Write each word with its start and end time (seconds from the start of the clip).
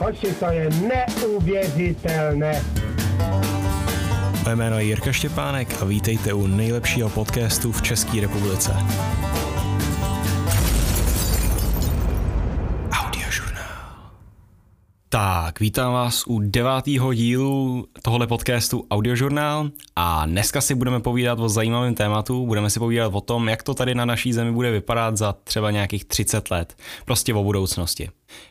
Hoši, 0.00 0.34
to 0.34 0.46
je 0.46 0.70
neuvěřitelné. 0.70 2.64
Moje 4.44 4.56
jméno 4.56 4.78
je 4.78 4.84
Jirka 4.84 5.12
Štěpánek 5.12 5.82
a 5.82 5.84
vítejte 5.84 6.32
u 6.32 6.46
nejlepšího 6.46 7.10
podcastu 7.10 7.72
v 7.72 7.82
České 7.82 8.20
republice. 8.20 8.72
Audiožurnál. 12.90 13.64
Tak, 15.08 15.60
vítám 15.60 15.92
vás 15.92 16.24
u 16.26 16.38
devátého 16.38 17.14
dílu 17.14 17.86
tohoto 18.02 18.26
podcastu 18.26 18.86
Audiožurnál 18.90 19.70
a 19.96 20.26
dneska 20.26 20.60
si 20.60 20.74
budeme 20.74 21.00
povídat 21.00 21.40
o 21.40 21.48
zajímavém 21.48 21.94
tématu, 21.94 22.46
budeme 22.46 22.70
si 22.70 22.78
povídat 22.78 23.14
o 23.14 23.20
tom, 23.20 23.48
jak 23.48 23.62
to 23.62 23.74
tady 23.74 23.94
na 23.94 24.04
naší 24.04 24.32
zemi 24.32 24.52
bude 24.52 24.70
vypadat 24.70 25.16
za 25.16 25.32
třeba 25.32 25.70
nějakých 25.70 26.04
30 26.04 26.50
let, 26.50 26.76
prostě 27.04 27.34
o 27.34 27.44
budoucnosti. 27.44 28.08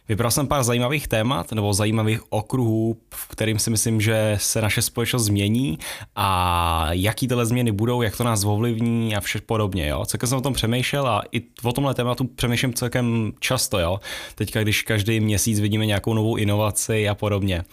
Vybral 0.09 0.31
jsem 0.31 0.47
pár 0.47 0.63
zajímavých 0.63 1.07
témat 1.07 1.51
nebo 1.51 1.73
zajímavých 1.73 2.21
okruhů, 2.29 2.97
v 3.15 3.27
kterým 3.27 3.59
si 3.59 3.69
myslím, 3.69 4.01
že 4.01 4.37
se 4.39 4.61
naše 4.61 4.81
společnost 4.81 5.23
změní 5.23 5.79
a 6.15 6.87
jaký 6.91 7.27
tyhle 7.27 7.45
změny 7.45 7.71
budou, 7.71 8.01
jak 8.01 8.17
to 8.17 8.23
nás 8.23 8.43
ovlivní 8.43 9.15
a 9.15 9.19
vše 9.19 9.41
podobně. 9.41 9.87
Jo. 9.87 10.05
Celkem 10.05 10.29
jsem 10.29 10.37
o 10.37 10.41
tom 10.41 10.53
přemýšlel 10.53 11.07
a 11.07 11.23
i 11.31 11.41
o 11.63 11.71
tomhle 11.71 11.93
tématu 11.93 12.27
přemýšlím 12.27 12.73
celkem 12.73 13.33
často. 13.39 13.79
Jo. 13.79 13.99
Teďka, 14.35 14.61
když 14.61 14.81
každý 14.81 15.19
měsíc 15.19 15.59
vidíme 15.59 15.85
nějakou 15.85 16.13
novou 16.13 16.35
inovaci 16.35 17.09
a 17.09 17.15
podobně. 17.15 17.63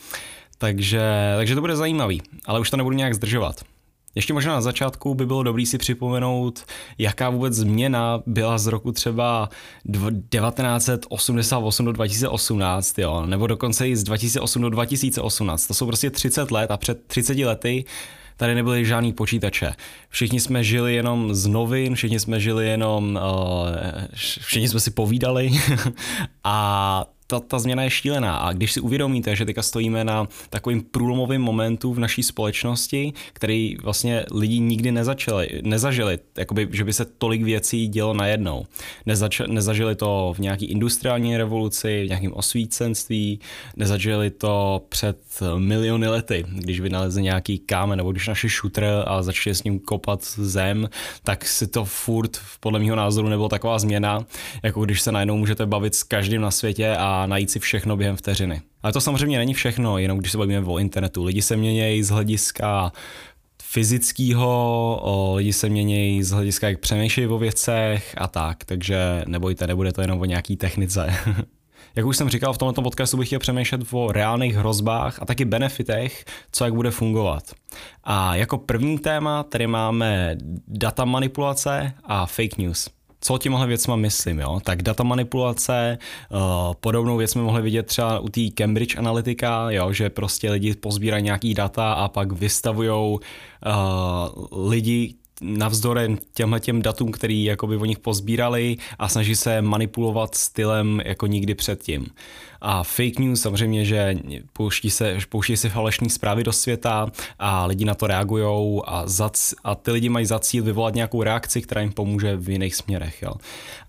Takže, 0.59 1.35
takže 1.37 1.55
to 1.55 1.61
bude 1.61 1.77
zajímavý, 1.77 2.23
ale 2.47 2.61
už 2.61 2.71
to 2.71 2.77
nebudu 2.77 2.97
nějak 2.97 3.15
zdržovat. 3.15 3.76
Ještě 4.17 4.33
možná 4.33 4.53
na 4.53 4.61
začátku 4.61 5.15
by 5.15 5.27
bylo 5.27 5.43
dobré 5.43 5.67
si 5.67 5.79
připomenout, 5.79 6.65
jaká 6.99 7.31
vůbec 7.31 7.55
změna 7.55 8.23
byla 8.27 8.59
z 8.59 8.67
roku 8.67 8.93
třeba 8.93 9.49
1988 9.93 11.87
do 11.87 11.93
2018, 11.93 12.99
jo, 12.99 13.27
nebo 13.27 13.47
dokonce 13.47 13.89
i 13.89 13.97
z 13.97 14.05
2008 14.05 14.63
do 14.63 14.71
2018. 14.71 15.67
To 15.67 15.75
jsou 15.75 15.87
prostě 15.87 16.11
30 16.11 16.51
let 16.51 16.71
a 16.71 16.77
před 16.77 17.07
30 17.07 17.39
lety 17.39 17.85
tady 18.37 18.55
nebyly 18.55 18.85
žádný 18.85 19.13
počítače. 19.13 19.73
Všichni 20.09 20.41
jsme 20.41 20.65
žili 20.65 20.95
jenom 20.95 21.35
z 21.35 21.47
novin, 21.47 21.95
všichni 21.95 22.21
jsme 22.21 22.41
žili 22.41 22.67
jenom, 22.67 23.19
uh, 23.23 23.71
všichni 24.15 24.69
jsme 24.69 24.81
si 24.81 24.91
povídali 24.91 25.51
a 26.45 27.07
ta, 27.27 27.41
ta 27.41 27.59
změna 27.59 27.83
je 27.83 27.91
šílená 27.91 28.37
a 28.37 28.53
když 28.53 28.73
si 28.73 28.81
uvědomíte, 28.81 29.37
že 29.37 29.45
teďka 29.45 29.63
stojíme 29.63 30.05
na 30.05 30.29
takovým 30.51 30.83
průlomovým 30.83 31.41
momentu 31.41 31.93
v 31.93 31.99
naší 31.99 32.23
společnosti, 32.23 33.13
který 33.33 33.77
vlastně 33.83 34.25
lidi 34.33 34.59
nikdy 34.59 34.93
nezačali, 34.93 35.49
nezažili, 35.63 36.19
jakoby, 36.39 36.69
že 36.71 36.85
by 36.85 36.93
se 36.93 37.05
tolik 37.05 37.43
věcí 37.43 37.89
dělo 37.89 38.15
najednou. 38.15 38.67
Nezač, 39.07 39.41
nezažili 39.47 39.95
to 39.95 40.35
v 40.37 40.39
nějaký 40.39 40.67
industriální 40.67 41.37
revoluci, 41.37 42.05
v 42.05 42.09
nějakém 42.09 42.33
osvícenství, 42.33 43.41
nezažili 43.77 44.31
to 44.31 44.83
před 44.89 45.19
miliony 45.57 46.09
lety, 46.09 46.45
když 46.49 46.81
vynalezli 46.81 47.23
nějaký 47.23 47.59
kámen 47.59 47.97
nebo 47.97 48.13
když 48.13 48.29
našli 48.29 48.49
šutr 48.49 49.05
a 49.07 49.23
začali 49.23 49.55
s 49.55 49.65
ním 49.65 49.79
kopat 49.79 50.25
zem, 50.37 50.89
tak 51.25 51.45
si 51.45 51.67
to 51.67 51.85
furt 51.85 52.39
podle 52.61 52.79
mého 52.79 52.97
názoru 52.97 53.29
nebylo 53.29 53.49
taková 53.49 53.79
změna, 53.79 54.27
jako 54.63 54.85
když 54.85 55.01
se 55.03 55.13
najednou 55.13 55.37
můžete 55.37 55.67
bavit 55.67 55.95
s 55.95 56.03
každým 56.03 56.41
na 56.41 56.51
světě 56.51 56.97
a 56.97 57.16
najít 57.27 57.51
si 57.51 57.59
všechno 57.59 57.97
během 57.97 58.17
vteřiny. 58.17 58.63
Ale 58.83 58.93
to 58.93 59.01
samozřejmě 59.01 59.39
není 59.39 59.55
všechno, 59.55 59.99
jenom 59.99 60.19
když 60.19 60.33
se 60.33 60.39
bavíme 60.39 60.67
o 60.67 60.79
internetu. 60.79 61.25
Lidi 61.25 61.43
se 61.43 61.57
mění 61.57 62.03
z 62.03 62.09
hlediska 62.09 62.93
fyzického, 63.63 65.33
lidi 65.35 65.53
se 65.53 65.69
mění 65.69 66.23
z 66.23 66.31
hlediska, 66.31 66.69
jak 66.69 66.81
přemýšlejí 66.81 67.29
o 67.29 67.39
věcech 67.39 68.15
a 68.19 68.29
tak, 68.29 68.65
takže 68.65 69.25
nebojte, 69.27 69.67
nebude 69.67 69.93
to 69.93 70.01
jenom 70.01 70.21
o 70.21 70.25
nějaký 70.25 70.57
technice. 70.57 71.15
jak 71.97 72.07
už 72.07 72.17
jsem 72.17 72.29
říkal, 72.29 72.53
v 72.53 72.59
tomto 72.59 72.83
podcastu 72.83 73.17
bych 73.17 73.29
chtěl 73.29 73.39
přemýšlet 73.39 73.81
o 73.91 74.13
reálných 74.13 74.57
hrozbách 74.57 75.23
a 75.23 75.27
taky 75.27 75.45
benefitech, 75.45 76.25
co 76.53 76.65
jak 76.65 76.75
bude 76.75 76.91
fungovat. 76.91 77.43
A 78.05 78.37
jako 78.37 78.59
první 78.59 78.99
téma 78.99 79.43
tady 79.43 79.67
máme 79.67 80.37
data 80.69 81.05
manipulace 81.05 81.93
a 82.05 82.27
fake 82.27 82.59
news 82.59 82.89
co 83.27 83.39
tímhle 83.39 83.67
věcma 83.67 83.97
myslím, 83.97 84.39
jo? 84.39 84.61
Tak 84.65 84.83
data 84.83 85.03
manipulace, 85.03 85.99
uh, 86.31 86.39
podobnou 86.81 87.17
věc 87.17 87.31
jsme 87.31 87.43
mohli 87.43 87.63
vidět 87.63 87.87
třeba 87.87 88.19
u 88.19 88.29
té 88.29 88.41
Cambridge 88.55 88.97
Analytica, 88.97 89.71
jo? 89.71 89.93
že 89.93 90.11
prostě 90.11 90.51
lidi 90.51 90.75
pozbírají 90.75 91.23
nějaký 91.25 91.55
data 91.55 91.93
a 91.93 92.09
pak 92.09 92.33
vystavují 92.33 92.91
uh, 92.91 93.21
lidi 94.71 95.15
navzdory 95.41 96.17
těmhle 96.35 96.61
těm 96.61 96.83
datům, 96.83 97.13
který 97.13 97.45
jakoby 97.45 97.77
o 97.77 97.85
nich 97.85 97.99
pozbírali 97.99 98.77
a 98.99 99.09
snaží 99.09 99.37
se 99.37 99.63
manipulovat 99.63 100.35
stylem 100.35 101.01
jako 101.05 101.27
nikdy 101.27 101.55
předtím. 101.55 102.07
A 102.61 102.83
fake 102.83 103.19
news 103.19 103.41
samozřejmě, 103.41 103.85
že 103.85 104.15
pouští 104.53 104.91
se, 104.91 105.19
pouští 105.29 105.57
se 105.57 105.69
falešní 105.69 106.11
zprávy 106.11 106.45
do 106.45 106.53
světa 106.53 107.07
a 107.39 107.67
lidi 107.67 107.85
na 107.85 107.95
to 107.95 108.07
reagují 108.07 108.83
a, 108.87 109.05
a 109.65 109.75
ty 109.75 109.91
lidi 109.91 110.09
mají 110.09 110.27
za 110.27 110.39
cíl 110.39 110.65
vyvolat 110.65 110.95
nějakou 110.95 111.23
reakci, 111.23 111.63
která 111.63 111.81
jim 111.81 111.93
pomůže 111.93 112.37
v 112.37 112.51
jiných 112.51 112.75
směrech. 112.75 113.23
Jo. 113.23 113.33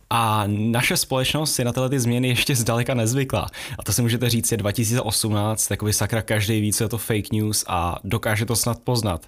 A 0.09 0.43
naše 0.47 0.97
společnost 0.97 1.53
si 1.53 1.63
na 1.63 1.73
tyhle 1.73 1.89
ty 1.89 1.99
změny 1.99 2.27
ještě 2.27 2.55
zdaleka 2.55 2.93
nezvykla. 2.93 3.47
A 3.79 3.83
to 3.83 3.93
si 3.93 4.01
můžete 4.01 4.29
říct, 4.29 4.51
je 4.51 4.57
2018, 4.57 5.67
takový 5.67 5.93
sakra 5.93 6.21
každý 6.21 6.61
ví, 6.61 6.73
co 6.73 6.83
je 6.83 6.89
to 6.89 6.97
fake 6.97 7.31
news 7.31 7.65
a 7.67 7.99
dokáže 8.03 8.45
to 8.45 8.55
snad 8.55 8.79
poznat. 8.83 9.25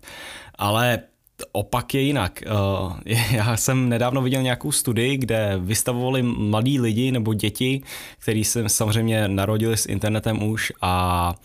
Ale 0.56 1.00
opak 1.52 1.94
je 1.94 2.02
jinak. 2.02 2.44
Eh, 3.06 3.16
já 3.32 3.58
jsem 3.58 3.90
nedávno 3.90 4.22
viděl 4.22 4.42
nějakou 4.42 4.72
studii, 4.72 5.18
kde 5.18 5.56
vystavovali 5.60 6.22
mladí 6.24 6.80
lidi 6.80 7.12
nebo 7.12 7.34
děti, 7.34 7.82
kteří 8.20 8.44
se 8.44 8.70
samozřejmě 8.70 9.28
narodili 9.28 9.78
s 9.78 9.86
internetem 9.86 10.44
už 10.44 10.74
a 10.82 11.36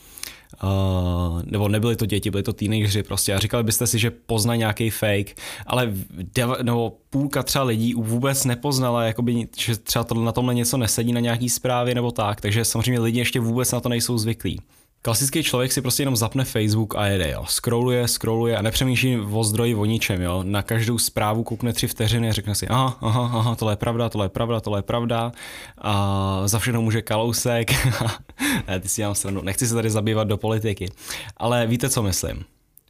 Uh, 0.63 1.43
nebo 1.45 1.69
nebyly 1.69 1.97
to 1.97 2.07
děti, 2.07 2.31
byly 2.31 2.43
to 2.43 2.53
teenageři 2.53 3.03
prostě 3.03 3.35
a 3.35 3.39
říkali 3.39 3.63
byste 3.63 3.87
si, 3.87 3.99
že 3.99 4.11
pozná 4.11 4.57
nějaký 4.57 4.91
fake, 4.91 5.37
ale 5.67 5.93
deva, 6.35 6.57
nebo 6.63 6.97
půlka 7.11 7.43
třeba 7.43 7.65
lidí 7.65 7.95
vůbec 7.95 8.45
nepoznala, 8.45 9.05
jakoby, 9.05 9.49
že 9.59 9.77
třeba 9.77 10.05
to, 10.05 10.15
na 10.15 10.33
tomhle 10.33 10.55
něco 10.55 10.77
nesedí 10.77 11.13
na 11.13 11.21
nějaký 11.21 11.49
zprávě 11.49 11.95
nebo 11.95 12.11
tak, 12.11 12.41
takže 12.41 12.65
samozřejmě 12.65 13.01
lidi 13.01 13.19
ještě 13.19 13.41
vůbec 13.41 13.73
na 13.73 13.81
to 13.81 13.89
nejsou 13.89 14.19
zvyklí. 14.19 14.61
Klasický 15.05 15.43
člověk 15.43 15.73
si 15.73 15.83
prostě 15.83 16.03
jenom 16.03 16.17
zapne 16.17 16.45
Facebook 16.45 16.95
a 16.97 17.07
jede, 17.07 17.31
jo. 17.31 17.45
Scrolluje, 17.49 18.09
scrolluje 18.09 18.57
a 18.57 18.63
nepřemýšlí 18.63 19.19
o 19.33 19.45
zdroji 19.45 19.75
o 19.75 19.85
ničem, 19.85 20.23
jo. 20.23 20.43
Na 20.43 20.63
každou 20.63 20.99
zprávu 20.99 21.45
koukne 21.45 21.73
tři 21.73 21.87
vteřiny 21.87 22.29
a 22.29 22.33
řekne 22.33 22.55
si, 22.55 22.69
aha, 22.69 22.99
aha, 23.01 23.31
aha, 23.35 23.55
tohle 23.55 23.73
je 23.73 23.77
pravda, 23.77 24.09
tohle 24.09 24.25
je 24.25 24.29
pravda, 24.29 24.61
tohle 24.61 24.79
je 24.79 24.83
pravda. 24.83 25.33
A 25.79 26.43
za 26.47 26.59
všechno 26.59 26.83
může 26.83 27.03
kalousek. 27.03 27.73
ne, 28.69 28.81
ty 28.81 28.89
si 28.89 29.01
dělám 29.01 29.15
stranu. 29.15 29.41
Nechci 29.43 29.67
se 29.67 29.75
tady 29.75 29.91
zabývat 29.91 30.29
do 30.29 30.37
politiky. 30.37 30.89
Ale 31.37 31.67
víte, 31.67 31.91
co 31.91 32.03
myslím. 32.03 32.45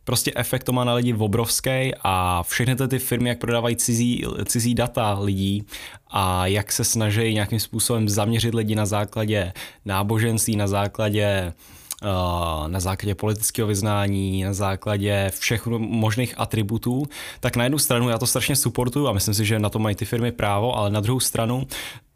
Prostě 0.04 0.32
efekt 0.36 0.64
to 0.64 0.72
má 0.72 0.84
na 0.84 0.94
lidi 0.94 1.14
obrovský 1.14 1.92
a 2.02 2.42
všechny 2.42 2.76
ty 2.88 2.98
firmy, 2.98 3.28
jak 3.28 3.38
prodávají 3.38 3.76
cizí, 3.76 4.24
cizí 4.44 4.74
data 4.74 5.18
lidí 5.20 5.66
a 6.10 6.46
jak 6.46 6.72
se 6.72 6.84
snaží 6.84 7.34
nějakým 7.34 7.60
způsobem 7.60 8.08
zaměřit 8.08 8.54
lidi 8.54 8.74
na 8.74 8.86
základě 8.86 9.52
náboženství, 9.84 10.56
na 10.56 10.66
základě 10.66 11.52
na 12.66 12.80
základě 12.80 13.14
politického 13.14 13.68
vyznání, 13.68 14.44
na 14.44 14.52
základě 14.52 15.30
všech 15.38 15.66
možných 15.78 16.34
atributů, 16.36 17.06
tak 17.40 17.56
na 17.56 17.64
jednu 17.64 17.78
stranu 17.78 18.08
já 18.08 18.18
to 18.18 18.26
strašně 18.26 18.56
supportuju 18.56 19.08
a 19.08 19.12
myslím 19.12 19.34
si, 19.34 19.44
že 19.44 19.58
na 19.58 19.70
to 19.70 19.78
mají 19.78 19.96
ty 19.96 20.04
firmy 20.04 20.32
právo, 20.32 20.76
ale 20.76 20.90
na 20.90 21.00
druhou 21.00 21.20
stranu 21.20 21.66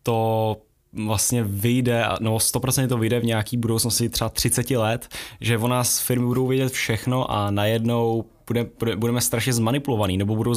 to 0.02 0.56
vlastně 0.92 1.42
vyjde, 1.44 2.04
no 2.20 2.36
100% 2.36 2.88
to 2.88 2.98
vyjde 2.98 3.20
v 3.20 3.24
nějaký 3.24 3.56
budoucnosti 3.56 4.08
třeba 4.08 4.30
30 4.30 4.70
let, 4.70 5.08
že 5.40 5.58
o 5.58 5.68
nás 5.68 6.00
firmy 6.00 6.26
budou 6.26 6.46
vědět 6.46 6.72
všechno 6.72 7.30
a 7.30 7.50
najednou 7.50 8.24
bude, 8.48 8.66
bude, 8.78 8.96
budeme 8.96 9.20
strašně 9.20 9.52
zmanipulovaný, 9.52 10.18
nebo 10.18 10.36
budou 10.36 10.54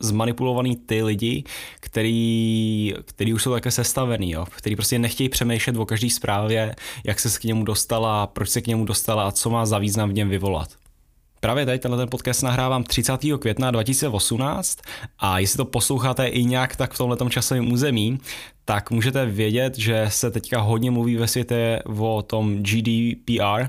zmanipulovaný 0.00 0.76
ty 0.76 1.02
lidi, 1.02 1.44
který, 1.80 2.94
který 3.04 3.34
už 3.34 3.42
jsou 3.42 3.52
také 3.52 3.70
sestavený, 3.70 4.30
jo, 4.30 4.46
který 4.56 4.76
prostě 4.76 4.98
nechtějí 4.98 5.28
přemýšlet 5.28 5.76
o 5.76 5.86
každé 5.86 6.10
zprávě, 6.10 6.74
jak 7.04 7.20
se 7.20 7.40
k 7.40 7.44
němu 7.44 7.64
dostala, 7.64 8.26
proč 8.26 8.48
se 8.48 8.60
k 8.60 8.66
němu 8.66 8.84
dostala 8.84 9.28
a 9.28 9.32
co 9.32 9.50
má 9.50 9.66
za 9.66 9.78
význam 9.78 10.10
v 10.10 10.14
něm 10.14 10.28
vyvolat. 10.28 10.68
Právě 11.40 11.66
tady 11.66 11.78
tenhle 11.78 11.98
ten 11.98 12.08
podcast 12.08 12.42
nahrávám 12.42 12.84
30. 12.84 13.20
května 13.38 13.70
2018 13.70 14.78
a 15.18 15.38
jestli 15.38 15.56
to 15.56 15.64
posloucháte 15.64 16.26
i 16.26 16.44
nějak 16.44 16.76
tak 16.76 16.92
v 16.92 16.98
tomhle 16.98 17.16
časovém 17.30 17.72
území, 17.72 18.18
tak 18.64 18.90
můžete 18.90 19.26
vědět, 19.26 19.78
že 19.78 20.06
se 20.08 20.30
teďka 20.30 20.60
hodně 20.60 20.90
mluví 20.90 21.16
ve 21.16 21.28
světě 21.28 21.82
o 21.98 22.22
tom 22.22 22.62
GDPR 22.62 23.68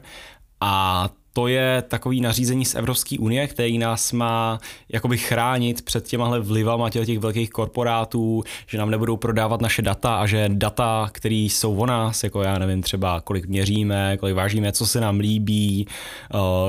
a 0.62 1.10
to 1.34 1.48
je 1.48 1.84
takový 1.88 2.22
nařízení 2.22 2.66
z 2.66 2.76
Evropské 2.76 3.20
unie, 3.20 3.48
který 3.48 3.78
nás 3.78 4.12
má 4.12 4.60
jakoby 4.90 5.18
chránit 5.18 5.82
před 5.82 6.08
těmahle 6.08 6.40
vlivama 6.40 6.90
těch, 6.90 7.06
těch 7.06 7.20
velkých 7.20 7.50
korporátů, 7.50 8.44
že 8.68 8.78
nám 8.78 8.90
nebudou 8.90 9.18
prodávat 9.18 9.62
naše 9.62 9.82
data 9.82 10.16
a 10.16 10.26
že 10.26 10.50
data, 10.54 11.10
které 11.12 11.36
jsou 11.36 11.76
o 11.76 11.86
nás, 11.86 12.24
jako 12.24 12.42
já 12.42 12.60
nevím 12.60 12.82
třeba 12.82 13.22
kolik 13.22 13.46
měříme, 13.46 14.18
kolik 14.18 14.36
vážíme, 14.36 14.72
co 14.72 14.88
se 14.88 15.02
nám 15.02 15.20
líbí, 15.20 15.88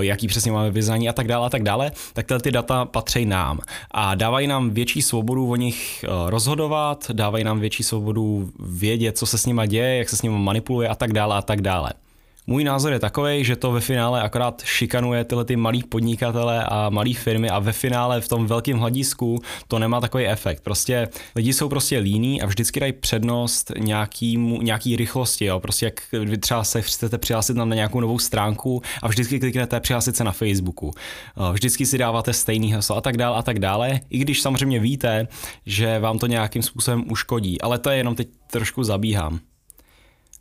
jaký 0.00 0.28
přesně 0.28 0.52
máme 0.52 0.70
vyznání 0.70 1.08
a 1.08 1.12
tak 1.12 1.26
dále 1.26 1.46
a 1.46 1.50
tak 1.50 1.62
dále, 1.62 1.92
tak 2.12 2.26
tyhle 2.26 2.40
ty 2.40 2.52
data 2.52 2.84
patří 2.84 3.26
nám 3.26 3.60
a 3.90 4.14
dávají 4.14 4.46
nám 4.46 4.70
větší 4.70 5.02
svobodu 5.02 5.50
o 5.50 5.56
nich 5.56 6.04
rozhodovat, 6.26 7.10
dávají 7.12 7.44
nám 7.44 7.60
větší 7.60 7.82
svobodu 7.82 8.50
vědět, 8.58 9.18
co 9.18 9.26
se 9.26 9.38
s 9.38 9.46
nima 9.46 9.66
děje, 9.66 9.96
jak 9.96 10.08
se 10.08 10.16
s 10.16 10.22
nimi 10.22 10.38
manipuluje 10.38 10.88
a 10.88 10.94
tak 10.94 11.12
dále 11.12 11.36
a 11.36 11.42
tak 11.42 11.60
dále. 11.60 11.90
Můj 12.46 12.64
názor 12.64 12.92
je 12.92 12.98
takový, 12.98 13.44
že 13.44 13.56
to 13.56 13.72
ve 13.72 13.80
finále 13.80 14.22
akorát 14.22 14.62
šikanuje 14.64 15.24
tyhle 15.24 15.44
ty 15.44 15.56
malý 15.56 15.82
podnikatele 15.82 16.64
a 16.64 16.90
malé 16.90 17.14
firmy 17.14 17.50
a 17.50 17.58
ve 17.58 17.72
finále 17.72 18.20
v 18.20 18.28
tom 18.28 18.46
velkém 18.46 18.78
hledisku 18.78 19.40
to 19.68 19.78
nemá 19.78 20.00
takový 20.00 20.26
efekt. 20.26 20.60
Prostě 20.60 21.08
lidi 21.36 21.52
jsou 21.52 21.68
prostě 21.68 21.98
líní 21.98 22.42
a 22.42 22.46
vždycky 22.46 22.80
dají 22.80 22.92
přednost 22.92 23.72
nějakýmu, 23.78 24.62
nějaký 24.62 24.96
rychlosti. 24.96 25.44
Jo. 25.44 25.60
Prostě 25.60 25.86
jak 25.86 26.00
vy 26.12 26.38
třeba 26.38 26.64
se 26.64 26.82
chcete 26.82 27.18
přihlásit 27.18 27.56
na 27.56 27.64
nějakou 27.64 28.00
novou 28.00 28.18
stránku 28.18 28.82
a 29.02 29.08
vždycky 29.08 29.40
kliknete 29.40 29.80
přihlásit 29.80 30.16
se 30.16 30.24
na 30.24 30.32
Facebooku. 30.32 30.90
Vždycky 31.52 31.86
si 31.86 31.98
dáváte 31.98 32.32
stejný 32.32 32.72
heslo 32.72 32.96
a 32.96 33.00
tak 33.00 33.16
dále 33.16 33.36
a 33.36 33.42
tak 33.42 33.58
dále, 33.58 34.00
i 34.10 34.18
když 34.18 34.42
samozřejmě 34.42 34.80
víte, 34.80 35.28
že 35.66 35.98
vám 35.98 36.18
to 36.18 36.26
nějakým 36.26 36.62
způsobem 36.62 37.04
uškodí. 37.10 37.60
Ale 37.60 37.78
to 37.78 37.90
je 37.90 37.96
jenom 37.96 38.14
teď 38.14 38.28
trošku 38.50 38.84
zabíhám 38.84 39.40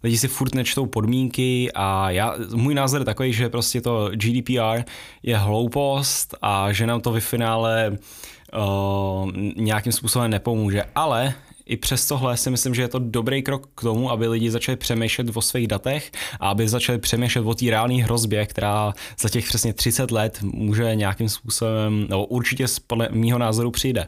lidi 0.04 0.18
si 0.18 0.28
furt 0.28 0.56
nečtou 0.56 0.86
podmínky 0.86 1.72
a 1.76 2.10
já, 2.12 2.36
můj 2.56 2.74
názor 2.74 3.02
je 3.02 3.06
takový, 3.06 3.34
že 3.34 3.50
prostě 3.50 3.82
to 3.82 4.10
GDPR 4.14 4.84
je 5.24 5.38
hloupost 5.38 6.36
a 6.42 6.72
že 6.72 6.88
nám 6.88 7.02
to 7.02 7.12
ve 7.12 7.20
finále 7.20 7.92
uh, 7.92 9.32
nějakým 9.56 9.92
způsobem 9.92 10.32
nepomůže, 10.32 10.84
ale 10.96 11.34
i 11.66 11.78
přes 11.78 12.08
tohle 12.08 12.38
si 12.38 12.50
myslím, 12.50 12.76
že 12.76 12.82
je 12.82 12.88
to 12.88 13.00
dobrý 13.00 13.44
krok 13.44 13.70
k 13.76 13.82
tomu, 13.82 14.12
aby 14.12 14.28
lidi 14.28 14.52
začali 14.52 14.76
přemýšlet 14.76 15.28
o 15.34 15.42
svých 15.42 15.68
datech 15.68 16.12
a 16.40 16.50
aby 16.50 16.70
začali 16.70 16.98
přemýšlet 16.98 17.42
o 17.46 17.54
té 17.54 17.66
reálné 17.66 18.04
hrozbě, 18.04 18.46
která 18.46 18.94
za 19.20 19.30
těch 19.30 19.46
přesně 19.46 19.74
30 19.74 20.12
let 20.12 20.42
může 20.42 20.96
nějakým 20.96 21.30
způsobem, 21.30 22.08
nebo 22.10 22.26
určitě 22.26 22.66
podle 22.88 23.10
mýho 23.12 23.38
názoru 23.38 23.72
přijde. 23.72 24.08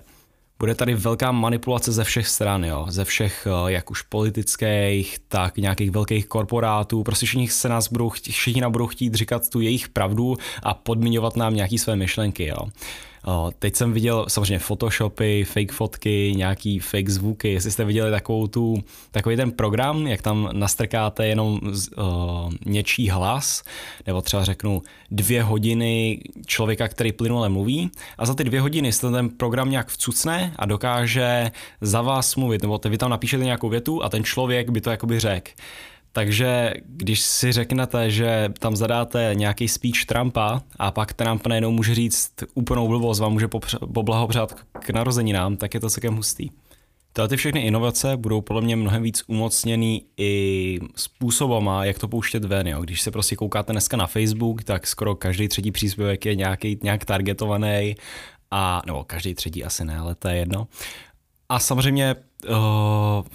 Bude 0.59 0.75
tady 0.75 0.95
velká 0.95 1.31
manipulace 1.31 1.91
ze 1.91 2.03
všech 2.03 2.27
stran, 2.27 2.63
jo? 2.63 2.85
ze 2.89 3.05
všech 3.05 3.47
eh, 3.47 3.71
jak 3.71 3.91
už 3.91 4.01
politických, 4.01 5.17
tak 5.27 5.57
nějakých 5.57 5.91
velkých 5.91 6.27
korporátů. 6.27 7.03
Prostě 7.03 7.25
všichni 7.25 7.47
se 7.47 7.69
nás 7.69 7.91
budou, 7.91 8.09
všichni 8.09 8.61
nám 8.61 8.71
budou 8.71 8.87
chtít 8.87 9.15
říkat 9.15 9.49
tu 9.49 9.61
jejich 9.61 9.89
pravdu 9.89 10.37
a 10.63 10.73
podmiňovat 10.73 11.35
nám 11.35 11.55
nějaké 11.55 11.77
své 11.77 11.95
myšlenky. 11.95 12.45
Jo? 12.45 12.57
Teď 13.59 13.75
jsem 13.75 13.93
viděl 13.93 14.25
samozřejmě 14.27 14.59
photoshopy, 14.59 15.43
fake 15.43 15.71
fotky, 15.71 16.33
nějaký 16.35 16.79
fake 16.79 17.09
zvuky. 17.09 17.51
Jestli 17.51 17.71
jste 17.71 17.85
viděli 17.85 18.11
takovou 18.11 18.47
tu, 18.47 18.83
takový 19.11 19.35
ten 19.35 19.51
program, 19.51 20.07
jak 20.07 20.21
tam 20.21 20.49
nastrkáte 20.51 21.27
jenom 21.27 21.59
uh, 21.63 22.53
něčí 22.65 23.09
hlas, 23.09 23.63
nebo 24.07 24.21
třeba 24.21 24.43
řeknu 24.43 24.81
dvě 25.11 25.43
hodiny 25.43 26.19
člověka, 26.45 26.87
který 26.87 27.11
plynule 27.11 27.49
mluví 27.49 27.91
a 28.17 28.25
za 28.25 28.33
ty 28.33 28.43
dvě 28.43 28.61
hodiny 28.61 28.91
se 28.91 29.11
ten 29.11 29.29
program 29.29 29.69
nějak 29.69 29.87
vcucne 29.87 30.53
a 30.55 30.65
dokáže 30.65 31.51
za 31.81 32.01
vás 32.01 32.35
mluvit, 32.35 32.61
nebo 32.61 32.79
vy 32.89 32.97
tam 32.97 33.09
napíšete 33.09 33.43
nějakou 33.43 33.69
větu 33.69 34.03
a 34.03 34.09
ten 34.09 34.23
člověk 34.23 34.69
by 34.69 34.81
to 34.81 34.89
jakoby 34.89 35.19
řekl. 35.19 35.51
Takže 36.15 36.73
když 36.85 37.21
si 37.21 37.51
řeknete, 37.51 38.11
že 38.11 38.49
tam 38.59 38.75
zadáte 38.75 39.31
nějaký 39.33 39.67
speech 39.67 40.05
Trumpa 40.05 40.61
a 40.79 40.91
pak 40.91 41.13
Trump 41.13 41.47
najednou 41.47 41.71
může 41.71 41.95
říct 41.95 42.31
úplnou 42.53 42.87
blbost, 42.87 43.19
vám 43.19 43.33
může 43.33 43.47
poblahopřát 43.93 44.53
k 44.79 44.89
narozeninám, 44.89 45.57
tak 45.57 45.73
je 45.73 45.79
to 45.79 45.89
celkem 45.89 46.15
hustý. 46.15 46.49
Tyhle 47.13 47.27
ty 47.27 47.37
všechny 47.37 47.61
inovace 47.61 48.17
budou 48.17 48.41
podle 48.41 48.61
mě 48.61 48.75
mnohem 48.75 49.03
víc 49.03 49.23
umocněný 49.27 50.05
i 50.17 50.79
způsobama, 50.95 51.85
jak 51.85 51.99
to 51.99 52.07
pouštět 52.07 52.45
ven. 52.45 52.67
Jo. 52.67 52.81
Když 52.81 53.01
se 53.01 53.11
prostě 53.11 53.35
koukáte 53.35 53.71
dneska 53.71 53.97
na 53.97 54.07
Facebook, 54.07 54.63
tak 54.63 54.87
skoro 54.87 55.15
každý 55.15 55.47
třetí 55.47 55.71
příspěvek 55.71 56.25
je 56.25 56.35
nějaký, 56.35 56.79
nějak 56.83 57.05
targetovaný, 57.05 57.95
a, 58.51 58.81
nebo 58.85 59.03
každý 59.03 59.35
třetí 59.35 59.63
asi 59.63 59.85
ne, 59.85 59.97
ale 59.97 60.15
to 60.15 60.27
je 60.27 60.35
jedno. 60.35 60.67
A 61.49 61.59
samozřejmě 61.59 62.15
uh, 62.49 62.55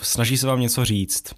snaží 0.03 0.38
se 0.38 0.47
vám 0.47 0.61
něco 0.61 0.85
říct. 0.85 1.35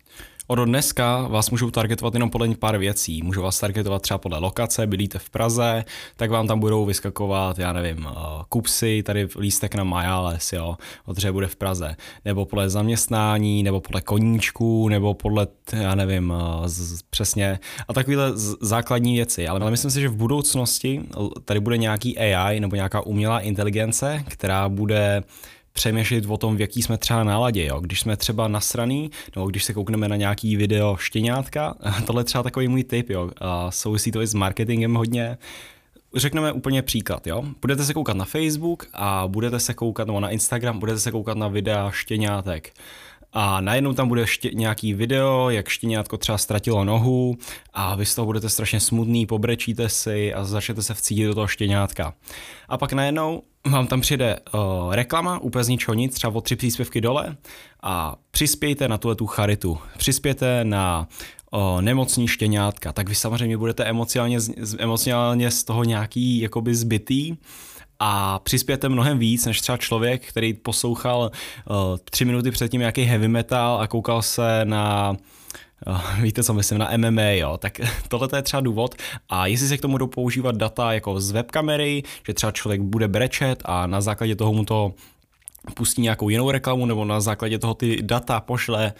Od 0.52 0.64
dneska 0.64 1.28
vás 1.28 1.50
můžou 1.50 1.70
targetovat 1.70 2.14
jenom 2.14 2.30
podle 2.30 2.54
pár 2.54 2.78
věcí. 2.78 3.22
Můžou 3.22 3.42
vás 3.42 3.60
targetovat 3.60 4.02
třeba 4.02 4.18
podle 4.18 4.38
lokace, 4.38 4.86
bydlíte 4.86 5.18
v 5.18 5.30
Praze, 5.30 5.84
tak 6.16 6.30
vám 6.30 6.46
tam 6.46 6.60
budou 6.60 6.84
vyskakovat, 6.84 7.58
já 7.58 7.72
nevím, 7.72 8.06
uh, 8.06 8.12
kupsy, 8.48 9.02
tady 9.02 9.28
lístek 9.38 9.74
na 9.74 9.84
Majales, 9.84 10.52
jo, 10.52 10.76
protože 11.04 11.32
bude 11.32 11.46
v 11.46 11.56
Praze. 11.56 11.96
Nebo 12.24 12.46
podle 12.46 12.70
zaměstnání, 12.70 13.62
nebo 13.62 13.80
podle 13.80 14.00
koníčků, 14.00 14.88
nebo 14.88 15.14
podle, 15.14 15.46
já 15.72 15.94
nevím, 15.94 16.30
uh, 16.30 16.66
z, 16.66 17.02
přesně. 17.02 17.58
A 17.88 17.92
takovéhle 17.92 18.32
základní 18.60 19.16
věci. 19.16 19.48
Ale 19.48 19.70
myslím 19.70 19.90
si, 19.90 20.00
že 20.00 20.08
v 20.08 20.16
budoucnosti 20.16 21.02
tady 21.44 21.60
bude 21.60 21.76
nějaký 21.76 22.18
AI 22.18 22.60
nebo 22.60 22.76
nějaká 22.76 23.00
umělá 23.00 23.40
inteligence, 23.40 24.24
která 24.28 24.68
bude 24.68 25.22
přemýšlet 25.72 26.24
o 26.28 26.36
tom, 26.36 26.56
v 26.56 26.60
jaký 26.60 26.82
jsme 26.82 26.98
třeba 26.98 27.24
náladě. 27.24 27.66
Jo? 27.66 27.80
Když 27.80 28.00
jsme 28.00 28.16
třeba 28.16 28.48
nasraný, 28.48 29.10
nebo 29.36 29.46
když 29.46 29.64
se 29.64 29.74
koukneme 29.74 30.08
na 30.08 30.16
nějaký 30.16 30.56
video 30.56 30.96
štěňátka, 30.96 31.74
tohle 32.06 32.20
je 32.20 32.24
třeba 32.24 32.42
takový 32.42 32.68
můj 32.68 32.84
tip, 32.84 33.10
jo? 33.10 33.30
A 33.38 33.70
souvisí 33.70 34.12
to 34.12 34.22
i 34.22 34.26
s 34.26 34.34
marketingem 34.34 34.94
hodně, 34.94 35.38
Řekneme 36.16 36.52
úplně 36.52 36.82
příklad, 36.82 37.26
jo. 37.26 37.44
Budete 37.60 37.84
se 37.84 37.94
koukat 37.94 38.16
na 38.16 38.24
Facebook 38.24 38.86
a 38.92 39.24
budete 39.28 39.60
se 39.60 39.74
koukat, 39.74 40.06
nebo 40.06 40.20
na 40.20 40.30
Instagram, 40.30 40.78
budete 40.78 40.98
se 40.98 41.10
koukat 41.10 41.38
na 41.38 41.48
videa 41.48 41.90
štěňátek 41.90 42.72
a 43.32 43.60
najednou 43.60 43.92
tam 43.92 44.08
bude 44.08 44.26
ště, 44.26 44.50
nějaký 44.54 44.94
video, 44.94 45.50
jak 45.50 45.68
štěňátko 45.68 46.16
třeba 46.16 46.38
ztratilo 46.38 46.84
nohu 46.84 47.36
a 47.72 47.94
vy 47.94 48.06
z 48.06 48.14
toho 48.14 48.26
budete 48.26 48.48
strašně 48.48 48.80
smutný, 48.80 49.26
pobrečíte 49.26 49.88
si 49.88 50.34
a 50.34 50.44
začnete 50.44 50.82
se 50.82 50.94
vcítit 50.94 51.26
do 51.26 51.34
toho 51.34 51.46
štěňátka. 51.46 52.14
A 52.68 52.78
pak 52.78 52.92
najednou 52.92 53.42
vám 53.70 53.86
tam 53.86 54.00
přijde 54.00 54.36
uh, 54.54 54.94
reklama, 54.94 55.38
úplně 55.38 55.64
z 55.64 55.68
ničeho 55.68 55.94
nic, 55.94 56.14
třeba 56.14 56.34
o 56.34 56.40
tři 56.40 56.56
příspěvky 56.56 57.00
dole. 57.00 57.36
A 57.82 58.16
přispějte 58.30 58.88
na 58.88 58.98
tuhle 58.98 59.14
tu 59.14 59.26
charitu. 59.26 59.78
Přispějte 59.98 60.64
na 60.64 61.08
uh, 61.50 61.82
nemocní 61.82 62.28
štěňátka, 62.28 62.92
tak 62.92 63.08
vy 63.08 63.14
samozřejmě 63.14 63.56
budete 63.56 63.84
emocionálně, 63.84 64.38
emocionálně 64.78 65.50
z 65.50 65.64
toho 65.64 65.84
nějaký 65.84 66.40
jakoby 66.40 66.74
zbytý, 66.74 67.36
a 68.04 68.38
přispějete 68.38 68.88
mnohem 68.88 69.18
víc 69.18 69.46
než 69.46 69.60
třeba 69.60 69.78
člověk, 69.78 70.28
který 70.28 70.54
poslouchal 70.54 71.30
uh, 71.70 71.76
tři 72.10 72.24
minuty 72.24 72.50
předtím 72.50 72.78
nějaký 72.78 73.02
heavy 73.02 73.28
metal 73.28 73.80
a 73.80 73.86
koukal 73.86 74.22
se 74.22 74.60
na 74.64 75.16
víte, 76.20 76.42
co 76.42 76.54
myslím, 76.54 76.78
na 76.78 76.90
MMA, 76.96 77.22
jo, 77.22 77.58
tak 77.58 77.80
tohle 78.08 78.28
je 78.36 78.42
třeba 78.42 78.60
důvod. 78.60 78.94
A 79.28 79.46
jestli 79.46 79.68
se 79.68 79.78
k 79.78 79.80
tomu 79.80 79.98
jdou 79.98 80.06
používat 80.06 80.56
data 80.56 80.92
jako 80.92 81.20
z 81.20 81.30
webkamery, 81.30 82.02
že 82.26 82.34
třeba 82.34 82.52
člověk 82.52 82.80
bude 82.80 83.08
brečet 83.08 83.62
a 83.64 83.86
na 83.86 84.00
základě 84.00 84.36
toho 84.36 84.52
mu 84.52 84.64
to 84.64 84.94
pustí 85.74 86.02
nějakou 86.02 86.28
jinou 86.28 86.50
reklamu 86.50 86.86
nebo 86.86 87.04
na 87.04 87.20
základě 87.20 87.58
toho 87.58 87.74
ty 87.74 88.02
data 88.02 88.40
pošle 88.40 88.92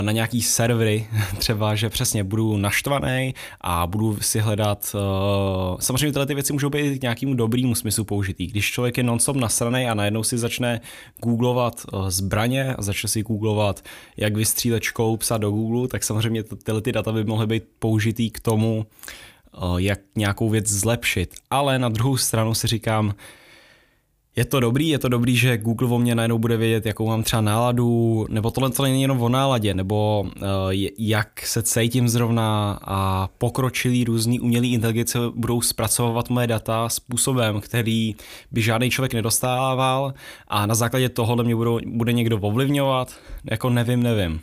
na 0.00 0.12
nějaký 0.12 0.42
servery, 0.42 1.06
třeba, 1.38 1.74
že 1.74 1.90
přesně 1.90 2.24
budu 2.24 2.56
naštvaný 2.56 3.34
a 3.60 3.86
budu 3.86 4.18
si 4.20 4.38
hledat, 4.38 4.94
uh, 4.94 5.80
samozřejmě 5.80 6.12
tyhle 6.12 6.26
ty 6.26 6.34
věci 6.34 6.52
můžou 6.52 6.70
být 6.70 6.98
k 6.98 7.02
nějakému 7.02 7.34
dobrýmu 7.34 7.74
smyslu 7.74 8.04
použitý. 8.04 8.46
Když 8.46 8.70
člověk 8.70 8.96
je 8.96 9.02
non-stop 9.02 9.36
nasraný 9.36 9.86
a 9.86 9.94
najednou 9.94 10.22
si 10.22 10.38
začne 10.38 10.80
googlovat 11.22 11.86
uh, 11.92 12.10
zbraně 12.10 12.74
a 12.74 12.82
začne 12.82 13.08
si 13.08 13.22
googlovat, 13.22 13.84
jak 14.16 14.36
vystřílet 14.36 14.82
psa 15.18 15.38
do 15.38 15.50
Google, 15.50 15.88
tak 15.88 16.04
samozřejmě 16.04 16.42
tyhle 16.42 16.80
ty 16.80 16.92
data 16.92 17.12
by 17.12 17.24
mohly 17.24 17.46
být 17.46 17.62
použitý 17.78 18.30
k 18.30 18.40
tomu, 18.40 18.86
jak 19.76 20.00
nějakou 20.16 20.50
věc 20.50 20.66
zlepšit. 20.66 21.34
Ale 21.50 21.78
na 21.78 21.88
druhou 21.88 22.16
stranu 22.16 22.54
si 22.54 22.66
říkám, 22.66 23.14
je 24.36 24.44
to 24.44 24.60
dobrý, 24.60 24.88
je 24.88 24.98
to 24.98 25.08
dobrý, 25.08 25.36
že 25.36 25.58
Google 25.58 25.88
o 25.88 25.98
mě 25.98 26.14
najednou 26.14 26.38
bude 26.38 26.56
vědět, 26.56 26.86
jakou 26.86 27.06
mám 27.06 27.22
třeba 27.22 27.42
náladu, 27.42 28.26
nebo 28.28 28.50
tohle 28.50 28.70
to 28.70 28.82
není 28.82 29.02
jenom 29.02 29.22
o 29.22 29.28
náladě, 29.28 29.74
nebo 29.74 30.20
uh, 30.20 30.42
jak 30.98 31.46
se 31.46 31.62
cítím 31.62 32.08
zrovna 32.08 32.78
a 32.82 33.28
pokročilý 33.38 34.04
různý 34.04 34.40
umělý 34.40 34.72
inteligence 34.72 35.18
budou 35.34 35.60
zpracovat 35.60 36.30
moje 36.30 36.46
data 36.46 36.88
způsobem, 36.88 37.60
který 37.60 38.14
by 38.50 38.62
žádný 38.62 38.90
člověk 38.90 39.14
nedostával 39.14 40.14
a 40.48 40.66
na 40.66 40.74
základě 40.74 41.08
tohohle 41.08 41.44
mě 41.44 41.56
budou, 41.56 41.80
bude 41.86 42.12
někdo 42.12 42.38
ovlivňovat, 42.38 43.16
jako 43.50 43.70
nevím, 43.70 44.02
nevím 44.02 44.40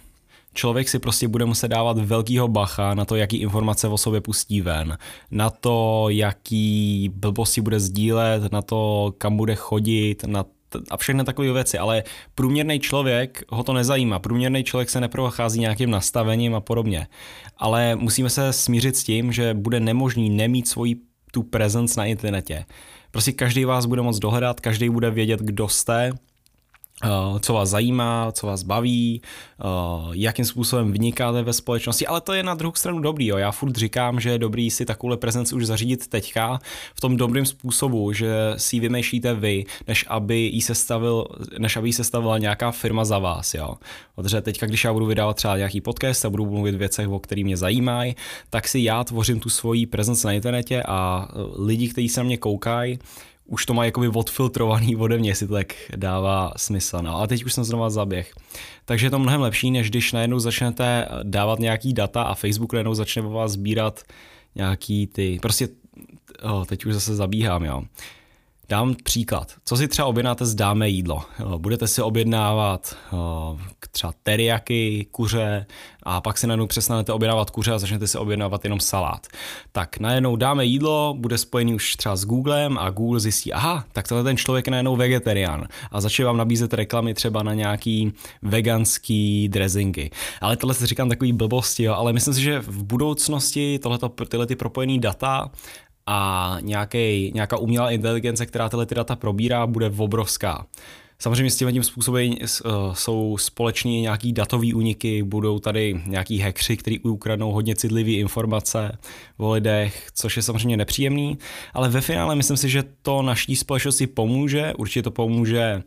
člověk 0.54 0.90
si 0.90 1.00
prostě 1.00 1.28
bude 1.28 1.46
muset 1.46 1.68
dávat 1.68 1.98
velkýho 1.98 2.48
bacha 2.48 2.94
na 2.94 3.06
to, 3.06 3.16
jaký 3.16 3.38
informace 3.38 3.88
o 3.88 3.98
sobě 3.98 4.22
pustí 4.22 4.62
ven, 4.62 4.98
na 5.32 5.50
to, 5.50 6.06
jaký 6.10 7.10
blbosti 7.16 7.62
bude 7.62 7.80
sdílet, 7.80 8.52
na 8.52 8.62
to, 8.62 9.14
kam 9.18 9.38
bude 9.38 9.56
chodit, 9.56 10.24
na 10.24 10.46
a 10.90 10.98
všechny 10.98 11.24
takové 11.24 11.54
věci, 11.54 11.78
ale 11.78 12.04
průměrný 12.36 12.80
člověk 12.80 13.44
ho 13.50 13.64
to 13.64 13.74
nezajímá. 13.74 14.20
Průměrný 14.20 14.64
člověk 14.64 14.90
se 14.90 15.02
neprochází 15.02 15.60
nějakým 15.60 15.90
nastavením 15.90 16.56
a 16.56 16.62
podobně. 16.62 17.08
Ale 17.58 17.96
musíme 17.96 18.30
se 18.30 18.54
smířit 18.54 18.96
s 18.96 19.04
tím, 19.04 19.32
že 19.32 19.54
bude 19.54 19.80
nemožný 19.80 20.30
nemít 20.30 20.68
svoji 20.68 20.96
tu 21.32 21.44
presence 21.44 22.00
na 22.00 22.06
internetě. 22.06 22.66
Prostě 23.12 23.32
každý 23.32 23.66
vás 23.66 23.86
bude 23.86 24.02
moc 24.02 24.20
dohledat, 24.20 24.60
každý 24.60 24.90
bude 24.90 25.12
vědět, 25.12 25.40
kdo 25.40 25.68
jste, 25.68 26.12
co 27.40 27.54
vás 27.54 27.70
zajímá, 27.70 28.32
co 28.32 28.48
vás 28.48 28.64
baví, 28.64 29.22
uh, 29.64 30.16
jakým 30.16 30.46
způsobem 30.46 30.92
vynikáte 30.92 31.44
ve 31.44 31.54
společnosti, 31.54 32.08
ale 32.08 32.22
to 32.22 32.34
je 32.34 32.44
na 32.44 32.54
druhou 32.54 32.76
stranu 32.76 33.00
dobrý. 33.00 33.28
Jo. 33.28 33.38
Já 33.38 33.52
furt 33.52 33.76
říkám, 33.76 34.20
že 34.20 34.30
je 34.30 34.40
dobrý 34.40 34.72
si 34.72 34.86
takovou 34.86 35.18
prezenci 35.18 35.56
už 35.56 35.66
zařídit 35.66 36.08
teďka 36.08 36.60
v 36.96 37.02
tom 37.02 37.18
dobrém 37.18 37.46
způsobu, 37.46 38.14
že 38.14 38.54
si 38.58 38.76
ji 38.76 38.80
vymýšlíte 38.80 39.34
vy, 39.34 39.66
než 39.88 40.06
aby 40.08 40.38
jí 40.38 40.62
sestavil, 40.62 41.26
než 41.60 41.78
aby 41.78 41.90
jí 41.90 41.94
sestavila 41.94 42.38
nějaká 42.38 42.72
firma 42.72 43.06
za 43.06 43.20
vás. 43.20 43.54
Jo. 43.54 43.76
Protože 44.16 44.42
teďka, 44.42 44.66
když 44.66 44.84
já 44.84 44.94
budu 44.94 45.06
vydávat 45.06 45.36
třeba 45.36 45.58
nějaký 45.58 45.82
podcast 45.82 46.26
a 46.26 46.30
budu 46.30 46.46
mluvit 46.46 46.76
věcech, 46.76 47.08
o 47.08 47.20
kterých 47.20 47.46
mě 47.46 47.58
zajímají, 47.58 48.16
tak 48.50 48.68
si 48.68 48.80
já 48.80 49.04
tvořím 49.04 49.40
tu 49.40 49.50
svoji 49.50 49.86
prezenci 49.86 50.28
na 50.28 50.34
internetě 50.34 50.84
a 50.88 51.28
lidi, 51.58 51.90
kteří 51.90 52.10
se 52.10 52.20
na 52.20 52.24
mě 52.24 52.38
koukají, 52.38 53.00
už 53.46 53.66
to 53.66 53.74
má 53.74 53.86
jakoby 53.86 54.08
odfiltrovaný 54.08 54.96
ode 54.96 55.18
mě, 55.18 55.30
jestli 55.30 55.48
to 55.48 55.54
tak 55.54 55.74
dává 55.96 56.54
smysl. 56.58 56.98
No 57.02 57.22
a 57.22 57.28
teď 57.28 57.46
už 57.46 57.54
jsem 57.54 57.64
znova 57.64 57.90
zaběh. 57.90 58.32
Takže 58.86 59.06
je 59.06 59.12
to 59.12 59.20
mnohem 59.20 59.42
lepší, 59.42 59.72
než 59.72 59.90
když 59.90 60.12
najednou 60.12 60.40
začnete 60.40 61.08
dávat 61.24 61.60
nějaký 61.60 61.94
data 61.94 62.24
a 62.24 62.36
Facebook 62.36 62.74
najednou 62.74 62.94
začne 62.94 63.22
po 63.22 63.30
vás 63.30 63.52
sbírat 63.52 64.04
nějaký 64.56 65.08
ty, 65.08 65.40
prostě, 65.42 65.68
oh, 66.44 66.66
teď 66.66 66.86
už 66.86 66.94
zase 66.94 67.16
zabíhám, 67.16 67.64
jo. 67.64 67.84
Dám 68.70 68.96
příklad. 69.04 69.54
Co 69.66 69.78
si 69.78 69.88
třeba 69.88 70.08
objednáte 70.08 70.46
z 70.46 70.56
dáme 70.56 70.90
jídlo? 70.90 71.22
Budete 71.58 71.88
si 71.88 72.02
objednávat 72.02 72.98
třeba 73.92 74.14
teriaky, 74.24 75.08
kuře 75.12 75.66
a 76.04 76.22
pak 76.22 76.38
si 76.38 76.48
najednou 76.48 76.68
přestanete 76.68 77.14
objednávat 77.14 77.50
kuře 77.50 77.72
a 77.72 77.80
začnete 77.80 78.08
si 78.08 78.18
objednávat 78.18 78.64
jenom 78.64 78.80
salát. 78.80 79.28
Tak 79.72 79.98
najednou 79.98 80.36
dáme 80.36 80.66
jídlo, 80.66 81.16
bude 81.18 81.38
spojený 81.38 81.74
už 81.74 81.96
třeba 81.96 82.16
s 82.16 82.26
Googlem 82.26 82.78
a 82.78 82.90
Google 82.90 83.20
zjistí, 83.20 83.54
aha, 83.54 83.86
tak 83.92 84.08
tenhle 84.08 84.24
ten 84.24 84.38
člověk 84.38 84.68
je 84.68 84.72
najednou 84.72 84.96
vegetarián 84.96 85.68
a 85.92 86.02
začne 86.02 86.26
vám 86.26 86.38
nabízet 86.38 86.74
reklamy 86.74 87.14
třeba 87.14 87.44
na 87.44 87.54
nějaký 87.54 88.14
veganský 88.42 89.50
dressingy. 89.50 90.10
Ale 90.42 90.58
tohle 90.58 90.74
se 90.74 90.88
říkám 90.88 91.10
takový 91.10 91.34
blbosti, 91.34 91.84
jo, 91.84 91.94
ale 91.94 92.14
myslím 92.14 92.34
si, 92.34 92.42
že 92.42 92.60
v 92.60 92.84
budoucnosti 92.84 93.80
tohleto, 93.80 94.10
tyhle 94.10 94.46
ty 94.46 94.56
propojené 94.56 95.00
data 95.00 95.52
a 96.06 96.58
nějaký, 96.62 97.32
nějaká 97.34 97.58
umělá 97.58 97.92
inteligence, 97.92 98.46
která 98.46 98.70
tyhle 98.70 98.86
ty 98.86 98.96
data 98.96 99.16
probírá, 99.16 99.68
bude 99.68 99.92
obrovská. 99.98 100.66
Samozřejmě 101.20 101.52
s 101.52 101.58
tím 101.58 101.84
způsobem 101.84 102.32
uh, 102.32 102.38
jsou 102.94 103.38
společní 103.38 104.02
nějaký 104.02 104.34
datový 104.34 104.74
úniky, 104.74 105.24
budou 105.24 105.60
tady 105.60 106.02
nějaký 106.06 106.40
hackři, 106.40 106.78
kteří 106.78 107.00
ukradnou 107.00 107.52
hodně 107.52 107.76
citlivé 107.76 108.12
informace 108.12 108.98
o 109.38 109.52
lidech, 109.52 110.08
což 110.14 110.38
je 110.38 110.44
samozřejmě 110.44 110.78
nepříjemný, 110.78 111.38
ale 111.74 111.90
ve 111.90 112.02
finále 112.02 112.36
myslím 112.36 112.58
si, 112.58 112.70
že 112.70 112.84
to 113.02 113.22
naší 113.22 113.56
společnosti 113.56 114.08
pomůže, 114.08 114.74
určitě 114.78 115.02
to 115.02 115.12
pomůže 115.12 115.84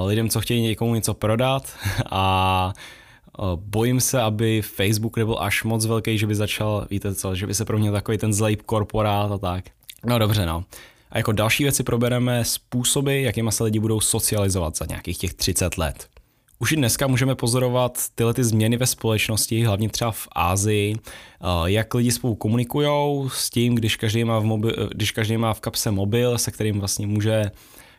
uh, 0.00 0.06
lidem, 0.06 0.28
co 0.28 0.40
chtějí 0.40 0.62
někomu 0.62 0.94
něco 0.94 1.14
prodat 1.14 1.72
a 2.10 2.72
Eh, 2.72 3.05
bojím 3.56 4.00
se, 4.00 4.20
aby 4.20 4.62
Facebook 4.62 5.16
nebyl 5.16 5.36
až 5.40 5.64
moc 5.64 5.86
velký, 5.86 6.18
že 6.18 6.26
by 6.26 6.34
začal, 6.34 6.86
víte 6.90 7.14
co, 7.14 7.34
že 7.34 7.46
by 7.46 7.54
se 7.54 7.64
pro 7.64 7.78
mě 7.78 7.92
takový 7.92 8.18
ten 8.18 8.32
zlej 8.32 8.56
korporát 8.56 9.32
a 9.32 9.38
tak. 9.38 9.64
No 10.04 10.18
dobře, 10.18 10.46
no. 10.46 10.64
A 11.10 11.18
jako 11.18 11.32
další 11.32 11.62
věci 11.62 11.82
probereme 11.82 12.44
způsoby, 12.44 13.24
jakýma 13.24 13.50
se 13.50 13.64
lidi 13.64 13.78
budou 13.78 14.00
socializovat 14.00 14.76
za 14.76 14.86
nějakých 14.88 15.18
těch 15.18 15.34
30 15.34 15.78
let. 15.78 16.08
Už 16.58 16.72
i 16.72 16.76
dneska 16.76 17.06
můžeme 17.06 17.34
pozorovat 17.34 17.98
tyhle 18.14 18.34
ty 18.34 18.44
změny 18.44 18.76
ve 18.76 18.86
společnosti, 18.86 19.64
hlavně 19.64 19.88
třeba 19.88 20.10
v 20.10 20.28
Ázii, 20.32 20.94
eh, 20.96 21.46
jak 21.64 21.94
lidi 21.94 22.12
spolu 22.12 22.34
komunikují 22.34 23.28
s 23.32 23.50
tím, 23.50 23.74
když 23.74 23.96
každý 23.96 24.24
má 24.24 24.38
v, 24.38 24.44
mobil, 24.44 24.74
eh, 24.78 24.88
když 24.94 25.10
každý 25.10 25.36
má 25.36 25.54
v 25.54 25.60
kapse 25.60 25.90
mobil, 25.90 26.38
se 26.38 26.50
kterým 26.50 26.78
vlastně 26.78 27.06
může 27.06 27.50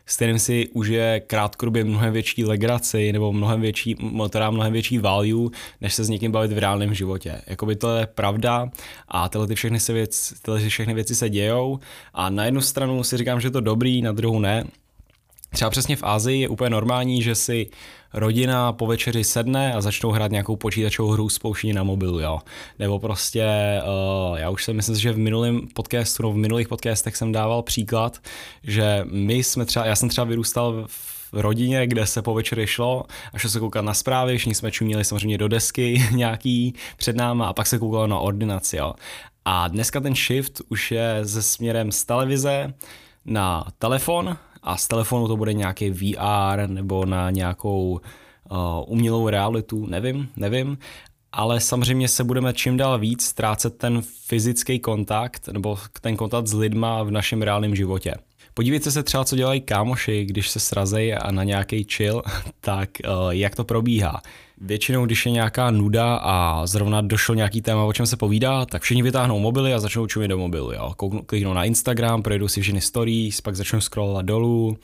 s 0.08 0.16
kterým 0.16 0.38
si 0.38 0.68
užije 0.72 1.20
krátkodobě 1.20 1.84
mnohem 1.84 2.12
větší 2.12 2.44
legraci 2.44 3.12
nebo 3.12 3.32
mnohem 3.32 3.60
větší, 3.60 3.96
teda 4.30 4.50
mnohem 4.50 4.72
větší 4.72 4.98
value, 4.98 5.50
než 5.80 5.94
se 5.94 6.04
s 6.04 6.08
někým 6.08 6.32
bavit 6.32 6.52
v 6.52 6.58
reálném 6.58 6.94
životě. 6.94 7.42
Jakoby 7.46 7.76
to 7.76 7.96
je 7.96 8.06
pravda 8.06 8.70
a 9.08 9.28
tyhle, 9.28 9.46
ty 9.46 9.54
všechny, 9.54 9.80
se 9.80 9.92
věc, 9.92 10.32
tyhle 10.42 10.68
všechny 10.68 10.94
věci 10.94 11.14
se 11.14 11.28
dějou 11.28 11.78
a 12.14 12.30
na 12.30 12.44
jednu 12.44 12.60
stranu 12.60 13.04
si 13.04 13.16
říkám, 13.16 13.40
že 13.40 13.46
je 13.46 13.52
to 13.52 13.60
dobrý, 13.60 14.02
na 14.02 14.12
druhou 14.12 14.40
ne. 14.40 14.64
Třeba 15.50 15.70
přesně 15.70 15.96
v 15.96 16.04
Ázii 16.04 16.40
je 16.40 16.48
úplně 16.48 16.70
normální, 16.70 17.22
že 17.22 17.34
si 17.34 17.70
rodina 18.14 18.72
po 18.72 18.86
večeři 18.86 19.24
sedne 19.24 19.74
a 19.74 19.80
začnou 19.80 20.10
hrát 20.10 20.30
nějakou 20.30 20.56
počítačovou 20.56 21.10
hru 21.10 21.28
spouštění 21.28 21.72
na 21.72 21.82
mobilu, 21.82 22.20
jo. 22.20 22.38
Nebo 22.78 22.98
prostě, 22.98 23.46
uh, 24.30 24.38
já 24.38 24.50
už 24.50 24.64
jsem 24.64 24.76
myslím, 24.76 24.96
že 24.96 25.12
v 25.12 25.18
minulém 25.18 25.68
podcastu, 25.74 26.22
no 26.22 26.32
v 26.32 26.36
minulých 26.36 26.68
podcastech 26.68 27.16
jsem 27.16 27.32
dával 27.32 27.62
příklad, 27.62 28.18
že 28.62 29.04
my 29.10 29.34
jsme 29.34 29.64
třeba, 29.64 29.86
já 29.86 29.96
jsem 29.96 30.08
třeba 30.08 30.24
vyrůstal 30.24 30.86
v 31.32 31.40
rodině, 31.40 31.86
kde 31.86 32.06
se 32.06 32.22
po 32.22 32.34
večeři 32.34 32.66
šlo 32.66 33.04
a 33.32 33.38
šlo 33.38 33.50
se 33.50 33.60
koukat 33.60 33.84
na 33.84 33.94
zprávy, 33.94 34.38
všichni 34.38 34.54
jsme 34.54 34.70
čuměli 34.70 35.04
samozřejmě 35.04 35.38
do 35.38 35.48
desky 35.48 36.08
nějaký 36.12 36.74
před 36.96 37.16
náma 37.16 37.46
a 37.46 37.52
pak 37.52 37.66
se 37.66 37.78
koukalo 37.78 38.06
na 38.06 38.18
ordinaci, 38.18 38.76
jo. 38.76 38.94
A 39.44 39.68
dneska 39.68 40.00
ten 40.00 40.14
shift 40.14 40.60
už 40.68 40.90
je 40.92 41.18
ze 41.22 41.42
směrem 41.42 41.92
z 41.92 42.04
televize 42.04 42.74
na 43.24 43.64
telefon 43.78 44.36
a 44.68 44.76
z 44.76 44.88
telefonu 44.88 45.28
to 45.28 45.36
bude 45.36 45.52
nějaký 45.52 45.90
VR 45.90 46.66
nebo 46.66 47.06
na 47.06 47.30
nějakou 47.30 48.00
uh, 48.50 48.58
umělou 48.86 49.28
realitu, 49.28 49.86
nevím, 49.86 50.28
nevím, 50.36 50.78
ale 51.32 51.60
samozřejmě 51.60 52.08
se 52.08 52.24
budeme 52.24 52.52
čím 52.52 52.76
dál 52.76 52.98
víc 52.98 53.24
ztrácet 53.24 53.78
ten 53.78 54.02
fyzický 54.02 54.78
kontakt 54.78 55.48
nebo 55.48 55.78
ten 56.00 56.16
kontakt 56.16 56.46
s 56.46 56.54
lidma 56.54 57.02
v 57.02 57.10
našem 57.10 57.42
reálném 57.42 57.74
životě. 57.74 58.14
Podívejte 58.54 58.90
se 58.90 59.02
třeba, 59.02 59.24
co 59.24 59.36
dělají 59.36 59.60
kámoši, 59.60 60.24
když 60.24 60.48
se 60.48 60.60
srazejí 60.60 61.12
a 61.12 61.30
na 61.30 61.44
nějaký 61.44 61.84
chill, 61.84 62.22
tak 62.60 62.90
uh, 63.04 63.30
jak 63.30 63.56
to 63.56 63.64
probíhá. 63.64 64.22
Většinou, 64.60 65.06
když 65.06 65.26
je 65.26 65.32
nějaká 65.32 65.70
nuda 65.70 66.14
a 66.16 66.66
zrovna 66.66 67.00
došlo 67.00 67.34
nějaký 67.34 67.62
téma, 67.62 67.84
o 67.84 67.92
čem 67.92 68.06
se 68.06 68.16
povídá, 68.16 68.66
tak 68.66 68.82
všichni 68.82 69.02
vytáhnou 69.02 69.38
mobily 69.38 69.74
a 69.74 69.80
začnou 69.80 70.06
čumit 70.06 70.28
do 70.28 70.38
mobilu. 70.38 70.72
Jo. 70.72 70.94
Kliknou 71.26 71.54
na 71.54 71.64
Instagram, 71.64 72.22
projdou 72.22 72.48
si 72.48 72.60
všechny 72.60 72.80
stories, 72.80 73.40
pak 73.40 73.56
začnou 73.56 73.80
scrollovat 73.80 74.26
dolů 74.26 74.76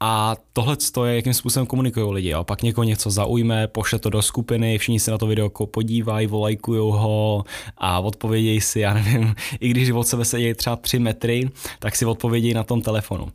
a 0.00 0.36
tohle 0.52 0.76
je, 1.06 1.16
jakým 1.16 1.34
způsobem 1.34 1.66
komunikují 1.66 2.12
lidi. 2.12 2.28
Jo. 2.28 2.44
Pak 2.44 2.62
někoho 2.62 2.84
něco 2.84 3.10
zaujme, 3.10 3.66
pošle 3.66 3.98
to 3.98 4.10
do 4.10 4.22
skupiny, 4.22 4.78
všichni 4.78 5.00
se 5.00 5.10
na 5.10 5.18
to 5.18 5.26
video 5.26 5.50
podívají, 5.50 6.26
volajkují 6.26 6.80
ho 6.80 7.44
a 7.78 8.00
odpovědějí 8.00 8.60
si, 8.60 8.80
já 8.80 8.94
nevím, 8.94 9.34
i 9.60 9.68
když 9.68 9.90
od 9.90 10.06
sebe 10.06 10.24
sedí 10.24 10.54
třeba 10.54 10.76
3 10.76 10.98
metry, 10.98 11.50
tak 11.78 11.96
si 11.96 12.06
odpovědějí 12.06 12.54
na 12.54 12.64
tom 12.64 12.82
telefonu. 12.82 13.28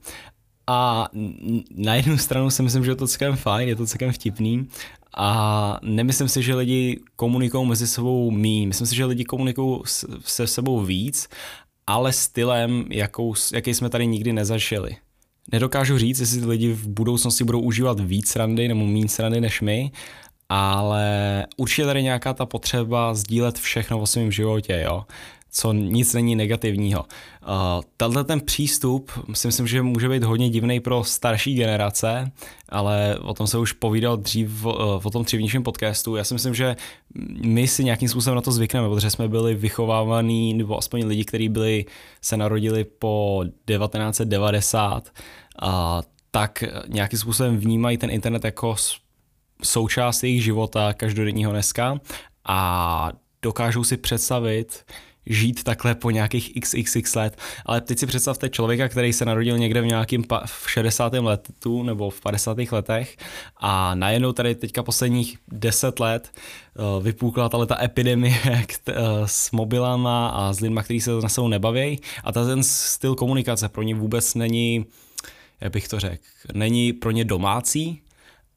A 0.67 1.07
na 1.75 1.95
jednu 1.95 2.17
stranu 2.17 2.50
si 2.50 2.63
myslím, 2.63 2.86
že 2.86 2.91
je 2.91 2.95
to 2.95 3.07
celkem 3.07 3.36
fajn, 3.36 3.69
je 3.69 3.75
to 3.75 3.86
celkem 3.86 4.12
vtipný, 4.12 4.67
a 5.18 5.80
nemyslím 5.82 6.27
si, 6.27 6.44
že 6.44 6.56
lidi 6.56 7.00
komunikují 7.15 7.68
mezi 7.68 7.88
sebou 7.88 8.32
míň. 8.32 8.68
Myslím 8.68 8.88
si, 8.88 8.96
že 8.96 9.06
lidi 9.06 9.25
komunikují 9.25 9.82
se 10.25 10.48
sebou 10.48 10.82
víc, 10.82 11.30
ale 11.88 12.13
stylem, 12.13 12.86
jakou, 12.89 13.34
jaký 13.53 13.74
jsme 13.74 13.89
tady 13.89 14.08
nikdy 14.08 14.34
nezažili. 14.34 14.96
Nedokážu 15.51 15.98
říct, 15.98 16.20
jestli 16.20 16.46
lidi 16.46 16.74
v 16.74 16.88
budoucnosti 16.88 17.44
budou 17.44 17.60
užívat 17.60 18.00
víc 18.00 18.36
randy 18.36 18.68
nebo 18.68 18.86
méně 18.86 19.08
randy 19.20 19.41
než 19.41 19.62
my, 19.62 19.91
ale 20.50 21.46
určitě 21.58 21.86
tady 21.86 22.03
nějaká 22.03 22.34
ta 22.34 22.46
potřeba 22.46 23.13
sdílet 23.13 23.60
všechno 23.60 24.00
o 24.00 24.08
svém 24.08 24.32
životě, 24.32 24.82
jo 24.86 25.03
co 25.51 25.74
nic 25.74 26.13
není 26.13 26.36
negativního. 26.36 27.01
Uh, 27.01 27.84
tenhle 27.98 28.24
ten 28.24 28.41
přístup 28.41 29.12
si 29.34 29.48
myslím, 29.48 29.67
že 29.67 29.81
může 29.81 30.10
být 30.10 30.24
hodně 30.24 30.50
divný 30.50 30.79
pro 30.79 31.03
starší 31.03 31.55
generace, 31.55 32.31
ale 32.70 33.17
o 33.22 33.34
tom 33.34 33.48
se 33.48 33.58
už 33.58 33.74
povídal 33.74 34.17
dřív 34.17 34.65
uh, 34.65 34.74
o 35.03 35.10
tom 35.10 35.24
dřívějším 35.24 35.63
podcastu. 35.63 36.15
Já 36.15 36.24
si 36.24 36.34
myslím, 36.34 36.53
že 36.53 36.75
my 37.46 37.67
si 37.67 37.84
nějakým 37.84 38.10
způsobem 38.10 38.36
na 38.36 38.41
to 38.41 38.51
zvykneme, 38.51 38.89
protože 38.89 39.10
jsme 39.10 39.27
byli 39.27 39.55
vychovávaní, 39.55 40.53
nebo 40.53 40.77
aspoň 40.77 41.05
lidi, 41.05 41.25
kteří 41.25 41.50
byli, 41.50 41.86
se 42.22 42.38
narodili 42.38 42.84
po 42.84 43.43
1990, 43.65 45.10
uh, 45.63 45.70
tak 46.31 46.63
nějakým 46.88 47.20
způsobem 47.20 47.58
vnímají 47.58 47.98
ten 47.98 48.10
internet 48.10 48.46
jako 48.46 48.75
součást 49.63 50.24
jejich 50.24 50.43
života 50.43 50.93
každodenního 50.93 51.51
dneska 51.51 52.00
a 52.46 53.12
dokážou 53.41 53.84
si 53.84 53.98
představit, 53.98 54.86
žít 55.25 55.63
takhle 55.63 55.96
po 55.96 56.12
nějakých 56.12 56.51
xxx 56.62 57.16
let, 57.16 57.38
ale 57.66 57.82
teď 57.82 58.00
si 58.00 58.08
představte 58.08 58.50
člověka, 58.50 58.88
který 58.88 59.13
se 59.13 59.25
narodil 59.25 59.58
někde 59.58 59.82
v 59.82 59.86
nějakým 59.86 60.24
pa- 60.24 60.44
v 60.46 60.72
60. 60.72 61.13
letu 61.13 61.84
nebo 61.84 62.10
v 62.10 62.22
50. 62.22 62.58
letech 62.72 63.18
a 63.58 63.96
najednou 63.96 64.32
tady 64.32 64.56
teďka 64.56 64.84
posledních 64.84 65.38
10 65.51 66.00
let 66.00 66.32
uh, 66.98 67.04
vypukla 67.04 67.50
tahle 67.50 67.66
ta 67.66 67.84
epidemie 67.84 68.40
uh, 68.88 68.96
s 69.25 69.51
mobilama 69.51 70.28
a 70.28 70.54
s 70.54 70.60
lidmi, 70.60 70.80
kteří 70.84 71.01
se 71.01 71.12
na 71.12 71.30
sebou 71.30 71.48
nebaví 71.48 72.00
a 72.24 72.32
ten 72.32 72.63
styl 72.63 73.16
komunikace 73.16 73.70
pro 73.70 73.82
ně 73.82 73.96
vůbec 73.96 74.36
není, 74.36 74.86
jak 75.62 75.72
bych 75.74 75.88
to 75.88 76.00
řekl, 76.00 76.24
není 76.54 76.94
pro 76.94 77.12
ně 77.12 77.25
domácí 77.25 78.01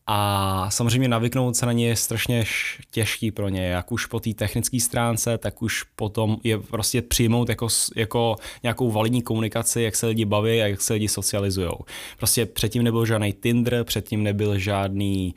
a 0.06 0.70
samozřejmě 0.70 1.08
navyknout 1.08 1.56
se 1.56 1.66
na 1.66 1.73
ně 1.73 1.88
je 1.88 1.96
strašně 1.96 2.44
těžký 2.90 3.30
pro 3.30 3.49
ně, 3.49 3.66
jak 3.66 3.92
už 3.92 4.06
po 4.06 4.20
té 4.20 4.34
technické 4.34 4.80
stránce, 4.80 5.38
tak 5.38 5.62
už 5.62 5.82
potom 5.82 6.37
je 6.44 6.58
prostě 6.58 7.02
přijmout 7.02 7.49
jako, 7.49 7.68
jako 7.96 8.37
nějakou 8.62 8.90
validní 8.90 9.23
komunikaci, 9.23 9.82
jak 9.82 9.96
se 9.96 10.06
lidi 10.06 10.25
baví 10.25 10.62
a 10.62 10.66
jak 10.66 10.80
se 10.80 10.92
lidi 10.92 11.08
socializují. 11.08 11.70
Prostě 12.16 12.46
předtím 12.46 12.82
nebyl 12.82 13.06
žádný 13.06 13.32
Tinder, 13.32 13.84
předtím 13.84 14.23
nebyl 14.23 14.58
žádný 14.58 15.34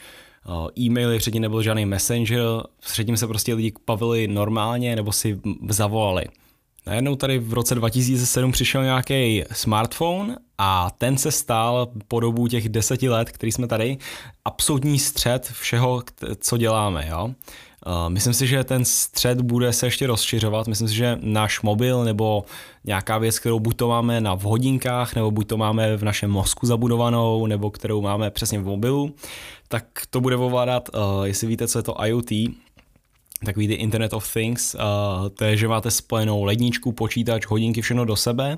uh, 0.47 0.67
e-maily, 0.79 1.17
předtím 1.17 1.41
nebyl 1.41 1.61
žádný 1.61 1.85
messenger, 1.85 2.43
předtím 2.79 3.17
se 3.17 3.27
prostě 3.27 3.53
lidi 3.53 3.73
bavili 3.87 4.27
normálně 4.27 4.95
nebo 4.95 5.11
si 5.11 5.39
zavolali. 5.69 6.25
Najednou 6.87 7.15
tady 7.15 7.39
v 7.39 7.53
roce 7.53 7.75
2007 7.75 8.51
přišel 8.51 8.83
nějaký 8.83 9.43
smartphone 9.51 10.35
a 10.57 10.91
ten 10.97 11.17
se 11.17 11.31
stal 11.31 11.87
po 12.07 12.19
dobu 12.19 12.47
těch 12.47 12.69
deseti 12.69 13.09
let, 13.09 13.31
který 13.31 13.51
jsme 13.51 13.67
tady, 13.67 13.97
absolutní 14.45 14.99
střed 14.99 15.51
všeho, 15.53 16.03
co 16.39 16.57
děláme. 16.57 17.07
Jo? 17.09 17.29
Myslím 18.07 18.33
si, 18.33 18.47
že 18.47 18.63
ten 18.63 18.85
střed 18.85 19.41
bude 19.41 19.73
se 19.73 19.87
ještě 19.87 20.07
rozšiřovat. 20.07 20.67
Myslím 20.67 20.87
si, 20.87 20.95
že 20.95 21.17
náš 21.21 21.61
mobil 21.61 22.03
nebo 22.03 22.45
nějaká 22.83 23.17
věc, 23.17 23.39
kterou 23.39 23.59
buď 23.59 23.75
to 23.75 23.87
máme 23.87 24.21
na 24.21 24.35
v 24.35 24.41
hodinkách, 24.41 25.15
nebo 25.15 25.31
buď 25.31 25.47
to 25.47 25.57
máme 25.57 25.97
v 25.97 26.03
našem 26.03 26.31
mozku 26.31 26.65
zabudovanou, 26.65 27.45
nebo 27.45 27.71
kterou 27.71 28.01
máme 28.01 28.31
přesně 28.31 28.59
v 28.59 28.65
mobilu, 28.65 29.15
tak 29.67 29.85
to 30.09 30.21
bude 30.21 30.35
ovládat, 30.35 30.89
jestli 31.23 31.47
víte, 31.47 31.67
co 31.67 31.79
je 31.79 31.83
to 31.83 32.05
IoT, 32.05 32.31
takový 33.45 33.67
ty 33.67 33.73
Internet 33.73 34.13
of 34.13 34.33
Things, 34.33 34.75
uh, 34.75 35.29
to 35.29 35.45
je, 35.45 35.57
že 35.57 35.67
máte 35.67 35.91
spojenou 35.91 36.43
ledničku, 36.43 36.91
počítač, 36.91 37.45
hodinky, 37.45 37.81
všechno 37.81 38.05
do 38.05 38.15
sebe 38.15 38.57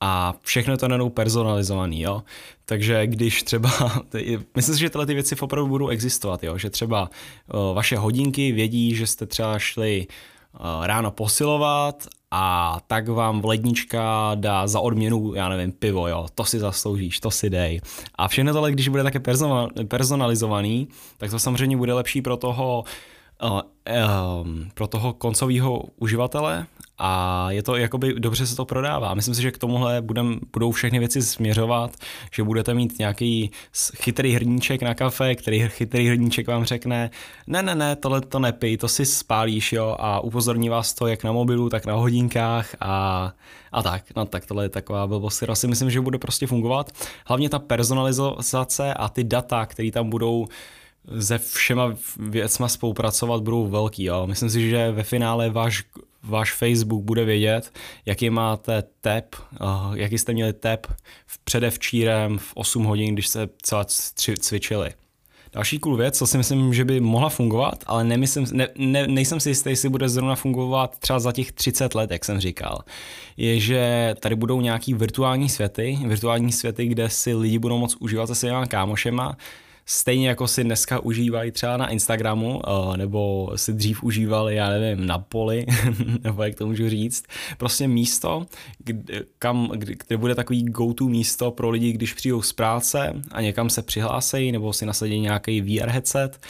a 0.00 0.34
všechno 0.42 0.76
to 0.76 0.88
najednou 0.88 1.10
personalizovaný, 1.10 2.00
jo. 2.00 2.22
Takže 2.64 3.06
když 3.06 3.42
třeba, 3.42 3.70
myslím 4.56 4.74
si, 4.74 4.80
že 4.80 4.90
tyhle 4.90 5.06
ty 5.06 5.14
věci 5.14 5.36
opravdu 5.36 5.68
budou 5.68 5.88
existovat, 5.88 6.44
jo, 6.44 6.58
že 6.58 6.70
třeba 6.70 7.10
uh, 7.54 7.74
vaše 7.74 7.96
hodinky 7.96 8.52
vědí, 8.52 8.94
že 8.94 9.06
jste 9.06 9.26
třeba 9.26 9.58
šli 9.58 10.06
uh, 10.60 10.86
ráno 10.86 11.10
posilovat 11.10 12.06
a 12.30 12.78
tak 12.86 13.08
vám 13.08 13.44
lednička 13.44 14.32
dá 14.34 14.66
za 14.66 14.80
odměnu, 14.80 15.34
já 15.34 15.48
nevím, 15.48 15.72
pivo, 15.72 16.08
jo, 16.08 16.26
to 16.34 16.44
si 16.44 16.58
zasloužíš, 16.58 17.20
to 17.20 17.30
si 17.30 17.50
dej. 17.50 17.80
A 18.14 18.28
všechno 18.28 18.52
tohle, 18.52 18.72
když 18.72 18.88
bude 18.88 19.02
také 19.02 19.20
personalizovaný, 19.88 20.88
tak 21.16 21.30
to 21.30 21.38
samozřejmě 21.38 21.76
bude 21.76 21.92
lepší 21.92 22.22
pro 22.22 22.36
toho 22.36 22.78
uh, 22.78 22.86
um, 23.42 24.70
pro 24.74 24.86
toho 24.86 25.12
koncového 25.12 25.82
uživatele 25.96 26.66
a 26.98 27.46
je 27.50 27.62
to 27.62 27.76
jakoby 27.76 28.14
dobře 28.18 28.46
se 28.46 28.56
to 28.56 28.64
prodává. 28.64 29.14
Myslím 29.14 29.34
si, 29.34 29.42
že 29.42 29.52
k 29.52 29.58
tomuhle 29.58 30.02
budem, 30.02 30.40
budou 30.52 30.72
všechny 30.72 30.98
věci 30.98 31.22
směřovat, 31.22 31.96
že 32.32 32.42
budete 32.42 32.74
mít 32.74 32.98
nějaký 32.98 33.50
chytrý 33.94 34.32
hrníček 34.32 34.82
na 34.82 34.94
kafe, 34.94 35.34
který 35.34 35.68
chytrý 35.68 36.08
hrníček 36.08 36.48
vám 36.48 36.64
řekne, 36.64 37.10
ne, 37.46 37.62
ne, 37.62 37.74
ne, 37.74 37.96
tohle 37.96 38.20
to 38.20 38.38
nepij, 38.38 38.76
to 38.76 38.88
si 38.88 39.06
spálíš, 39.06 39.72
jo, 39.72 39.96
a 39.98 40.20
upozorní 40.20 40.68
vás 40.68 40.94
to 40.94 41.06
jak 41.06 41.24
na 41.24 41.32
mobilu, 41.32 41.68
tak 41.68 41.86
na 41.86 41.94
hodinkách 41.94 42.76
a, 42.80 43.32
a 43.72 43.82
tak. 43.82 44.02
No 44.16 44.24
tak 44.24 44.46
tohle 44.46 44.64
je 44.64 44.68
taková 44.68 45.06
blbost, 45.06 45.36
která 45.36 45.54
si 45.54 45.68
myslím, 45.68 45.90
že 45.90 46.00
bude 46.00 46.18
prostě 46.18 46.46
fungovat. 46.46 46.92
Hlavně 47.26 47.48
ta 47.48 47.58
personalizace 47.58 48.94
a 48.94 49.08
ty 49.08 49.24
data, 49.24 49.66
které 49.66 49.90
tam 49.90 50.10
budou 50.10 50.46
se 51.20 51.38
všema 51.38 51.94
věcma 52.16 52.68
spolupracovat 52.68 53.42
budou 53.42 53.66
velký. 53.66 54.04
Jo. 54.04 54.26
Myslím 54.26 54.50
si, 54.50 54.70
že 54.70 54.92
ve 54.92 55.02
finále 55.02 55.50
váš, 55.50 55.84
váš 56.22 56.52
Facebook 56.52 57.02
bude 57.02 57.24
vědět, 57.24 57.72
jaký 58.06 58.30
máte 58.30 58.82
tep, 59.00 59.36
uh, 59.60 59.94
jaký 59.94 60.18
jste 60.18 60.32
měli 60.32 60.52
tep 60.52 60.86
v 61.26 61.38
předevčírem 61.38 62.38
v 62.38 62.52
8 62.54 62.84
hodin, 62.84 63.14
když 63.14 63.28
se 63.28 63.48
celá 63.62 63.84
cvičili. 64.40 64.90
Další 65.52 65.78
cool 65.78 65.96
věc, 65.96 66.18
co 66.18 66.26
si 66.26 66.38
myslím, 66.38 66.74
že 66.74 66.84
by 66.84 67.00
mohla 67.00 67.28
fungovat, 67.28 67.84
ale 67.86 68.04
nemyslím, 68.04 68.46
ne, 68.52 68.68
ne, 68.78 69.06
nejsem 69.06 69.40
si 69.40 69.48
jistý, 69.48 69.70
jestli 69.70 69.88
bude 69.88 70.08
zrovna 70.08 70.34
fungovat 70.34 70.98
třeba 70.98 71.18
za 71.18 71.32
těch 71.32 71.52
30 71.52 71.94
let, 71.94 72.10
jak 72.10 72.24
jsem 72.24 72.40
říkal, 72.40 72.78
je, 73.36 73.60
že 73.60 74.14
tady 74.20 74.34
budou 74.34 74.60
nějaký 74.60 74.94
virtuální 74.94 75.48
světy, 75.48 75.98
virtuální 76.06 76.52
světy, 76.52 76.86
kde 76.86 77.10
si 77.10 77.34
lidi 77.34 77.58
budou 77.58 77.78
moct 77.78 77.96
užívat 78.00 78.26
se 78.26 78.34
svýma 78.34 78.66
kámošema, 78.66 79.36
stejně 79.86 80.28
jako 80.28 80.48
si 80.48 80.64
dneska 80.64 81.00
užívají 81.00 81.50
třeba 81.50 81.76
na 81.76 81.88
Instagramu, 81.88 82.60
eh, 82.66 82.96
nebo 82.96 83.50
si 83.56 83.72
dřív 83.72 84.02
užívali, 84.02 84.54
já 84.54 84.70
nevím, 84.70 85.06
na 85.06 85.18
poli, 85.18 85.66
nebo 86.24 86.42
jak 86.42 86.54
to 86.54 86.66
můžu 86.66 86.88
říct. 86.88 87.24
Prostě 87.56 87.88
místo, 87.88 88.46
kde, 88.78 89.22
kam, 89.38 89.68
kde 89.78 90.16
bude 90.16 90.34
takový 90.34 90.64
go-to 90.64 91.04
místo 91.04 91.50
pro 91.50 91.70
lidi, 91.70 91.92
když 91.92 92.14
přijdou 92.14 92.42
z 92.42 92.52
práce 92.52 93.22
a 93.32 93.40
někam 93.40 93.70
se 93.70 93.82
přihlásejí, 93.82 94.52
nebo 94.52 94.72
si 94.72 94.86
nasadí 94.86 95.20
nějaký 95.20 95.60
VR 95.60 95.88
headset 95.88 96.40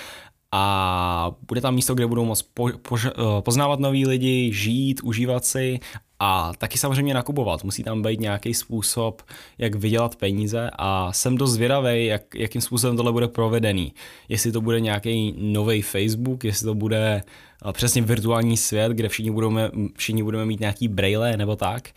a 0.53 1.31
bude 1.49 1.61
tam 1.61 1.75
místo, 1.75 1.95
kde 1.95 2.07
budou 2.07 2.25
moct 2.25 2.43
po, 2.43 2.69
po, 2.83 2.97
eh, 3.07 3.11
poznávat 3.41 3.81
nový 3.81 4.07
lidi, 4.07 4.53
žít, 4.53 5.01
užívat 5.03 5.45
si 5.45 5.81
a 6.19 6.53
taky 6.59 6.79
samozřejmě 6.79 7.15
nakupovat. 7.15 7.65
Musí 7.65 7.83
tam 7.83 8.03
být 8.03 8.21
nějaký 8.21 8.55
způsob, 8.55 9.23
jak 9.59 9.75
vydělat 9.75 10.17
peníze 10.17 10.71
a 10.79 11.13
jsem 11.13 11.37
dost 11.37 11.53
zvědavý, 11.53 12.07
jak, 12.07 12.35
jakým 12.35 12.61
způsobem 12.61 12.97
tohle 12.97 13.13
bude 13.13 13.29
provedený. 13.29 13.93
Jestli 14.29 14.53
to 14.53 14.61
bude 14.61 14.81
nějaký 14.81 15.35
nový 15.39 15.83
Facebook, 15.83 16.45
jestli 16.45 16.65
to 16.65 16.75
bude 16.75 17.23
eh, 17.69 17.73
přesně 17.73 18.03
virtuální 18.03 18.57
svět, 18.57 18.93
kde 18.93 19.09
všichni 19.09 19.31
budeme, 19.31 19.71
všichni 19.97 20.23
budeme 20.23 20.47
mít 20.47 20.61
nějaký 20.61 20.89
braille 20.89 21.37
nebo 21.37 21.57
tak, 21.57 21.91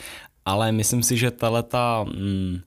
ale 0.45 0.71
myslím 0.71 1.03
si, 1.03 1.17
že 1.17 1.31
tato, 1.31 2.05
mm, 2.15 2.59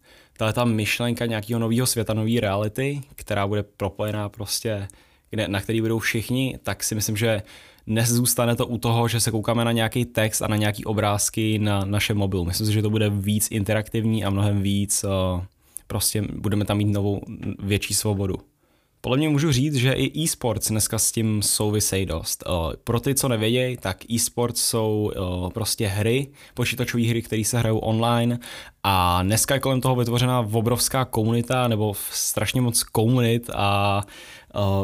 ta 0.53 0.65
myšlenka 0.65 1.27
nějakého 1.27 1.61
nového 1.61 1.87
světa, 1.87 2.15
nové 2.15 2.41
reality, 2.41 3.01
která 3.15 3.47
bude 3.47 3.63
propojená 3.63 4.29
prostě, 4.29 4.89
kde, 5.31 5.49
na 5.49 5.61
který 5.61 5.81
budou 5.81 5.99
všichni, 5.99 6.59
tak 6.63 6.85
si 6.85 6.95
myslím, 6.95 7.17
že 7.17 7.43
nezůstane 7.87 8.57
to 8.57 8.67
u 8.67 8.79
toho, 8.79 9.09
že 9.09 9.21
se 9.21 9.31
koukáme 9.31 9.65
na 9.65 9.73
nějaký 9.73 10.05
text 10.05 10.43
a 10.43 10.49
na 10.49 10.57
nějaký 10.57 10.85
obrázky 10.85 11.59
na 11.59 11.85
našem 11.85 12.17
mobilu. 12.17 12.45
Myslím 12.45 12.67
si, 12.67 12.73
že 12.73 12.83
to 12.83 12.91
bude 12.91 13.11
víc 13.11 13.49
interaktivní 13.51 14.25
a 14.25 14.31
mnohem 14.31 14.63
víc, 14.63 15.05
uh, 15.05 15.43
prostě 15.87 16.23
budeme 16.23 16.65
tam 16.65 16.77
mít 16.77 16.85
novou, 16.93 17.21
větší 17.59 17.95
svobodu. 17.95 18.35
Podle 19.01 19.19
mě 19.19 19.29
můžu 19.29 19.53
říct, 19.53 19.75
že 19.75 19.93
i 19.93 20.23
e-sports 20.23 20.69
dneska 20.69 20.99
s 20.99 21.13
tím 21.13 21.43
souvisejí 21.43 22.07
dost. 22.07 22.45
Uh, 22.49 22.73
pro 22.85 23.01
ty, 23.01 23.15
co 23.15 23.29
nevědějí, 23.29 23.77
tak 23.77 24.11
e-sports 24.11 24.63
jsou 24.63 25.13
uh, 25.17 25.51
prostě 25.51 25.87
hry, 25.87 26.27
počítačové 26.55 27.09
hry, 27.09 27.23
které 27.23 27.45
se 27.45 27.59
hrajou 27.59 27.79
online 27.79 28.39
a 28.83 29.23
dneska 29.23 29.55
je 29.55 29.61
kolem 29.61 29.81
toho 29.81 29.97
vytvořená 29.97 30.41
obrovská 30.41 31.05
komunita 31.05 31.69
nebo 31.69 31.95
strašně 32.11 32.61
moc 32.61 32.83
komunit 32.83 33.51
a 33.55 34.03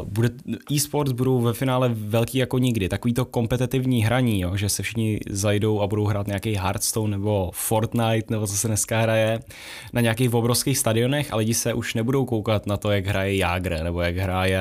bude, 0.05 0.31
e-sports 0.73 1.13
budou 1.13 1.41
ve 1.41 1.53
finále 1.53 1.89
velký 1.93 2.39
jako 2.39 2.59
nikdy. 2.59 2.89
Takový 2.89 3.15
to 3.15 3.25
kompetitivní 3.25 4.05
hraní, 4.05 4.41
jo, 4.41 4.57
že 4.57 4.69
se 4.69 4.83
všichni 4.83 5.21
zajdou 5.31 5.81
a 5.81 5.87
budou 5.87 6.07
hrát 6.07 6.27
nějaký 6.27 6.55
Hearthstone 6.55 7.11
nebo 7.11 7.51
Fortnite, 7.55 8.27
nebo 8.31 8.47
co 8.47 8.57
se 8.57 8.69
dneska 8.69 9.01
hraje, 9.01 9.41
na 9.93 10.01
nějakých 10.01 10.35
obrovských 10.35 10.79
stadionech 10.79 11.33
a 11.33 11.37
lidi 11.37 11.55
se 11.55 11.75
už 11.75 11.95
nebudou 11.95 12.25
koukat 12.25 12.67
na 12.67 12.77
to, 12.77 12.91
jak 12.91 13.07
hraje 13.07 13.37
Jagr, 13.37 13.83
nebo 13.83 14.01
jak 14.01 14.17
hraje 14.17 14.59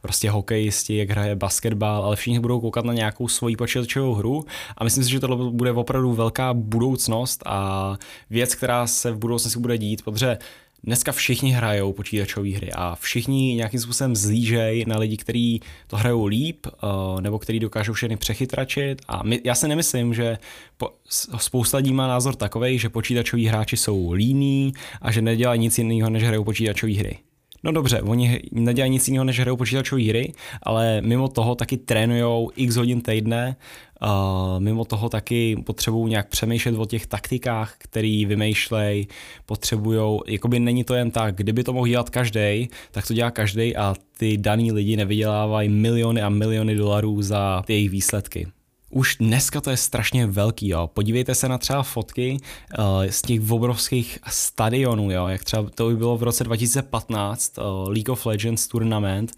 prostě 0.00 0.30
hokejisti, 0.30 0.96
jak 0.96 1.10
hraje 1.10 1.36
basketbal, 1.36 2.04
ale 2.04 2.16
všichni 2.16 2.40
budou 2.40 2.60
koukat 2.60 2.84
na 2.84 2.92
nějakou 2.92 3.28
svoji 3.28 3.56
počítačovou 3.56 4.14
hru 4.14 4.44
a 4.76 4.84
myslím 4.84 5.04
si, 5.04 5.10
že 5.10 5.20
tohle 5.20 5.50
bude 5.50 5.72
opravdu 5.72 6.12
velká 6.12 6.54
budoucnost 6.54 7.42
a 7.46 7.96
věc, 8.30 8.54
která 8.54 8.86
se 8.86 9.12
v 9.12 9.18
budoucnosti 9.18 9.60
bude 9.60 9.78
dít, 9.78 10.02
protože 10.02 10.38
dneska 10.84 11.12
všichni 11.12 11.50
hrajou 11.50 11.92
počítačové 11.92 12.48
hry 12.48 12.72
a 12.72 12.94
všichni 12.94 13.54
nějakým 13.54 13.80
způsobem 13.80 14.16
zlížej 14.16 14.84
na 14.86 14.98
lidi, 14.98 15.16
kteří 15.16 15.60
to 15.86 15.96
hrajou 15.96 16.26
líp 16.26 16.66
uh, 16.66 17.20
nebo 17.20 17.38
kteří 17.38 17.60
dokážou 17.60 17.92
všechny 17.92 18.16
přechytračit 18.16 19.02
a 19.08 19.22
my, 19.22 19.40
já 19.44 19.54
si 19.54 19.68
nemyslím, 19.68 20.14
že 20.14 20.38
po, 20.76 20.90
spousta 21.36 21.76
lidí 21.76 21.92
má 21.92 22.08
názor 22.08 22.34
takový, 22.34 22.78
že 22.78 22.88
počítačoví 22.88 23.46
hráči 23.46 23.76
jsou 23.76 24.12
líní 24.12 24.72
a 25.02 25.12
že 25.12 25.22
nedělají 25.22 25.60
nic 25.60 25.78
jiného, 25.78 26.10
než 26.10 26.22
hrajou 26.22 26.44
počítačové 26.44 26.92
hry. 26.92 27.18
No 27.64 27.72
dobře, 27.72 28.02
oni 28.02 28.40
nedělají 28.52 28.92
nic 28.92 29.08
jiného, 29.08 29.24
než 29.24 29.40
hrajou 29.40 29.56
počítačové 29.56 30.02
hry, 30.02 30.32
ale 30.62 31.00
mimo 31.00 31.28
toho 31.28 31.54
taky 31.54 31.76
trénujou 31.76 32.50
x 32.56 32.76
hodin 32.76 33.00
týdne, 33.00 33.56
uh, 34.02 34.60
mimo 34.60 34.84
toho 34.84 35.08
taky 35.08 35.56
potřebují 35.66 36.10
nějak 36.10 36.28
přemýšlet 36.28 36.74
o 36.78 36.86
těch 36.86 37.06
taktikách, 37.06 37.74
který 37.78 38.26
vymýšlej, 38.26 39.06
potřebují, 39.46 40.20
jakoby 40.26 40.60
není 40.60 40.84
to 40.84 40.94
jen 40.94 41.10
tak, 41.10 41.36
kdyby 41.36 41.64
to 41.64 41.72
mohl 41.72 41.86
dělat 41.88 42.10
každý, 42.10 42.68
tak 42.90 43.06
to 43.06 43.14
dělá 43.14 43.30
každý 43.30 43.76
a 43.76 43.94
ty 44.18 44.36
daný 44.36 44.72
lidi 44.72 44.96
nevydělávají 44.96 45.68
miliony 45.68 46.22
a 46.22 46.28
miliony 46.28 46.74
dolarů 46.74 47.22
za 47.22 47.62
ty 47.66 47.72
jejich 47.72 47.90
výsledky. 47.90 48.46
Už 48.94 49.16
dneska 49.16 49.60
to 49.60 49.70
je 49.70 49.76
strašně 49.76 50.26
velký, 50.26 50.68
jo. 50.68 50.90
Podívejte 50.94 51.34
se 51.34 51.48
na 51.48 51.58
třeba 51.58 51.82
fotky 51.82 52.36
uh, 52.78 52.84
z 53.10 53.22
těch 53.22 53.50
obrovských 53.50 54.18
stadionů, 54.28 55.10
jo. 55.10 55.26
Jak 55.26 55.44
třeba 55.44 55.70
to 55.74 55.88
by 55.88 55.96
bylo 55.96 56.16
v 56.16 56.22
roce 56.22 56.44
2015 56.44 57.58
uh, 57.58 57.64
eh, 57.64 57.90
League 57.90 58.08
of 58.08 58.26
Legends 58.26 58.68
tournament, 58.68 59.32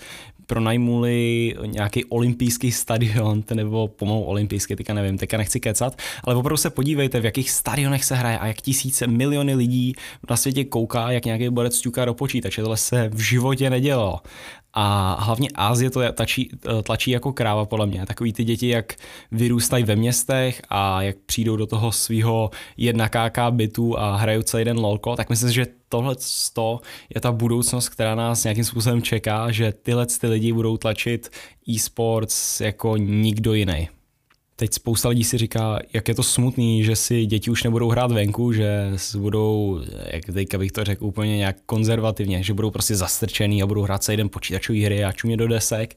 pronajmuli 0.47 1.55
nějaký 1.67 2.05
olympijský 2.05 2.73
stadion, 2.73 3.45
nebo 3.55 3.89
pomalu 3.89 4.23
olympijský, 4.23 4.77
teďka 4.77 4.95
nevím, 4.95 5.19
teďka 5.19 5.37
nechci 5.37 5.61
kecat, 5.61 5.99
ale 6.25 6.35
opravdu 6.35 6.57
se 6.57 6.71
podívejte, 6.71 7.21
v 7.21 7.25
jakých 7.25 7.51
stadionech 7.51 8.05
se 8.05 8.15
hraje 8.15 8.39
a 8.39 8.47
jak 8.47 8.57
tisíce, 8.57 9.07
miliony 9.07 9.55
lidí 9.55 9.95
na 10.31 10.37
světě 10.37 10.65
kouká, 10.65 11.11
jak 11.11 11.25
nějaký 11.25 11.49
borec 11.49 11.81
ťuká 11.81 12.05
do 12.05 12.15
počítače. 12.15 12.63
Tohle 12.63 12.77
se 12.77 13.09
v 13.09 13.21
životě 13.21 13.71
nedělo. 13.71 14.21
A 14.77 15.17
hlavně 15.21 15.49
Ázie 15.55 15.91
to 15.91 16.13
tlačí, 16.13 16.51
tlačí 16.83 17.11
jako 17.11 17.33
kráva 17.33 17.65
podle 17.65 17.87
mě. 17.87 18.07
Takový 18.07 18.33
ty 18.33 18.45
děti, 18.45 18.69
jak 18.69 18.95
vyrůstají 19.33 19.85
ve 19.85 19.97
městech 19.97 20.63
a 20.69 21.03
jak 21.03 21.17
přijdou 21.27 21.57
do 21.57 21.67
toho 21.67 21.93
svého 21.93 22.51
jedna 22.77 23.09
KK 23.09 23.39
bytu 23.51 23.99
a 23.99 24.17
hrajou 24.17 24.43
celý 24.43 24.65
den 24.65 24.79
lolko, 24.79 25.17
tak 25.17 25.31
myslím, 25.31 25.53
že 25.53 25.67
tohle 25.89 26.17
je 27.15 27.21
ta 27.21 27.33
budoucnost, 27.33 27.89
která 27.89 28.15
nás 28.15 28.45
nějakým 28.45 28.65
způsobem 28.65 29.03
čeká, 29.03 29.51
že 29.51 29.73
tyhle 29.73 30.07
ty 30.07 30.27
lidi 30.27 30.53
budou 30.53 30.77
tlačit 30.77 31.31
e-sports 31.69 32.61
jako 32.61 32.97
nikdo 32.97 33.55
jiný. 33.55 33.89
Teď 34.57 34.75
spousta 34.75 35.09
lidí 35.09 35.25
si 35.25 35.39
říká, 35.39 35.79
jak 35.93 36.09
je 36.09 36.15
to 36.15 36.23
smutný, 36.23 36.85
že 36.85 36.97
si 36.97 37.27
děti 37.27 37.51
už 37.51 37.63
nebudou 37.63 37.89
hrát 37.91 38.13
venku, 38.13 38.53
že 38.53 38.93
budou, 39.17 39.81
jak 40.13 40.25
teďka 40.25 40.59
bych 40.59 40.73
to 40.73 40.85
řekl 40.85 41.05
úplně 41.05 41.37
nějak 41.37 41.57
konzervativně, 41.67 42.43
že 42.43 42.55
budou 42.55 42.71
prostě 42.71 42.97
zastrčený 42.97 43.63
a 43.63 43.67
budou 43.67 43.83
hrát 43.83 44.03
celý 44.03 44.17
den 44.17 44.29
počítačové 44.29 44.79
hry 44.79 45.05
a 45.05 45.13
čumě 45.13 45.37
do 45.37 45.49
desek 45.49 45.95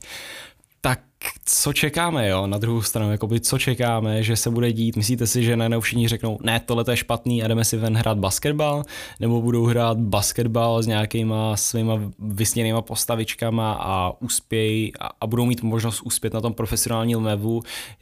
tak 0.81 0.99
co 1.45 1.73
čekáme, 1.73 2.27
jo, 2.27 2.47
na 2.47 2.57
druhou 2.57 2.81
stranu, 2.81 3.11
jakoby 3.11 3.39
co 3.39 3.57
čekáme, 3.59 4.23
že 4.23 4.35
se 4.35 4.49
bude 4.49 4.71
dít, 4.71 4.95
myslíte 4.95 5.27
si, 5.27 5.43
že 5.43 5.57
najednou 5.57 5.79
všichni 5.79 6.07
řeknou, 6.07 6.37
ne, 6.41 6.59
tohle 6.59 6.83
je 6.89 6.97
špatný 6.97 7.43
a 7.43 7.47
jdeme 7.47 7.65
si 7.65 7.77
ven 7.77 7.97
hrát 7.97 8.17
basketbal, 8.17 8.83
nebo 9.19 9.41
budou 9.41 9.65
hrát 9.65 9.97
basketbal 9.97 10.83
s 10.83 10.87
nějakýma 10.87 11.57
svýma 11.57 11.99
vysněnýma 12.19 12.81
postavičkama 12.81 13.73
a 13.73 14.21
uspějí 14.21 14.97
a, 14.99 15.09
a 15.21 15.27
budou 15.27 15.45
mít 15.45 15.63
možnost 15.63 16.01
uspět 16.01 16.33
na 16.33 16.41
tom 16.41 16.53
profesionálním 16.53 17.25
levu, 17.25 17.61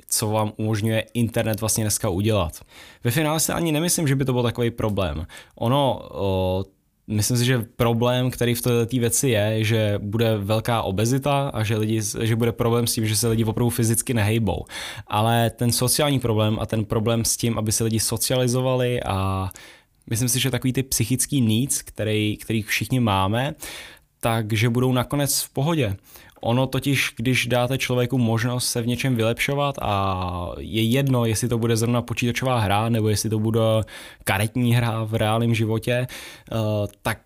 co 0.09 0.27
vám 0.27 0.53
umožňuje 0.57 1.05
internet 1.13 1.61
vlastně 1.61 1.83
dneska 1.83 2.09
udělat. 2.09 2.61
Ve 3.03 3.11
finále 3.11 3.39
se 3.39 3.53
ani 3.53 3.71
nemyslím, 3.71 4.07
že 4.07 4.15
by 4.15 4.25
to 4.25 4.33
byl 4.33 4.43
takový 4.43 4.71
problém. 4.71 5.27
Ono, 5.55 6.01
o, 6.11 6.63
Myslím 7.07 7.37
si, 7.37 7.45
že 7.45 7.65
problém, 7.75 8.31
který 8.31 8.55
v 8.55 8.61
této 8.61 8.97
věci 8.97 9.29
je, 9.29 9.63
že 9.63 9.99
bude 10.01 10.37
velká 10.37 10.81
obezita 10.81 11.49
a 11.53 11.63
že, 11.63 11.77
lidi, 11.77 12.01
že 12.21 12.35
bude 12.35 12.51
problém 12.51 12.87
s 12.87 12.93
tím, 12.93 13.07
že 13.07 13.15
se 13.15 13.27
lidi 13.27 13.43
opravdu 13.43 13.69
fyzicky 13.69 14.13
nehejbou. 14.13 14.65
Ale 15.07 15.49
ten 15.49 15.71
sociální 15.71 16.19
problém 16.19 16.57
a 16.61 16.65
ten 16.65 16.85
problém 16.85 17.25
s 17.25 17.37
tím, 17.37 17.57
aby 17.57 17.71
se 17.71 17.83
lidi 17.83 17.99
socializovali 17.99 19.03
a 19.03 19.49
myslím 20.09 20.29
si, 20.29 20.39
že 20.39 20.51
takový 20.51 20.73
ty 20.73 20.83
psychický 20.83 21.41
needs, 21.41 21.81
který, 21.81 22.37
který 22.37 22.61
všichni 22.61 22.99
máme, 22.99 23.55
takže 24.19 24.69
budou 24.69 24.93
nakonec 24.93 25.41
v 25.41 25.49
pohodě. 25.49 25.95
Ono 26.45 26.67
totiž, 26.67 27.13
když 27.17 27.47
dáte 27.47 27.77
člověku 27.77 28.17
možnost 28.17 28.67
se 28.67 28.81
v 28.81 28.88
něčem 28.88 29.15
vylepšovat 29.15 29.75
a 29.81 30.51
je 30.58 30.84
jedno, 30.84 31.25
jestli 31.25 31.49
to 31.49 31.58
bude 31.58 31.77
zrovna 31.77 32.01
počítačová 32.01 32.60
hra 32.60 32.89
nebo 32.89 33.10
jestli 33.10 33.29
to 33.29 33.39
bude 33.39 33.60
karetní 34.23 34.75
hra 34.75 35.03
v 35.03 35.15
reálném 35.15 35.53
životě, 35.53 35.93
eh, 35.93 36.55
tak 37.01 37.19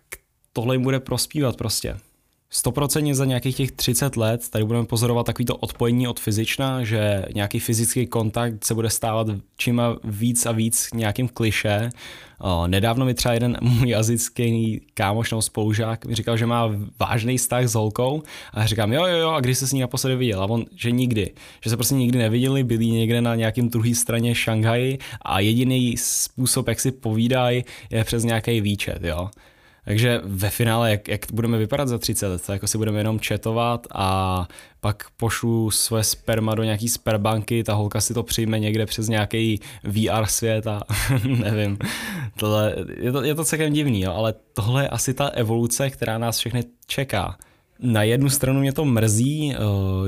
tohle 0.52 0.74
jim 0.74 0.82
bude 0.82 1.00
prospívat 1.00 1.56
prostě. 1.56 1.96
100% 2.54 3.14
za 3.14 3.24
nějakých 3.24 3.56
těch 3.56 3.72
30 3.72 4.16
let 4.16 4.48
tady 4.50 4.64
budeme 4.64 4.86
pozorovat 4.86 5.26
takovýto 5.26 5.56
odpojení 5.56 6.08
od 6.08 6.20
fyzična, 6.20 6.84
že 6.84 7.24
nějaký 7.34 7.58
fyzický 7.58 8.06
kontakt 8.06 8.64
se 8.64 8.74
bude 8.74 8.90
stávat 8.90 9.26
čím 9.56 9.82
víc 10.04 10.46
a 10.46 10.52
víc 10.52 10.88
nějakým 10.94 11.28
kliše. 11.28 11.90
Nedávno 12.66 13.04
mi 13.04 13.14
třeba 13.14 13.34
jeden 13.34 13.58
můj 13.60 13.88
jazycký 13.88 14.80
kámoš 14.94 15.30
nebo 15.30 15.42
spolužák 15.42 16.06
mi 16.06 16.14
říkal, 16.14 16.36
že 16.36 16.46
má 16.46 16.70
vážný 17.00 17.38
vztah 17.38 17.64
s 17.64 17.74
holkou 17.74 18.22
a 18.54 18.66
říkám, 18.66 18.92
jo, 18.92 19.06
jo, 19.06 19.16
jo, 19.16 19.30
a 19.30 19.40
když 19.40 19.58
se 19.58 19.66
s 19.66 19.72
ní 19.72 19.80
naposledy 19.80 20.16
viděl? 20.16 20.42
A 20.42 20.46
on, 20.46 20.64
že 20.74 20.90
nikdy. 20.90 21.30
Že 21.64 21.70
se 21.70 21.76
prostě 21.76 21.94
nikdy 21.94 22.18
neviděli, 22.18 22.64
byli 22.64 22.86
někde 22.86 23.20
na 23.20 23.34
nějakém 23.34 23.68
druhé 23.68 23.94
straně 23.94 24.34
Šanghaji 24.34 24.98
a 25.22 25.40
jediný 25.40 25.96
způsob, 25.96 26.68
jak 26.68 26.80
si 26.80 26.92
povídají, 26.92 27.64
je 27.90 28.04
přes 28.04 28.24
nějaký 28.24 28.60
výčet, 28.60 29.04
jo. 29.04 29.30
Takže 29.90 30.20
ve 30.24 30.50
finále, 30.50 30.90
jak, 30.90 31.08
jak 31.08 31.20
budeme 31.32 31.58
vypadat 31.58 31.88
za 31.88 31.98
30 31.98 32.28
let, 32.28 32.42
jako 32.48 32.66
si 32.66 32.78
budeme 32.78 33.00
jenom 33.00 33.20
četovat 33.20 33.86
a 33.94 34.48
pak 34.80 35.04
pošlu 35.16 35.70
své 35.70 36.04
sperma 36.04 36.54
do 36.54 36.64
nějaký 36.64 36.88
sperbanky, 36.88 37.64
ta 37.64 37.74
holka 37.74 38.00
si 38.00 38.14
to 38.14 38.22
přijme 38.22 38.58
někde 38.58 38.86
přes 38.86 39.08
nějaký 39.08 39.60
VR 39.84 40.26
svět 40.26 40.66
a 40.66 40.82
nevím. 41.24 41.78
Tohle, 42.36 42.74
je, 43.00 43.12
to, 43.12 43.22
je 43.22 43.34
to 43.34 43.44
celkem 43.44 43.72
divný, 43.72 44.00
jo, 44.00 44.12
ale 44.12 44.34
tohle 44.54 44.84
je 44.84 44.88
asi 44.88 45.14
ta 45.14 45.26
evoluce, 45.26 45.90
která 45.90 46.18
nás 46.18 46.38
všechny 46.38 46.64
čeká. 46.86 47.38
Na 47.82 48.02
jednu 48.02 48.30
stranu 48.30 48.60
mě 48.60 48.72
to 48.72 48.84
mrzí, 48.84 49.54
eh, 49.54 49.58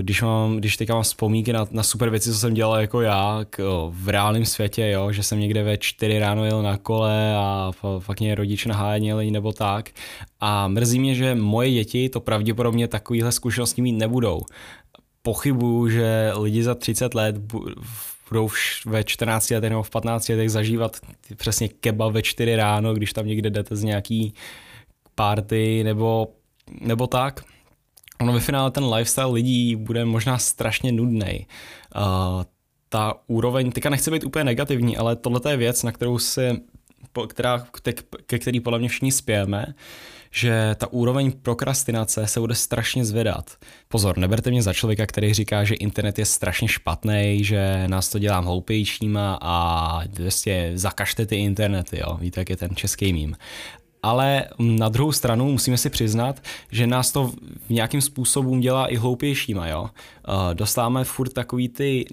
když, 0.03 0.23
mám, 0.23 0.57
když 0.57 0.77
teďka 0.77 0.95
mám 0.95 1.03
vzpomínky 1.03 1.53
na, 1.53 1.67
na 1.71 1.83
super 1.83 2.11
věci, 2.11 2.33
co 2.33 2.39
jsem 2.39 2.55
dělal 2.55 2.81
jako 2.81 3.01
já 3.01 3.41
k, 3.51 3.61
eh, 3.61 3.91
v 3.91 4.09
reálném 4.09 4.45
světě, 4.45 4.89
jo, 4.89 5.13
že 5.13 5.23
jsem 5.23 5.41
někde 5.41 5.63
ve 5.63 5.79
čtyři 5.79 6.19
ráno 6.19 6.45
jel 6.45 6.63
na 6.63 6.77
kole 6.77 7.35
a 7.37 7.71
fakt 7.99 8.21
mě 8.21 8.35
rodiče 8.35 8.69
naháněli 8.69 9.31
nebo 9.31 9.53
tak. 9.53 9.91
A 10.41 10.69
mrzí 10.69 10.99
mě, 10.99 11.15
že 11.15 11.35
moje 11.35 11.71
děti 11.71 12.09
to 12.09 12.21
pravděpodobně 12.21 12.89
takovýhle 12.89 13.33
zkušenosti 13.33 13.83
mít 13.83 13.93
nebudou. 13.93 14.41
Pochybuju, 15.23 15.89
že 15.89 16.33
lidi 16.37 16.63
za 16.63 16.75
30 16.75 17.15
let 17.15 17.37
budou 18.29 18.49
ve 18.87 19.05
14 19.05 19.51
letech 19.51 19.71
nebo 19.71 19.83
v 19.83 19.91
15 19.91 20.29
letech 20.29 20.51
zažívat 20.51 20.97
přesně 21.37 21.69
keba 21.69 22.09
ve 22.09 22.23
4 22.23 22.57
ráno, 22.57 22.95
když 22.95 23.13
tam 23.13 23.27
někde 23.27 23.51
jdete 23.51 23.77
z 23.77 23.83
nějaký 23.83 24.35
party 25.15 25.85
nebo, 25.85 26.29
nebo 26.81 27.07
tak 27.07 27.45
ono 28.21 28.33
ve 28.33 28.41
finále 28.41 28.71
ten 28.71 28.85
lifestyle 28.85 29.33
lidí 29.33 29.77
bude 29.77 30.05
možná 30.05 30.39
strašně 30.39 30.93
nudný. 30.93 31.47
Uh, 31.97 32.43
ta 32.89 33.15
úroveň, 33.27 33.73
teďka 33.73 33.91
nechce 33.91 34.11
být 34.11 34.25
úplně 34.25 34.45
negativní, 34.45 34.97
ale 34.97 35.17
tohle 35.17 35.41
je 35.51 35.57
věc, 35.57 35.83
na 35.83 35.93
kterou 35.93 36.19
se, 36.19 36.57
která, 37.29 37.67
ke 38.27 38.39
který 38.39 38.61
podle 38.61 38.79
mě 38.79 38.89
všichni 38.89 39.13
spějeme, 39.13 39.67
že 40.31 40.75
ta 40.79 40.93
úroveň 40.93 41.33
prokrastinace 41.43 42.27
se 42.27 42.41
bude 42.41 42.55
strašně 42.55 43.05
zvedat. 43.05 43.57
Pozor, 43.89 44.19
neberte 44.19 44.51
mě 44.51 44.63
za 44.63 44.73
člověka, 44.73 45.07
který 45.07 45.35
říká, 45.35 45.65
že 45.65 45.75
internet 45.75 46.19
je 46.19 46.25
strašně 46.25 46.69
špatný, 46.69 47.45
že 47.45 47.85
nás 47.87 48.09
to 48.09 48.19
dělá 48.19 48.39
hloupějšíma 48.39 49.39
a 49.43 50.01
vlastně 50.19 50.73
zakažte 50.75 51.27
ty 51.27 51.37
internety, 51.37 51.99
jo. 52.01 52.17
Víte, 52.21 52.41
jak 52.41 52.51
je 52.51 52.57
ten 52.57 52.77
český 52.77 53.13
mím 53.13 53.37
ale 54.03 54.45
na 54.59 54.89
druhou 54.89 55.13
stranu 55.13 55.53
musíme 55.53 55.79
si 55.79 55.91
přiznat, 55.91 56.41
že 56.71 56.87
nás 56.87 57.13
to 57.13 57.33
v 57.67 57.71
nějakým 57.71 58.01
způsobem 58.01 58.61
dělá 58.61 58.87
i 58.87 58.97
hloupějšíma, 58.97 59.69
jo. 59.69 59.91
Dostáváme 60.53 61.05
furt 61.05 61.33
takový 61.33 61.69
ty 61.69 62.05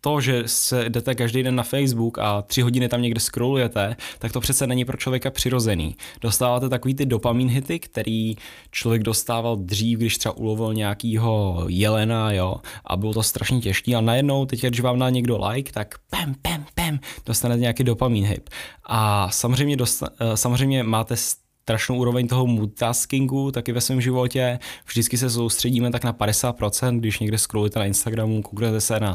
to, 0.00 0.20
že 0.20 0.42
se 0.46 0.88
jdete 0.88 1.14
každý 1.14 1.42
den 1.42 1.54
na 1.54 1.62
Facebook 1.62 2.18
a 2.18 2.42
tři 2.42 2.62
hodiny 2.62 2.88
tam 2.88 3.02
někde 3.02 3.20
scrollujete, 3.20 3.96
tak 4.18 4.32
to 4.32 4.40
přece 4.40 4.66
není 4.66 4.84
pro 4.84 4.96
člověka 4.96 5.30
přirozený. 5.30 5.96
Dostáváte 6.20 6.68
takový 6.68 6.94
ty 6.94 7.06
dopamin 7.06 7.48
hity, 7.48 7.78
který 7.78 8.36
člověk 8.70 9.02
dostával 9.02 9.56
dřív, 9.56 9.98
když 9.98 10.18
třeba 10.18 10.36
ulovil 10.36 10.74
nějakýho 10.74 11.64
jelena, 11.68 12.32
jo, 12.32 12.56
a 12.84 12.96
bylo 12.96 13.14
to 13.14 13.22
strašně 13.22 13.60
těžké. 13.60 13.94
A 13.94 14.00
najednou, 14.00 14.46
teď, 14.46 14.62
když 14.62 14.80
vám 14.80 14.98
dá 14.98 15.10
někdo 15.10 15.48
like, 15.48 15.72
tak 15.72 15.94
pem, 16.10 16.34
pem, 16.42 16.64
pem, 16.74 17.00
dostanete 17.26 17.60
nějaký 17.60 17.84
dopamin 17.84 18.24
hit. 18.24 18.50
A 18.86 19.30
samozřejmě, 19.30 19.76
dosta, 19.76 20.08
eh, 20.20 20.36
samozřejmě 20.36 20.82
máte 20.82 21.16
strašnou 21.16 21.96
úroveň 21.96 22.28
toho 22.28 22.46
multitaskingu 22.46 23.50
taky 23.50 23.72
ve 23.72 23.80
svém 23.80 24.00
životě. 24.00 24.58
Vždycky 24.86 25.18
se 25.18 25.30
soustředíme 25.30 25.90
tak 25.90 26.04
na 26.04 26.12
50%, 26.12 27.00
když 27.00 27.18
někde 27.18 27.38
scrollujete 27.38 27.78
na 27.78 27.84
Instagramu, 27.84 28.42
kouknete 28.42 28.80
se 28.80 29.00
na 29.00 29.14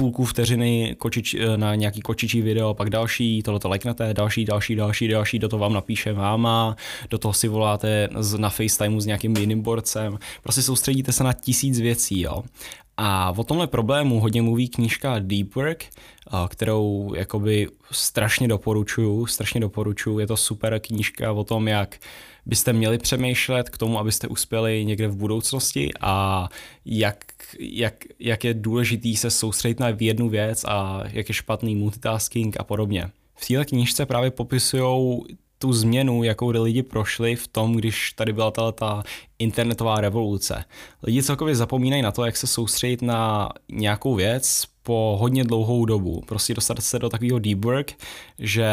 půlku 0.00 0.24
vteřiny 0.24 0.96
kočič, 0.98 1.34
eh, 1.34 1.56
na 1.56 1.74
nějaký 1.74 2.00
kočičí 2.00 2.42
video, 2.42 2.74
pak 2.74 2.90
další, 2.90 3.42
tohle 3.42 3.60
to 3.60 3.68
lajknete, 3.68 4.14
další, 4.14 4.44
další, 4.44 4.76
další, 4.76 5.08
další, 5.08 5.38
do 5.38 5.48
toho 5.48 5.60
vám 5.60 5.72
napíše 5.72 6.12
máma, 6.12 6.76
do 7.10 7.18
toho 7.18 7.32
si 7.32 7.48
voláte 7.48 8.08
na 8.36 8.50
FaceTimeu 8.50 9.00
s 9.00 9.06
nějakým 9.06 9.36
jiným 9.36 9.62
borcem, 9.62 10.18
prostě 10.42 10.62
soustředíte 10.62 11.12
se 11.12 11.24
na 11.24 11.32
tisíc 11.32 11.80
věcí, 11.80 12.20
jo. 12.20 12.42
A 12.96 13.34
o 13.36 13.44
tomhle 13.44 13.66
problému 13.66 14.20
hodně 14.20 14.42
mluví 14.42 14.68
knížka 14.68 15.18
Deep 15.18 15.54
Work, 15.54 15.84
kterou 16.48 17.14
jakoby 17.16 17.68
strašně 17.90 18.48
doporučuju, 18.48 19.26
strašně 19.26 19.60
doporučuju, 19.60 20.18
je 20.18 20.26
to 20.26 20.36
super 20.36 20.80
knížka 20.80 21.32
o 21.32 21.44
tom, 21.44 21.68
jak 21.68 21.98
byste 22.46 22.72
měli 22.72 22.98
přemýšlet 22.98 23.70
k 23.70 23.78
tomu, 23.78 23.98
abyste 23.98 24.28
uspěli 24.28 24.84
někde 24.84 25.08
v 25.08 25.16
budoucnosti 25.16 25.90
a 26.00 26.48
jak, 26.84 27.24
jak, 27.58 28.04
jak 28.18 28.44
je 28.44 28.54
důležitý 28.54 29.16
se 29.16 29.30
soustředit 29.30 29.80
na 29.80 29.88
jednu 30.00 30.28
věc 30.28 30.64
a 30.64 31.02
jak 31.12 31.28
je 31.28 31.34
špatný 31.34 31.74
multitasking 31.74 32.60
a 32.60 32.64
podobně. 32.64 33.10
V 33.34 33.48
této 33.48 33.64
knížce 33.64 34.06
právě 34.06 34.30
popisují 34.30 35.22
tu 35.62 35.72
změnu, 35.72 36.22
jakou 36.22 36.48
lidi 36.48 36.82
prošli 36.82 37.36
v 37.36 37.48
tom, 37.48 37.74
když 37.74 38.12
tady 38.12 38.32
byla 38.32 38.50
ta 38.50 39.02
internetová 39.38 40.00
revoluce. 40.00 40.64
Lidi 41.02 41.22
celkově 41.22 41.56
zapomínají 41.56 42.02
na 42.02 42.12
to, 42.12 42.24
jak 42.24 42.36
se 42.36 42.46
soustředit 42.46 43.02
na 43.02 43.48
nějakou 43.72 44.14
věc 44.14 44.64
po 44.82 45.16
hodně 45.20 45.44
dlouhou 45.44 45.84
dobu. 45.84 46.22
Prostě 46.26 46.54
dostat 46.54 46.82
se 46.82 46.98
do 46.98 47.08
takového 47.08 47.38
deep 47.38 47.64
work, 47.64 47.92
že 48.38 48.68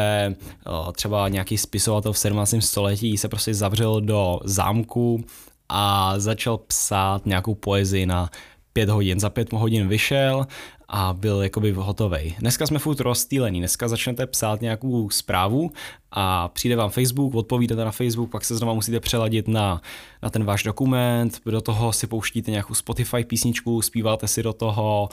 třeba 0.92 1.28
nějaký 1.28 1.58
spisovatel 1.58 2.12
v 2.12 2.18
17. 2.18 2.54
století 2.60 3.16
se 3.16 3.28
prostě 3.28 3.54
zavřel 3.54 4.00
do 4.00 4.40
zámku 4.44 5.24
a 5.68 6.14
začal 6.18 6.58
psát 6.58 7.26
nějakou 7.26 7.54
poezii 7.54 8.06
na 8.06 8.30
pět 8.72 8.88
hodin. 8.88 9.20
Za 9.20 9.30
pět 9.30 9.52
hodin 9.52 9.88
vyšel 9.88 10.46
a 10.88 11.12
byl 11.12 11.42
jakoby 11.42 11.72
hotovej. 11.72 12.36
Dneska 12.38 12.66
jsme 12.66 12.78
furt 12.78 13.00
rozstýlení, 13.00 13.58
dneska 13.58 13.88
začnete 13.88 14.26
psát 14.26 14.60
nějakou 14.60 15.10
zprávu 15.10 15.70
a 16.10 16.48
přijde 16.48 16.76
vám 16.76 16.90
Facebook, 16.90 17.34
odpovídáte 17.34 17.84
na 17.84 17.90
Facebook, 17.90 18.30
pak 18.30 18.44
se 18.44 18.56
znova 18.56 18.74
musíte 18.74 19.00
přeladit 19.00 19.48
na, 19.48 19.82
na 20.22 20.30
ten 20.30 20.44
váš 20.44 20.62
dokument, 20.62 21.40
do 21.44 21.60
toho 21.60 21.92
si 21.92 22.06
pouštíte 22.06 22.50
nějakou 22.50 22.74
Spotify 22.74 23.24
písničku, 23.24 23.82
zpíváte 23.82 24.28
si 24.28 24.42
do 24.42 24.52
toho 24.52 25.08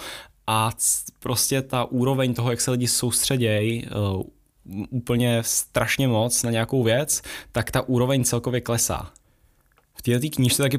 a 0.48 0.72
prostě 1.20 1.62
ta 1.62 1.84
úroveň 1.86 2.34
toho, 2.34 2.50
jak 2.50 2.62
se 2.62 2.72
lidi 2.72 2.88
soustředějí, 2.88 3.86
uh, 3.86 4.24
úplně 4.90 5.44
strašně 5.46 6.08
moc 6.08 6.44
na 6.44 6.52
nějakou 6.52 6.84
věc, 6.84 7.22
tak 7.52 7.72
ta 7.72 7.82
úroveň 7.82 8.24
celkově 8.24 8.62
klesá. 8.62 9.12
V 9.98 10.02
této 10.02 10.28
knížce 10.30 10.64
taky 10.64 10.78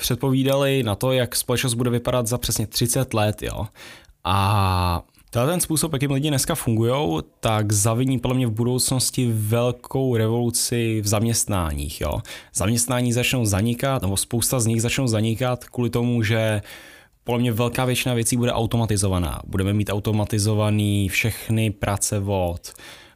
předpovídali 0.00 0.82
na 0.82 0.94
to, 0.94 1.12
jak 1.12 1.36
společnost 1.36 1.74
bude 1.74 1.90
vypadat 1.90 2.26
za 2.26 2.38
přesně 2.38 2.66
30 2.66 3.14
let, 3.14 3.42
jo. 3.42 3.66
A 4.24 5.02
ten 5.30 5.60
způsob, 5.60 5.92
jakým 5.92 6.10
lidi 6.10 6.28
dneska 6.28 6.54
fungují, 6.54 7.20
tak 7.40 7.72
zaviní 7.72 8.18
podle 8.18 8.36
mě 8.36 8.46
v 8.46 8.50
budoucnosti 8.50 9.32
velkou 9.32 10.16
revoluci 10.16 11.00
v 11.00 11.06
zaměstnáních. 11.06 12.00
Jo? 12.00 12.20
Zaměstnání 12.54 13.12
začnou 13.12 13.44
zanikat, 13.44 14.02
nebo 14.02 14.16
spousta 14.16 14.60
z 14.60 14.66
nich 14.66 14.82
začnou 14.82 15.06
zanikat 15.06 15.64
kvůli 15.64 15.90
tomu, 15.90 16.22
že 16.22 16.62
podle 17.24 17.40
mě 17.40 17.52
velká 17.52 17.84
většina 17.84 18.14
věcí 18.14 18.36
bude 18.36 18.52
automatizovaná. 18.52 19.40
Budeme 19.46 19.72
mít 19.72 19.90
automatizovaný 19.90 21.08
všechny 21.08 21.70
práce 21.70 22.18
od 22.26 22.72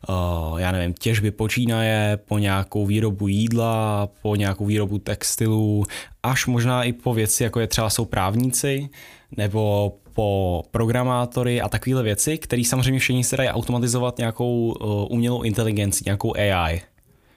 uh, 0.09 0.61
já 0.61 0.73
nevím, 0.73 0.95
těžby 0.95 1.31
počínaje, 1.31 2.19
po 2.29 2.39
nějakou 2.39 2.87
výrobu 2.87 3.29
jídla, 3.29 4.09
po 4.23 4.37
nějakou 4.37 4.67
výrobu 4.67 4.99
textilů, 4.99 5.85
až 6.23 6.47
možná 6.47 6.85
i 6.85 6.93
po 6.93 7.15
věci, 7.15 7.43
jako 7.43 7.61
je 7.61 7.67
třeba 7.67 7.91
jsou 7.91 8.05
právníci, 8.05 8.89
nebo 9.37 9.93
po 10.15 10.63
programátory 10.71 11.61
a 11.61 11.69
takovéhle 11.69 12.03
věci, 12.03 12.39
které 12.39 12.65
samozřejmě 12.65 13.01
všichni 13.01 13.25
se 13.25 13.37
dají 13.37 13.49
automatizovat 13.49 14.19
nějakou 14.19 14.73
uh, 14.81 15.13
umělou 15.13 15.43
inteligenci, 15.43 16.03
nějakou 16.07 16.37
AI. 16.37 16.81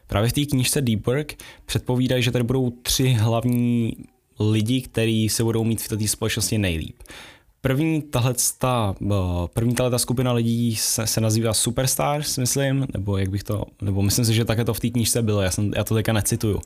Právě 0.08 0.30
v 0.30 0.34
té 0.34 0.46
knížce 0.46 0.82
Deep 0.82 1.06
Work 1.06 1.44
předpovídají, 1.66 2.24
že 2.24 2.32
tady 2.32 2.44
budou 2.44 2.70
tři 2.70 3.10
hlavní 3.10 3.94
lidi, 4.40 4.82
kteří 4.82 5.30
se 5.30 5.44
budou 5.44 5.63
mít 5.63 5.82
v 5.82 5.88
této 5.88 6.08
společnosti 6.08 6.58
nejlíp. 6.58 6.96
První 7.62 8.02
tahle, 8.02 8.34
eh, 8.63 9.08
první 9.54 9.76
tahle 9.76 10.00
skupina 10.00 10.32
lidí 10.34 10.76
se, 10.76 11.08
se 11.08 11.22
nazývá 11.22 11.54
Superstars, 11.54 12.38
myslím, 12.38 12.88
nebo 12.93 13.17
jak 13.17 13.30
bych 13.30 13.43
to, 13.43 13.63
nebo 13.82 14.02
myslím 14.02 14.26
si, 14.26 14.34
že 14.34 14.46
také 14.46 14.65
to 14.65 14.74
v 14.74 14.80
té 14.80 14.89
knížce 14.89 15.22
bylo, 15.22 15.41
já, 15.41 15.52
jsem, 15.52 15.72
já 15.76 15.84
to 15.84 15.96
teďka 15.96 16.13
necituju. 16.13 16.62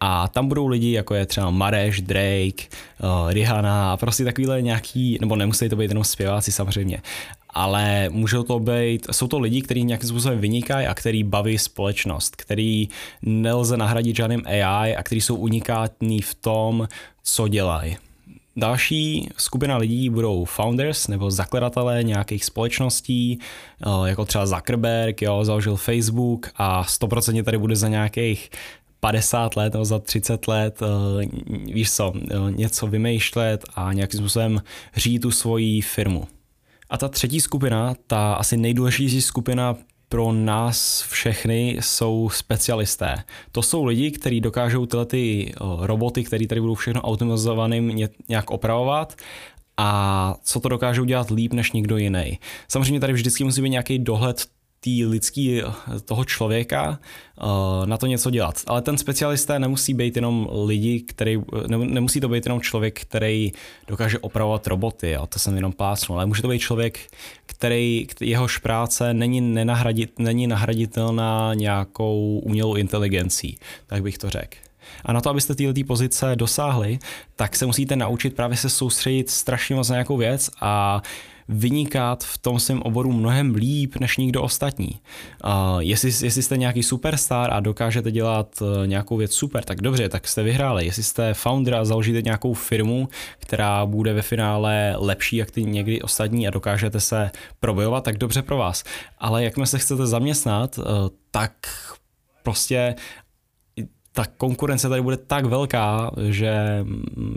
A 0.00 0.28
tam 0.28 0.48
budou 0.48 0.66
lidi, 0.66 0.92
jako 0.92 1.14
je 1.14 1.26
třeba 1.26 1.50
Mareš, 1.50 2.00
Drake, 2.00 2.68
uh, 3.02 3.32
Rihanna 3.32 3.92
a 3.92 3.96
prostě 3.96 4.24
takovýhle 4.24 4.62
nějaký, 4.62 5.18
nebo 5.20 5.36
nemusí 5.36 5.68
to 5.68 5.76
být 5.76 5.90
jenom 5.90 6.04
zpěváci 6.04 6.52
samozřejmě, 6.52 7.02
ale 7.50 8.08
můžou 8.08 8.42
to 8.42 8.58
být, 8.58 9.06
jsou 9.12 9.28
to 9.28 9.38
lidi, 9.38 9.62
kteří 9.62 9.84
nějakým 9.84 10.08
způsobem 10.08 10.38
vynikají 10.38 10.86
a 10.86 10.94
který 10.94 11.24
baví 11.24 11.58
společnost, 11.58 12.36
který 12.36 12.88
nelze 13.22 13.76
nahradit 13.76 14.16
žádným 14.16 14.42
AI 14.46 14.96
a 14.96 15.02
který 15.02 15.20
jsou 15.20 15.36
unikátní 15.36 16.22
v 16.22 16.34
tom, 16.34 16.88
co 17.22 17.48
dělají. 17.48 17.96
Další 18.58 19.28
skupina 19.36 19.76
lidí 19.76 20.10
budou 20.10 20.44
founders 20.44 21.08
nebo 21.08 21.30
zakladatelé 21.30 22.02
nějakých 22.02 22.44
společností, 22.44 23.38
eh, 23.86 24.08
jako 24.08 24.24
třeba 24.24 24.46
Zuckerberg, 24.46 25.22
jo, 25.22 25.44
založil 25.44 25.76
Facebook 25.76 26.50
a 26.56 26.84
100% 26.84 27.44
tady 27.44 27.58
bude 27.58 27.76
za 27.76 27.88
nějakých 27.88 28.50
50 29.00 29.56
let 29.56 29.72
nebo 29.72 29.84
za 29.84 29.98
30 29.98 30.48
let, 30.48 30.80
eh, 30.82 31.26
víš 31.72 31.92
co, 31.92 32.12
eh, 32.16 32.34
něco 32.50 32.86
vymýšlet 32.86 33.64
a 33.74 33.92
nějakým 33.92 34.18
způsobem 34.18 34.62
řídit 34.96 35.18
tu 35.18 35.30
svoji 35.30 35.80
firmu. 35.80 36.28
A 36.90 36.98
ta 36.98 37.08
třetí 37.08 37.40
skupina, 37.40 37.94
ta 38.06 38.34
asi 38.34 38.56
nejdůležitější 38.56 39.22
skupina 39.22 39.76
pro 40.08 40.32
nás 40.32 41.02
všechny 41.02 41.76
jsou 41.80 42.30
specialisté. 42.32 43.24
To 43.52 43.62
jsou 43.62 43.84
lidi, 43.84 44.10
kteří 44.10 44.40
dokážou 44.40 44.86
tyhle 44.86 45.06
ty 45.06 45.54
roboty, 45.80 46.24
které 46.24 46.46
tady 46.46 46.60
budou 46.60 46.74
všechno 46.74 47.02
automatizovaným 47.02 48.08
nějak 48.28 48.50
opravovat 48.50 49.14
a 49.76 50.34
co 50.42 50.60
to 50.60 50.68
dokážou 50.68 51.04
dělat 51.04 51.30
líp 51.30 51.52
než 51.52 51.72
nikdo 51.72 51.96
jiný. 51.96 52.38
Samozřejmě 52.68 53.00
tady 53.00 53.12
vždycky 53.12 53.44
musí 53.44 53.62
být 53.62 53.70
nějaký 53.70 53.98
dohled 53.98 54.46
té 54.86 55.06
lidský 55.06 55.62
toho 56.04 56.24
člověka 56.24 56.98
uh, 57.42 57.86
na 57.86 57.96
to 57.96 58.06
něco 58.06 58.30
dělat. 58.30 58.62
Ale 58.66 58.82
ten 58.82 58.98
specialista 58.98 59.58
nemusí 59.58 59.94
být 59.94 60.16
jenom 60.16 60.48
lidi, 60.64 61.00
který, 61.00 61.42
ne, 61.66 61.78
nemusí 61.78 62.20
to 62.20 62.28
být 62.28 62.46
jenom 62.46 62.60
člověk, 62.60 63.00
který 63.00 63.52
dokáže 63.88 64.18
opravovat 64.18 64.66
roboty, 64.66 65.10
jo, 65.10 65.26
to 65.26 65.38
jsem 65.38 65.56
jenom 65.56 65.72
pásnul, 65.72 66.18
ale 66.18 66.26
může 66.26 66.42
to 66.42 66.48
být 66.48 66.58
člověk, 66.58 66.98
který, 67.46 68.06
jehož 68.20 68.58
práce 68.58 69.14
není, 69.14 69.40
nenahradit, 69.40 70.18
není 70.18 70.46
nahraditelná 70.46 71.54
nějakou 71.54 72.40
umělou 72.44 72.74
inteligencí, 72.74 73.58
tak 73.86 74.02
bych 74.02 74.18
to 74.18 74.30
řekl. 74.30 74.56
A 75.04 75.12
na 75.12 75.20
to, 75.20 75.30
abyste 75.30 75.54
této 75.54 75.84
pozice 75.86 76.36
dosáhli, 76.36 76.98
tak 77.36 77.56
se 77.56 77.66
musíte 77.66 77.96
naučit 77.96 78.36
právě 78.36 78.56
se 78.56 78.70
soustředit 78.70 79.30
strašně 79.30 79.76
moc 79.76 79.88
na 79.88 79.94
nějakou 79.94 80.16
věc 80.16 80.50
a 80.60 81.02
uh, 81.04 81.35
vynikat 81.48 82.24
v 82.24 82.38
tom 82.38 82.60
svém 82.60 82.82
oboru 82.82 83.12
mnohem 83.12 83.54
líp 83.54 83.96
než 84.00 84.16
nikdo 84.16 84.42
ostatní. 84.42 84.90
Uh, 85.44 85.78
jestli, 85.78 86.08
jestli 86.08 86.42
jste 86.42 86.56
nějaký 86.56 86.82
superstar 86.82 87.52
a 87.52 87.60
dokážete 87.60 88.10
dělat 88.10 88.48
uh, 88.60 88.86
nějakou 88.86 89.16
věc 89.16 89.32
super, 89.34 89.64
tak 89.64 89.80
dobře, 89.80 90.08
tak 90.08 90.28
jste 90.28 90.42
vyhráli. 90.42 90.86
Jestli 90.86 91.02
jste 91.02 91.34
founder 91.34 91.74
a 91.74 91.84
založíte 91.84 92.22
nějakou 92.22 92.54
firmu, 92.54 93.08
která 93.38 93.86
bude 93.86 94.12
ve 94.12 94.22
finále 94.22 94.94
lepší 94.98 95.36
jak 95.36 95.50
ty 95.50 95.64
někdy 95.64 96.02
ostatní 96.02 96.48
a 96.48 96.50
dokážete 96.50 97.00
se 97.00 97.30
probojovat, 97.60 98.04
tak 98.04 98.18
dobře 98.18 98.42
pro 98.42 98.56
vás. 98.56 98.84
Ale 99.18 99.44
jakmile 99.44 99.66
se 99.66 99.78
chcete 99.78 100.06
zaměstnat, 100.06 100.78
uh, 100.78 100.84
tak 101.30 101.52
prostě 102.42 102.94
ta 104.16 104.24
konkurence 104.36 104.88
tady 104.88 105.02
bude 105.02 105.16
tak 105.16 105.44
velká, 105.44 106.10
že, 106.28 106.84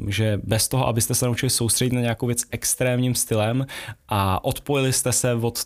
že 0.07 0.39
bez 0.43 0.67
toho, 0.67 0.87
abyste 0.87 1.15
se 1.15 1.25
naučili 1.25 1.49
soustředit 1.49 1.93
na 1.95 2.01
nějakou 2.01 2.27
věc 2.27 2.43
extrémním 2.51 3.15
stylem 3.15 3.65
a 4.07 4.43
odpojili 4.43 4.93
jste 4.93 5.11
se 5.11 5.33
od 5.33 5.59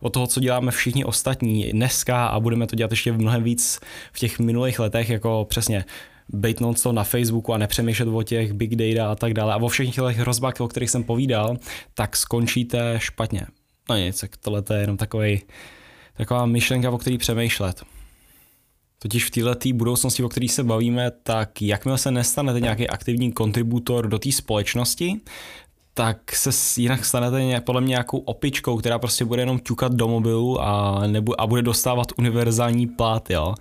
od 0.00 0.12
toho, 0.12 0.26
co 0.26 0.40
děláme 0.40 0.70
všichni 0.70 1.04
ostatní 1.04 1.72
dneska 1.72 2.26
a 2.26 2.40
budeme 2.40 2.66
to 2.66 2.76
dělat 2.76 2.90
ještě 2.90 3.12
mnohem 3.12 3.42
víc 3.42 3.80
v 4.12 4.18
těch 4.18 4.38
minulých 4.38 4.78
letech, 4.78 5.10
jako 5.10 5.46
přesně 5.48 5.84
být 6.28 6.60
non 6.60 6.74
na 6.92 7.04
Facebooku 7.04 7.54
a 7.54 7.58
nepřemýšlet 7.58 8.08
o 8.08 8.22
těch 8.22 8.52
big 8.52 8.76
data 8.76 9.12
a 9.12 9.14
tak 9.14 9.34
dále 9.34 9.54
a 9.54 9.56
o 9.56 9.68
všech 9.68 9.94
těch 9.94 10.16
hrozbách, 10.16 10.60
o 10.60 10.68
kterých 10.68 10.90
jsem 10.90 11.04
povídal, 11.04 11.56
tak 11.94 12.16
skončíte 12.16 12.94
špatně. 12.98 13.46
No 13.90 13.96
nic, 13.96 14.24
tohle 14.40 14.62
je 14.70 14.80
jenom 14.80 14.96
takový, 14.96 15.42
taková 16.16 16.46
myšlenka, 16.46 16.90
o 16.90 16.98
který 16.98 17.18
přemýšlet. 17.18 17.82
Totiž 19.02 19.24
v 19.24 19.30
této 19.30 19.68
budoucnosti, 19.74 20.22
o 20.22 20.28
které 20.28 20.48
se 20.48 20.64
bavíme, 20.64 21.10
tak 21.22 21.62
jakmile 21.62 21.98
se 21.98 22.10
nestanete 22.10 22.60
nějaký 22.60 22.88
aktivní 22.88 23.32
kontributor 23.32 24.08
do 24.08 24.18
té 24.18 24.32
společnosti, 24.32 25.20
tak 25.94 26.36
se 26.36 26.80
jinak 26.80 27.04
stanete 27.04 27.60
podle 27.60 27.80
mě 27.80 27.88
nějakou 27.88 28.18
opičkou, 28.18 28.76
která 28.76 28.98
prostě 28.98 29.24
bude 29.24 29.42
jenom 29.42 29.58
ťukat 29.58 29.92
do 29.92 30.08
mobilu 30.08 30.60
a, 30.62 31.02
nebu, 31.06 31.40
a 31.40 31.46
bude 31.46 31.62
dostávat 31.62 32.06
univerzální 32.18 32.86
plat, 32.86 33.30
jo. 33.30 33.54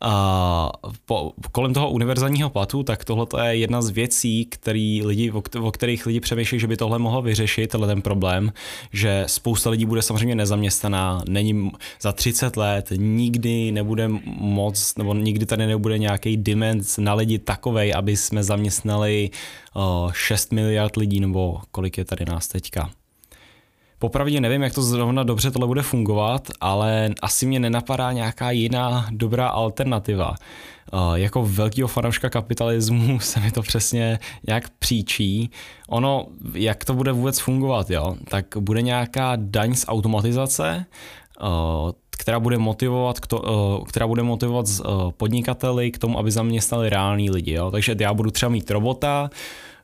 A 0.00 0.72
po, 1.06 1.32
kolem 1.52 1.74
toho 1.74 1.90
univerzálního 1.90 2.50
platu, 2.50 2.82
tak 2.82 3.04
tohle 3.04 3.26
je 3.48 3.56
jedna 3.56 3.82
z 3.82 3.90
věcí, 3.90 4.44
který 4.44 5.02
lidi, 5.04 5.30
o, 5.60 5.70
kterých 5.70 6.06
lidi 6.06 6.20
přemýšlejí, 6.20 6.60
že 6.60 6.66
by 6.66 6.76
tohle 6.76 6.98
mohlo 6.98 7.22
vyřešit, 7.22 7.70
tenhle 7.70 7.88
ten 7.88 8.02
problém, 8.02 8.52
že 8.92 9.24
spousta 9.26 9.70
lidí 9.70 9.86
bude 9.86 10.02
samozřejmě 10.02 10.34
nezaměstnaná, 10.34 11.22
není 11.28 11.72
za 12.00 12.12
30 12.12 12.56
let, 12.56 12.92
nikdy 12.96 13.72
nebude 13.72 14.08
moc, 14.40 14.96
nebo 14.96 15.14
nikdy 15.14 15.46
tady 15.46 15.66
nebude 15.66 15.98
nějaký 15.98 16.36
demand 16.36 16.98
na 16.98 17.14
lidi 17.14 17.38
takovej, 17.38 17.94
aby 17.94 18.16
jsme 18.16 18.42
zaměstnali 18.44 19.30
uh, 19.76 20.12
6 20.12 20.52
miliard 20.52 20.96
lidí, 20.96 21.20
nebo 21.20 21.60
kolik 21.70 21.98
je 21.98 22.04
tady 22.04 22.24
nás 22.24 22.48
teďka. 22.48 22.90
Popravdě 23.98 24.40
nevím, 24.40 24.62
jak 24.62 24.74
to 24.74 24.82
zrovna 24.82 25.22
dobře 25.22 25.50
tohle 25.50 25.66
bude 25.66 25.82
fungovat, 25.82 26.48
ale 26.60 27.10
asi 27.22 27.46
mě 27.46 27.60
nenapadá 27.60 28.12
nějaká 28.12 28.50
jiná 28.50 29.06
dobrá 29.10 29.48
alternativa. 29.48 30.34
Uh, 30.92 31.14
jako 31.14 31.46
velkýho 31.46 31.88
fanouška 31.88 32.30
kapitalismu 32.30 33.20
se 33.22 33.40
mi 33.40 33.50
to 33.50 33.62
přesně 33.62 34.18
nějak 34.46 34.68
příčí. 34.78 35.50
Ono, 35.88 36.26
jak 36.54 36.84
to 36.84 36.94
bude 36.94 37.12
vůbec 37.12 37.38
fungovat, 37.38 37.90
jo? 37.90 38.16
Tak 38.28 38.46
bude 38.60 38.82
nějaká 38.82 39.32
daň 39.36 39.74
z 39.74 39.84
automatizace, 39.88 40.86
uh, 41.42 41.90
která 42.10 42.40
bude 42.40 42.58
motivovat, 42.58 43.16
uh, 43.32 43.84
která 43.84 44.06
bude 44.06 44.22
motivovat 44.22 44.66
podnikateli 45.16 45.90
k 45.90 45.98
tomu, 45.98 46.18
aby 46.18 46.30
zaměstnali 46.30 46.90
reální 46.90 47.30
lidi. 47.30 47.52
Jo? 47.52 47.70
Takže 47.70 47.96
já 48.00 48.14
budu 48.14 48.30
třeba 48.30 48.50
mít 48.50 48.70
robota, 48.70 49.30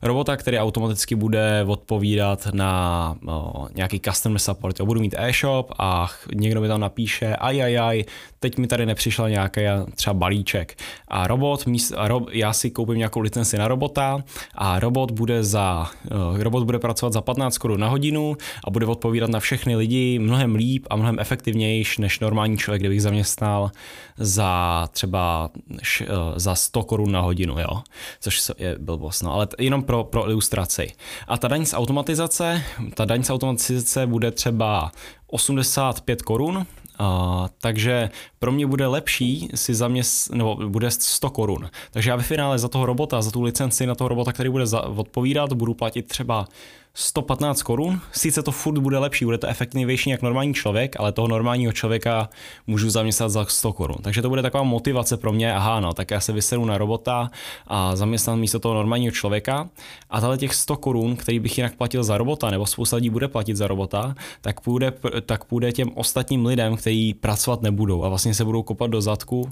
robota, 0.01 0.37
který 0.37 0.59
automaticky 0.59 1.15
bude 1.15 1.65
odpovídat 1.67 2.47
na 2.53 3.15
o, 3.27 3.67
nějaký 3.75 3.99
customer 3.99 4.39
support. 4.39 4.79
Já 4.79 4.85
budu 4.85 4.99
mít 4.99 5.15
e-shop 5.17 5.71
a 5.79 6.07
někdo 6.33 6.61
mi 6.61 6.67
tam 6.67 6.79
napíše, 6.79 7.35
aj, 7.35 7.63
aj, 7.63 7.79
aj, 7.79 8.03
teď 8.39 8.57
mi 8.57 8.67
tady 8.67 8.85
nepřišel 8.85 9.29
nějaký 9.29 9.61
třeba 9.95 10.13
balíček. 10.13 10.77
A 11.07 11.27
robot, 11.27 11.65
míst, 11.65 11.93
a 11.97 12.07
rob, 12.07 12.29
já 12.31 12.53
si 12.53 12.71
koupím 12.71 12.97
nějakou 12.97 13.19
licenci 13.19 13.57
na 13.57 13.67
robota 13.67 14.23
a 14.55 14.79
robot 14.79 15.11
bude 15.11 15.43
za, 15.43 15.89
robot 16.33 16.63
bude 16.63 16.79
pracovat 16.79 17.13
za 17.13 17.21
15 17.21 17.57
korun 17.57 17.79
na 17.79 17.87
hodinu 17.87 18.37
a 18.67 18.69
bude 18.69 18.85
odpovídat 18.85 19.29
na 19.29 19.39
všechny 19.39 19.75
lidi 19.75 20.19
mnohem 20.19 20.55
líp 20.55 20.87
a 20.89 20.95
mnohem 20.95 21.19
efektivnější 21.19 22.01
než 22.01 22.19
normální 22.19 22.57
člověk, 22.57 22.81
kdybych 22.81 23.01
zaměstnal 23.01 23.71
za 24.17 24.87
třeba 24.91 25.49
za 26.35 26.55
100 26.55 26.83
korun 26.83 27.11
na 27.11 27.21
hodinu, 27.21 27.59
jo. 27.59 27.81
Což 28.19 28.51
je 28.57 28.75
blbost, 28.79 29.21
no, 29.21 29.33
ale 29.33 29.47
jenom 29.59 29.83
pro, 29.85 30.03
pro 30.03 30.29
ilustraci. 30.29 30.91
A 31.27 31.37
ta 31.37 31.47
daň 31.47 31.65
z 31.65 31.73
automatizace, 31.73 32.63
ta 32.93 33.05
daň 33.05 33.23
z 33.23 33.29
automatizace 33.29 34.07
bude 34.07 34.31
třeba 34.31 34.91
85 35.27 36.21
korun 36.21 36.65
Uh, 36.99 37.47
takže 37.61 38.09
pro 38.39 38.51
mě 38.51 38.67
bude 38.67 38.87
lepší 38.87 39.49
si 39.55 39.75
zaměst, 39.75 40.31
nebo 40.31 40.55
bude 40.55 40.91
100 40.91 41.29
korun. 41.29 41.69
Takže 41.91 42.09
já 42.09 42.15
ve 42.15 42.23
finále 42.23 42.59
za 42.59 42.67
toho 42.67 42.85
robota, 42.85 43.21
za 43.21 43.31
tu 43.31 43.41
licenci 43.41 43.85
na 43.85 43.95
toho 43.95 44.07
robota, 44.07 44.33
který 44.33 44.49
bude 44.49 44.67
za, 44.67 44.81
odpovídat, 44.81 45.53
budu 45.53 45.73
platit 45.73 46.07
třeba 46.07 46.47
115 46.97 47.63
korun. 47.63 48.01
Sice 48.11 48.43
to 48.43 48.51
furt 48.51 48.79
bude 48.79 48.97
lepší, 48.97 49.25
bude 49.25 49.37
to 49.37 49.47
efektivnější 49.47 50.09
jak 50.09 50.21
normální 50.21 50.53
člověk, 50.53 50.95
ale 50.99 51.11
toho 51.11 51.27
normálního 51.27 51.71
člověka 51.71 52.29
můžu 52.67 52.89
zaměstnat 52.89 53.29
za 53.29 53.45
100 53.45 53.73
korun. 53.73 53.97
Takže 54.01 54.21
to 54.21 54.29
bude 54.29 54.41
taková 54.41 54.63
motivace 54.63 55.17
pro 55.17 55.33
mě, 55.33 55.53
aha, 55.53 55.79
no, 55.79 55.93
tak 55.93 56.11
já 56.11 56.19
se 56.19 56.33
vysenu 56.33 56.65
na 56.65 56.77
robota 56.77 57.31
a 57.67 57.95
zaměstnám 57.95 58.39
místo 58.39 58.59
toho 58.59 58.75
normálního 58.75 59.11
člověka. 59.11 59.69
A 60.09 60.21
tahle 60.21 60.37
těch 60.37 60.55
100 60.55 60.77
korun, 60.77 61.15
který 61.15 61.39
bych 61.39 61.57
jinak 61.57 61.75
platil 61.75 62.03
za 62.03 62.17
robota, 62.17 62.49
nebo 62.49 62.65
spousta 62.65 62.95
lidí 62.95 63.09
bude 63.09 63.27
platit 63.27 63.55
za 63.55 63.67
robota, 63.67 64.15
tak 64.41 64.61
půjde, 64.61 64.93
tak 65.25 65.45
půjde 65.45 65.71
těm 65.71 65.89
ostatním 65.95 66.45
lidem, 66.45 66.77
kteří 66.77 67.13
pracovat 67.13 67.61
nebudou 67.61 68.03
a 68.03 68.09
vlastně 68.09 68.33
se 68.33 68.45
budou 68.45 68.63
kopat 68.63 68.91
do 68.91 69.01
zadku 69.01 69.51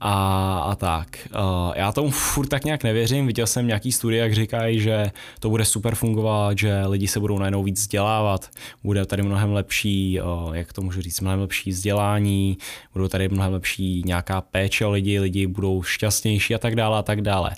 a, 0.00 0.58
a 0.58 0.74
tak. 0.74 1.28
Uh, 1.34 1.72
já 1.76 1.92
tomu 1.92 2.10
furt 2.10 2.46
tak 2.46 2.64
nějak 2.64 2.84
nevěřím, 2.84 3.26
viděl 3.26 3.46
jsem 3.46 3.66
nějaký 3.66 3.92
studie, 3.92 4.22
jak 4.22 4.34
říkají, 4.34 4.80
že 4.80 5.10
to 5.40 5.50
bude 5.50 5.64
super 5.64 5.94
fungovat, 5.94 6.58
že 6.58 6.86
lidi 6.86 7.08
se 7.08 7.20
budou 7.20 7.38
najednou 7.38 7.62
víc 7.62 7.80
vzdělávat, 7.80 8.50
bude 8.84 9.06
tady 9.06 9.22
mnohem 9.22 9.52
lepší, 9.52 10.20
uh, 10.20 10.56
jak 10.56 10.72
to 10.72 10.82
můžu 10.82 11.00
říct, 11.02 11.20
mnohem 11.20 11.40
lepší 11.40 11.70
vzdělání, 11.70 12.58
budou 12.92 13.08
tady 13.08 13.28
mnohem 13.28 13.52
lepší 13.52 14.02
nějaká 14.06 14.40
péče 14.40 14.86
o 14.86 14.90
lidi, 14.90 15.20
lidi 15.20 15.46
budou 15.46 15.82
šťastnější 15.82 16.54
a 16.54 16.58
tak 16.58 16.76
dále 16.76 16.98
a 16.98 17.02
tak 17.02 17.20
dále. 17.20 17.50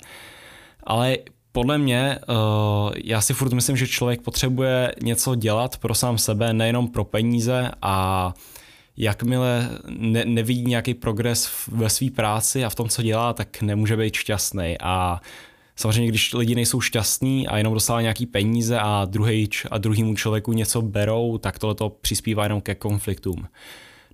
Ale 0.83 1.17
podle 1.51 1.77
mě, 1.77 2.19
uh, 2.29 2.91
já 3.03 3.21
si 3.21 3.33
furt 3.33 3.53
myslím, 3.53 3.77
že 3.77 3.87
člověk 3.87 4.21
potřebuje 4.21 4.91
něco 5.01 5.35
dělat 5.35 5.77
pro 5.77 5.95
sám 5.95 6.17
sebe, 6.17 6.53
nejenom 6.53 6.87
pro 6.87 7.03
peníze 7.03 7.71
a 7.81 8.33
jakmile 8.99 9.69
ne, 9.87 10.25
nevidí 10.25 10.65
nějaký 10.65 10.93
progres 10.93 11.51
ve 11.67 11.89
své 11.89 12.11
práci 12.11 12.65
a 12.65 12.69
v 12.69 12.75
tom, 12.75 12.89
co 12.89 13.01
dělá, 13.01 13.33
tak 13.33 13.61
nemůže 13.61 13.97
být 13.97 14.15
šťastný. 14.15 14.75
A 14.79 15.21
samozřejmě, 15.75 16.07
když 16.07 16.33
lidi 16.33 16.55
nejsou 16.55 16.81
šťastní 16.81 17.47
a 17.47 17.57
jenom 17.57 17.73
dostávají 17.73 18.03
nějaký 18.03 18.25
peníze 18.25 18.79
a, 18.79 19.05
druhý, 19.05 19.49
a 19.71 19.77
druhýmu 19.77 20.15
člověku 20.15 20.53
něco 20.53 20.81
berou, 20.81 21.37
tak 21.37 21.59
tohle 21.59 21.75
přispívá 22.01 22.43
jenom 22.43 22.61
ke 22.61 22.75
konfliktům. 22.75 23.47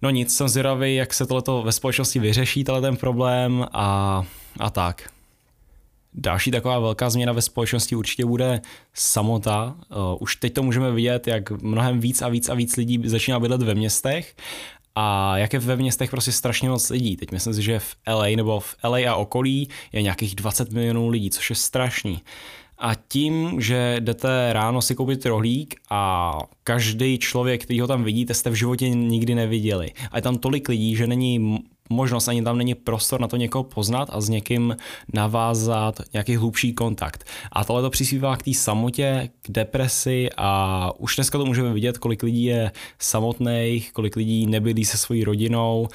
No 0.02 0.10
nic, 0.10 0.36
jsem 0.36 0.48
zvědavý, 0.48 0.96
jak 0.96 1.14
se 1.14 1.26
tohleto 1.26 1.64
ve 1.64 1.72
společnosti 1.72 2.20
vyřeší, 2.20 2.64
ten 2.64 2.98
problém 2.98 3.66
a, 3.74 4.24
a 4.60 4.70
tak. 4.70 5.10
Další 6.18 6.52
taková 6.52 6.80
velká 6.80 7.10
změna 7.10 7.34
ve 7.34 7.42
společnosti 7.42 7.96
určitě 7.96 8.26
bude 8.26 8.62
samota. 8.94 9.76
Uh, 9.90 10.18
už 10.20 10.36
teď 10.36 10.54
to 10.54 10.64
můžeme 10.64 10.92
vidět, 10.92 11.28
jak 11.28 11.52
mnohem 11.52 12.00
víc 12.00 12.22
a 12.22 12.30
víc 12.30 12.50
a 12.50 12.54
víc 12.54 12.76
lidí 12.76 13.02
začíná 13.06 13.40
bydlet 13.40 13.62
ve 13.62 13.76
městech 13.76 14.36
a 14.96 15.38
jak 15.38 15.54
je 15.54 15.60
ve 15.60 15.76
městech 15.76 16.10
prostě 16.10 16.32
strašně 16.32 16.70
moc 16.70 16.90
lidí. 16.90 17.18
Teď 17.18 17.32
myslím 17.32 17.54
si, 17.54 17.62
že 17.62 17.80
v 17.80 17.96
LA 18.08 18.28
nebo 18.36 18.60
v 18.60 18.76
LA 18.84 18.98
a 19.12 19.16
okolí 19.16 19.70
je 19.94 20.02
nějakých 20.02 20.36
20 20.36 20.72
milionů 20.72 21.10
lidí, 21.10 21.30
což 21.30 21.50
je 21.50 21.56
strašný. 21.56 22.22
A 22.78 22.92
tím, 23.08 23.62
že 23.62 23.96
jdete 24.00 24.54
ráno 24.54 24.82
si 24.82 24.96
koupit 24.96 25.26
rohlík 25.26 25.76
a 25.90 26.34
každý 26.64 27.18
člověk, 27.18 27.64
který 27.64 27.80
ho 27.80 27.88
tam 27.88 28.04
vidíte, 28.04 28.34
jste 28.34 28.50
v 28.50 28.54
životě 28.54 28.90
nikdy 28.90 29.36
neviděli. 29.36 29.92
A 30.12 30.18
je 30.18 30.22
tam 30.22 30.38
tolik 30.38 30.70
lidí, 30.70 30.96
že 30.96 31.08
není 31.08 31.60
možnost, 31.90 32.28
ani 32.28 32.42
tam 32.42 32.58
není 32.58 32.76
prostor 32.76 33.22
na 33.22 33.28
to 33.28 33.38
někoho 33.38 33.64
poznat 33.64 34.10
a 34.12 34.22
s 34.22 34.30
někým 34.30 34.78
navázat 35.14 36.02
nějaký 36.14 36.36
hlubší 36.36 36.74
kontakt. 36.74 37.24
A 37.52 37.66
tohle 37.66 37.82
to 37.82 37.90
přispívá 37.90 38.38
k 38.38 38.44
té 38.44 38.54
samotě, 38.54 39.30
k 39.42 39.52
depresi 39.52 40.30
a 40.38 40.92
už 40.98 41.16
dneska 41.16 41.38
to 41.38 41.46
můžeme 41.46 41.74
vidět, 41.74 41.98
kolik 41.98 42.24
lidí 42.24 42.44
je 42.44 42.72
samotných, 43.00 43.94
kolik 43.94 44.16
lidí 44.16 44.48
nebydlí 44.48 44.86
se 44.86 44.98
svojí 44.98 45.24
rodinou. 45.24 45.88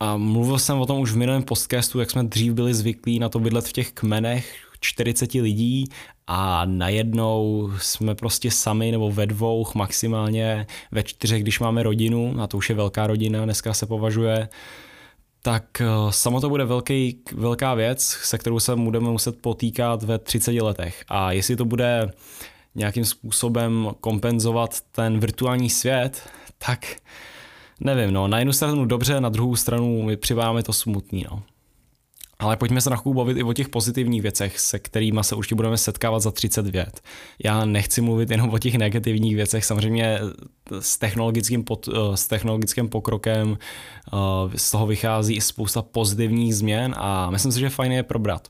A 0.00 0.16
mluvil 0.16 0.58
jsem 0.58 0.80
o 0.80 0.86
tom 0.86 1.00
už 1.00 1.12
v 1.12 1.16
minulém 1.16 1.42
podcastu, 1.42 2.00
jak 2.00 2.10
jsme 2.10 2.24
dřív 2.24 2.52
byli 2.52 2.74
zvyklí 2.74 3.18
na 3.18 3.28
to 3.28 3.38
bydlet 3.38 3.68
v 3.68 3.72
těch 3.72 3.92
kmenech 3.92 4.71
40 4.82 5.34
lidí 5.34 5.84
a 6.26 6.64
najednou 6.64 7.70
jsme 7.78 8.14
prostě 8.14 8.50
sami 8.50 8.90
nebo 8.90 9.12
ve 9.12 9.26
dvou, 9.26 9.66
maximálně 9.74 10.66
ve 10.90 11.02
čtyřech, 11.02 11.42
když 11.42 11.60
máme 11.60 11.82
rodinu, 11.82 12.34
a 12.40 12.46
to 12.46 12.56
už 12.56 12.68
je 12.68 12.74
velká 12.74 13.06
rodina, 13.06 13.44
dneska 13.44 13.74
se 13.74 13.86
považuje, 13.86 14.48
tak 15.42 15.80
eh, 15.80 15.86
samo 16.10 16.40
to 16.40 16.48
bude 16.48 16.64
velký, 16.64 17.18
velká 17.32 17.74
věc, 17.74 18.02
se 18.02 18.38
kterou 18.38 18.60
se 18.60 18.76
budeme 18.76 19.10
muset 19.10 19.42
potýkat 19.42 20.02
ve 20.02 20.18
30 20.18 20.52
letech. 20.52 21.04
A 21.08 21.32
jestli 21.32 21.56
to 21.56 21.64
bude 21.64 22.12
nějakým 22.74 23.04
způsobem 23.04 23.88
kompenzovat 24.00 24.80
ten 24.80 25.20
virtuální 25.20 25.70
svět, 25.70 26.28
tak 26.58 26.96
nevím, 27.80 28.12
no, 28.12 28.28
na 28.28 28.38
jednu 28.38 28.52
stranu 28.52 28.84
dobře, 28.84 29.20
na 29.20 29.28
druhou 29.28 29.56
stranu 29.56 30.02
mi 30.02 30.16
přiváme 30.16 30.62
to 30.62 30.72
smutný, 30.72 31.24
no. 31.30 31.42
Ale 32.42 32.56
pojďme 32.56 32.80
se 32.80 32.90
na 32.90 32.96
chvíli 32.96 33.16
bavit 33.16 33.36
i 33.36 33.42
o 33.42 33.52
těch 33.52 33.68
pozitivních 33.68 34.22
věcech, 34.22 34.60
se 34.60 34.78
kterými 34.78 35.20
se 35.22 35.34
určitě 35.34 35.54
budeme 35.54 35.78
setkávat 35.78 36.20
za 36.20 36.30
30 36.30 36.66
vět. 36.66 37.00
Já 37.44 37.64
nechci 37.64 38.00
mluvit 38.00 38.30
jenom 38.30 38.50
o 38.50 38.58
těch 38.58 38.74
negativních 38.74 39.36
věcech, 39.36 39.64
samozřejmě 39.64 40.18
s 40.80 40.98
technologickým, 40.98 41.64
pod, 41.64 41.88
eh, 41.88 42.16
s 42.16 42.26
technologickým 42.26 42.88
pokrokem 42.88 43.58
eh, 43.58 44.16
z 44.58 44.70
toho 44.70 44.86
vychází 44.86 45.36
i 45.36 45.40
spousta 45.40 45.82
pozitivních 45.82 46.56
změn 46.56 46.94
a 46.98 47.30
myslím 47.30 47.52
si, 47.52 47.60
že 47.60 47.70
fajn 47.70 47.92
je 47.92 48.02
probrat. 48.02 48.48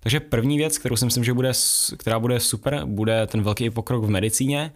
Takže 0.00 0.20
první 0.20 0.58
věc, 0.58 0.78
kterou 0.78 0.96
si 0.96 1.04
myslím, 1.04 1.24
že 1.24 1.34
bude, 1.34 1.52
která 1.96 2.18
bude 2.18 2.40
super, 2.40 2.82
bude 2.84 3.26
ten 3.26 3.42
velký 3.42 3.70
pokrok 3.70 4.04
v 4.04 4.10
medicíně 4.10 4.72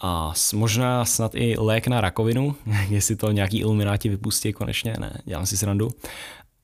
a 0.00 0.32
možná 0.54 1.04
snad 1.04 1.34
i 1.34 1.56
lék 1.58 1.86
na 1.86 2.00
rakovinu, 2.00 2.56
jestli 2.88 3.16
to 3.16 3.32
nějaký 3.32 3.58
ilumináti 3.58 4.08
vypustí 4.08 4.52
konečně, 4.52 4.94
ne, 5.00 5.20
dělám 5.24 5.46
si 5.46 5.56
srandu 5.56 5.90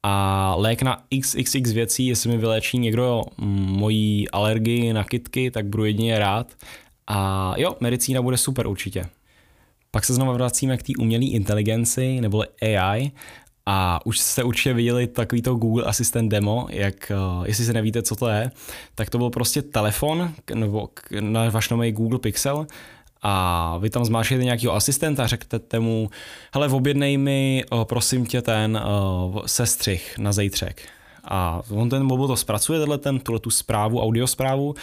a 0.03 0.55
lék 0.59 0.83
na 0.83 1.03
XXX 1.21 1.73
věcí, 1.73 2.07
jestli 2.07 2.31
mi 2.31 2.39
vyléčí 2.39 2.79
někdo 2.79 3.23
mojí 3.39 4.31
alergii 4.31 4.93
na 4.93 5.05
kitky, 5.05 5.51
tak 5.51 5.67
budu 5.67 5.85
jedině 5.85 6.19
rád. 6.19 6.53
A 7.07 7.55
jo, 7.57 7.77
medicína 7.81 8.23
bude 8.23 8.37
super 8.37 8.67
určitě. 8.67 9.07
Pak 9.91 10.05
se 10.05 10.15
znovu 10.15 10.33
vracíme 10.33 10.77
k 10.77 10.83
té 10.83 10.93
umělé 10.99 11.25
inteligenci, 11.25 12.21
nebo 12.21 12.45
AI, 12.63 13.11
a 13.67 14.07
už 14.07 14.19
jste 14.19 14.45
určitě 14.45 14.73
viděli 14.73 15.07
takovýto 15.07 15.55
Google 15.55 15.85
Assistant 15.85 16.31
demo, 16.31 16.67
jak, 16.71 17.13
uh, 17.39 17.47
jestli 17.47 17.65
se 17.65 17.73
nevíte, 17.73 18.03
co 18.03 18.17
to 18.17 18.29
je, 18.29 18.51
tak 18.95 19.11
to 19.11 19.19
byl 19.19 19.31
prostě 19.31 19.63
telefon, 19.63 20.35
nebo 20.55 20.89
na 21.21 21.51
váš 21.51 21.69
nový 21.69 21.93
Google 21.93 22.19
Pixel, 22.19 22.67
a 23.23 23.77
vy 23.79 23.91
tam 23.91 24.05
zmášete 24.05 24.45
nějakého 24.45 24.75
asistenta, 24.75 25.27
řeknete 25.27 25.81
mu, 25.81 26.11
hele, 26.55 26.69
objednej 26.69 27.17
mi, 27.17 27.65
prosím 27.85 28.27
tě, 28.27 28.43
ten 28.43 28.81
sestřih 29.47 30.19
na 30.19 30.33
zejtřek. 30.33 30.83
A 31.25 31.63
on 31.71 31.89
ten 31.89 32.03
mobil 32.03 32.27
to 32.27 32.37
zpracuje, 32.37 32.79
tenhle 32.79 32.99
ten, 32.99 33.19
tuhle 33.19 33.41
tu 33.41 33.51
zprávu, 33.51 34.03
audio 34.03 34.27
zprávu 34.27 34.75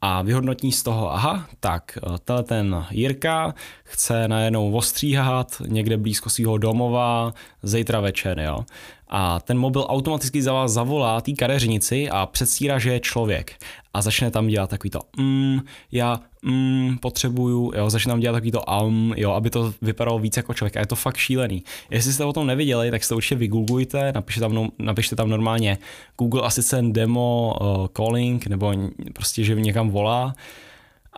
a 0.00 0.22
vyhodnotí 0.22 0.72
z 0.72 0.82
toho, 0.82 1.14
aha, 1.14 1.46
tak 1.60 1.98
tenhle 2.24 2.44
ten 2.44 2.84
Jirka 2.90 3.54
chce 3.84 4.28
najednou 4.28 4.72
ostříhat 4.72 5.62
někde 5.66 5.96
blízko 5.96 6.30
svého 6.30 6.58
domova 6.58 7.34
zítra 7.62 8.00
večer, 8.00 8.40
jo. 8.40 8.64
A 9.08 9.40
ten 9.40 9.58
mobil 9.58 9.86
automaticky 9.88 10.42
za 10.42 10.52
vás 10.52 10.72
zavolá 10.72 11.20
té 11.20 11.32
kadeřnici 11.32 12.10
a 12.10 12.26
předstírá, 12.26 12.78
že 12.78 12.92
je 12.92 13.00
člověk. 13.00 13.52
A 13.94 14.02
začne 14.02 14.30
tam 14.30 14.46
dělat 14.46 14.70
takový 14.70 14.90
to, 14.90 15.00
mm, 15.16 15.60
já 15.92 16.20
mm, 16.42 16.98
potřebuju, 16.98 17.72
jo, 17.76 17.90
začne 17.90 18.10
tam 18.10 18.20
dělat 18.20 18.32
takový 18.32 18.50
to 18.50 18.62
um, 18.62 19.14
jo, 19.16 19.32
aby 19.32 19.50
to 19.50 19.72
vypadalo 19.82 20.18
víc 20.18 20.36
jako 20.36 20.54
člověk. 20.54 20.76
A 20.76 20.80
je 20.80 20.86
to 20.86 20.96
fakt 20.96 21.16
šílený. 21.16 21.62
Jestli 21.90 22.12
jste 22.12 22.24
o 22.24 22.32
tom 22.32 22.46
neviděli, 22.46 22.90
tak 22.90 23.04
se 23.04 23.08
to 23.08 23.16
určitě 23.16 23.34
vygooglujte, 23.34 24.12
napište 24.12 24.40
tam, 24.40 24.52
no, 24.54 24.68
napište 24.78 25.16
tam 25.16 25.30
normálně 25.30 25.78
Google 26.18 26.42
Assistant 26.42 26.94
demo 26.94 27.56
uh, 27.60 27.86
calling, 27.86 28.46
nebo 28.46 28.72
prostě, 29.12 29.44
že 29.44 29.54
někam 29.54 29.90
volá 29.90 30.34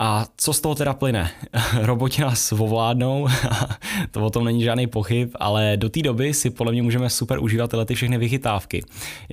A 0.01 0.27
co 0.37 0.53
z 0.53 0.61
toho 0.61 0.75
teda 0.75 0.95
plyne? 0.95 1.31
Roboti 1.83 2.23
nás 2.23 2.53
ovládnou, 2.53 3.29
to 4.11 4.25
o 4.25 4.31
tom 4.31 4.45
není 4.45 4.63
žádný 4.63 4.87
pochyb, 4.87 5.31
ale 5.35 5.77
do 5.77 5.89
té 5.89 6.03
doby 6.03 6.35
si 6.35 6.51
podle 6.51 6.73
mě 6.73 6.83
můžeme 6.83 7.11
super 7.11 7.39
užívat 7.39 7.71
tyhle 7.71 7.85
ty 7.85 7.95
všechny 7.95 8.19
vychytávky. 8.19 8.85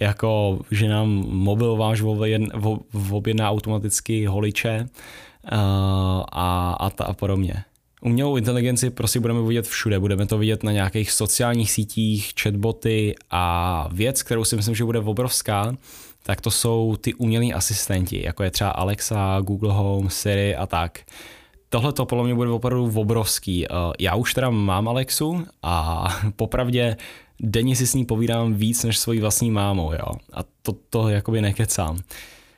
Jako, 0.02 0.60
že 0.72 0.90
nám 0.90 1.10
mobil 1.28 1.76
váš 1.76 2.02
objedná 3.12 3.50
automaticky 3.50 4.26
holiče 4.26 4.88
uh, 5.52 5.60
a, 6.32 6.76
a, 6.80 6.90
ta, 6.90 7.04
a 7.04 7.14
podobně. 7.14 7.64
Umělou 8.02 8.38
inteligenci 8.38 8.90
prostě 8.90 9.20
budeme 9.20 9.42
vidět 9.42 9.68
všude. 9.68 10.00
Budeme 10.00 10.26
to 10.26 10.38
vidět 10.38 10.64
na 10.64 10.72
nějakých 10.72 11.12
sociálních 11.12 11.72
sítích, 11.72 12.32
chatboty 12.42 13.16
a 13.32 13.88
věc, 13.92 14.24
kterou 14.24 14.44
si 14.44 14.56
myslím, 14.56 14.76
že 14.76 14.86
bude 14.86 15.00
obrovská, 15.00 15.76
tak 16.28 16.42
to 16.42 16.52
jsou 16.52 16.96
ty 17.02 17.14
umělí 17.14 17.54
asistenti, 17.54 18.26
jako 18.26 18.44
je 18.44 18.52
třeba 18.52 18.70
Alexa, 18.70 19.40
Google 19.42 19.74
Home, 19.74 20.10
Siri 20.10 20.56
a 20.56 20.66
tak. 20.66 21.00
Tohle 21.70 21.94
to 21.94 22.06
podle 22.06 22.24
mě 22.24 22.36
bude 22.36 22.50
opravdu 22.50 22.92
obrovský. 22.96 23.66
Eh, 23.66 23.70
já 24.00 24.16
už 24.16 24.34
teda 24.34 24.50
mám 24.50 24.88
Alexu 24.88 25.46
a 25.64 26.08
popravdě 26.36 26.98
denně 27.40 27.76
si 27.76 27.88
s 27.88 27.94
ní 27.94 28.06
povídám 28.06 28.54
víc 28.54 28.84
než 28.84 28.98
svojí 28.98 29.20
vlastní 29.20 29.52
mámou, 29.52 29.92
jo. 29.94 30.16
A 30.34 30.44
to, 30.62 30.74
to 30.90 31.10
jakoby 31.10 31.42
nekecám. 31.42 31.98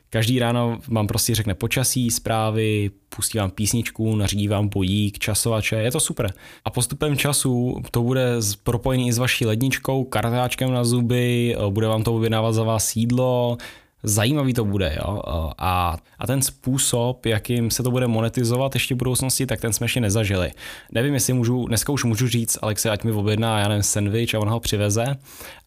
Každý 0.09 0.39
ráno 0.39 0.79
vám 0.87 1.07
prostě 1.07 1.35
řekne 1.35 1.53
počasí, 1.53 2.11
zprávy, 2.11 2.91
pustí 3.15 3.37
vám 3.37 3.51
písničku, 3.51 4.15
nařídí 4.15 4.47
vám 4.47 4.67
bojík, 4.69 5.19
časovače, 5.19 5.75
je 5.75 5.91
to 5.91 5.99
super. 5.99 6.33
A 6.65 6.69
postupem 6.69 7.17
času 7.17 7.81
to 7.91 8.03
bude 8.03 8.25
propojený 8.63 9.07
i 9.07 9.13
s 9.13 9.17
vaší 9.17 9.45
ledničkou, 9.45 10.03
kartáčkem 10.03 10.71
na 10.71 10.83
zuby, 10.83 11.55
bude 11.69 11.87
vám 11.87 12.03
to 12.03 12.15
objednávat 12.15 12.53
za 12.53 12.63
vás 12.63 12.95
jídlo, 12.95 13.57
zajímavý 14.03 14.53
to 14.53 14.65
bude. 14.65 14.97
Jo? 15.03 15.21
A, 15.57 15.97
a 16.19 16.27
ten 16.27 16.41
způsob, 16.41 17.25
jakým 17.25 17.71
se 17.71 17.83
to 17.83 17.91
bude 17.91 18.07
monetizovat 18.07 18.75
ještě 18.75 18.95
v 18.95 18.97
budoucnosti, 18.97 19.45
tak 19.45 19.61
ten 19.61 19.73
jsme 19.73 19.85
ještě 19.85 20.01
nezažili. 20.01 20.51
Nevím, 20.91 21.13
jestli 21.13 21.33
můžu, 21.33 21.67
dneska 21.67 21.91
už 21.91 22.03
můžu 22.03 22.27
říct 22.27 22.57
Alexe, 22.61 22.89
ať 22.89 23.03
mi 23.03 23.11
objedná, 23.11 23.59
já 23.59 23.67
nevím, 23.67 23.83
sandwich 23.83 24.35
a 24.35 24.39
on 24.39 24.49
ho 24.49 24.59
přiveze, 24.59 25.05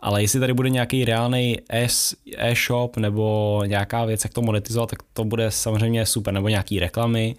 ale 0.00 0.22
jestli 0.22 0.40
tady 0.40 0.52
bude 0.52 0.70
nějaký 0.70 1.04
reálný 1.04 1.58
e-shop 2.38 2.96
nebo 2.96 3.62
nějaká 3.66 4.04
věc, 4.04 4.24
jak 4.24 4.32
to 4.32 4.42
monetizovat, 4.42 4.90
tak 4.90 4.98
to 5.12 5.24
bude 5.24 5.50
samozřejmě 5.50 6.06
super, 6.06 6.34
nebo 6.34 6.48
nějaký 6.48 6.80
reklamy, 6.80 7.36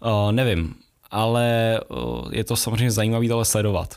uh, 0.00 0.32
nevím, 0.32 0.74
ale 1.10 1.80
uh, 1.88 2.34
je 2.34 2.44
to 2.44 2.56
samozřejmě 2.56 2.90
zajímavé 2.90 3.28
tohle 3.28 3.44
sledovat. 3.44 3.96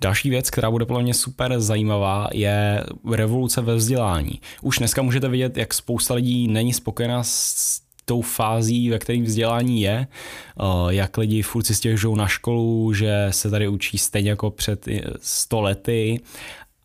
Další 0.00 0.30
věc, 0.30 0.50
která 0.50 0.70
bude 0.70 0.86
podle 0.86 1.02
mě 1.02 1.14
super 1.14 1.60
zajímavá, 1.60 2.28
je 2.32 2.84
revoluce 3.12 3.60
ve 3.60 3.74
vzdělání. 3.74 4.40
Už 4.62 4.78
dneska 4.78 5.02
můžete 5.02 5.28
vidět, 5.28 5.56
jak 5.56 5.74
spousta 5.74 6.14
lidí 6.14 6.48
není 6.48 6.72
spokojená 6.72 7.22
s 7.22 7.80
tou 8.04 8.22
fází, 8.22 8.90
ve 8.90 8.98
kterém 8.98 9.24
vzdělání 9.24 9.82
je, 9.82 10.06
eh, 10.06 10.64
jak 10.88 11.16
lidi 11.16 11.42
furt 11.42 11.64
si 11.64 11.74
stěžují 11.74 12.16
na 12.16 12.26
školu, 12.28 12.94
že 12.94 13.26
se 13.30 13.50
tady 13.50 13.68
učí 13.68 13.98
stejně 13.98 14.30
jako 14.30 14.50
před 14.50 14.86
100 15.20 15.60
lety 15.60 16.20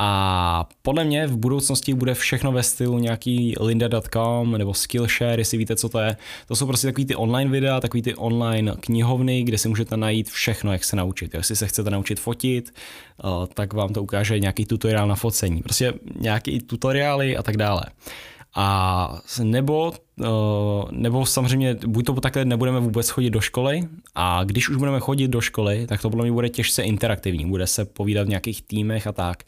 a 0.06 0.70
podle 0.82 1.04
mě 1.04 1.28
v 1.28 1.38
budoucnosti 1.38 1.94
bude 1.94 2.14
všechno 2.14 2.52
ve 2.52 2.64
stylu 2.64 3.00
nějaký 3.00 3.56
lynda.com 3.60 4.52
nebo 4.52 4.74
Skillshare, 4.74 5.42
jestli 5.42 5.58
víte, 5.58 5.76
co 5.76 5.90
to 5.90 6.00
je. 6.00 6.18
To 6.48 6.56
jsou 6.56 6.66
prostě 6.68 6.88
takový 6.88 7.06
ty 7.06 7.16
online 7.16 7.52
videa, 7.52 7.80
takový 7.80 8.02
ty 8.02 8.16
online 8.16 8.74
knihovny, 8.80 9.44
kde 9.44 9.58
si 9.58 9.70
můžete 9.70 9.98
najít 9.98 10.30
všechno, 10.30 10.72
jak 10.74 10.84
se 10.84 10.96
naučit. 10.96 11.34
Jestli 11.34 11.56
se 11.56 11.68
chcete 11.68 11.90
naučit 11.90 12.20
fotit, 12.20 12.74
eh, 12.74 13.28
tak 13.54 13.74
vám 13.74 13.94
to 13.94 14.04
ukáže 14.04 14.40
nějaký 14.40 14.66
tutoriál 14.66 15.08
na 15.08 15.16
focení. 15.16 15.62
Prostě 15.62 15.94
nějaký 16.20 16.60
tutoriály 16.60 17.38
a 17.38 17.44
tak 17.44 17.58
dále. 17.58 17.84
A 18.56 19.22
nebo, 19.44 19.94
eh, 20.22 20.26
nebo 20.92 21.26
samozřejmě 21.26 21.76
buď 21.88 22.06
to 22.06 22.14
takhle 22.14 22.46
nebudeme 22.46 22.80
vůbec 22.80 23.10
chodit 23.10 23.30
do 23.30 23.42
školy 23.42 23.82
a 24.16 24.44
když 24.44 24.70
už 24.70 24.78
budeme 24.78 25.00
chodit 25.00 25.28
do 25.28 25.42
školy, 25.42 25.88
tak 25.88 26.02
to 26.02 26.10
podle 26.10 26.26
mě 26.26 26.32
bude 26.32 26.50
těžce 26.50 26.84
interaktivní, 26.84 27.46
bude 27.46 27.68
se 27.68 27.86
povídat 27.86 28.26
v 28.26 28.30
nějakých 28.30 28.62
týmech 28.62 29.08
a 29.08 29.12
tak. 29.12 29.44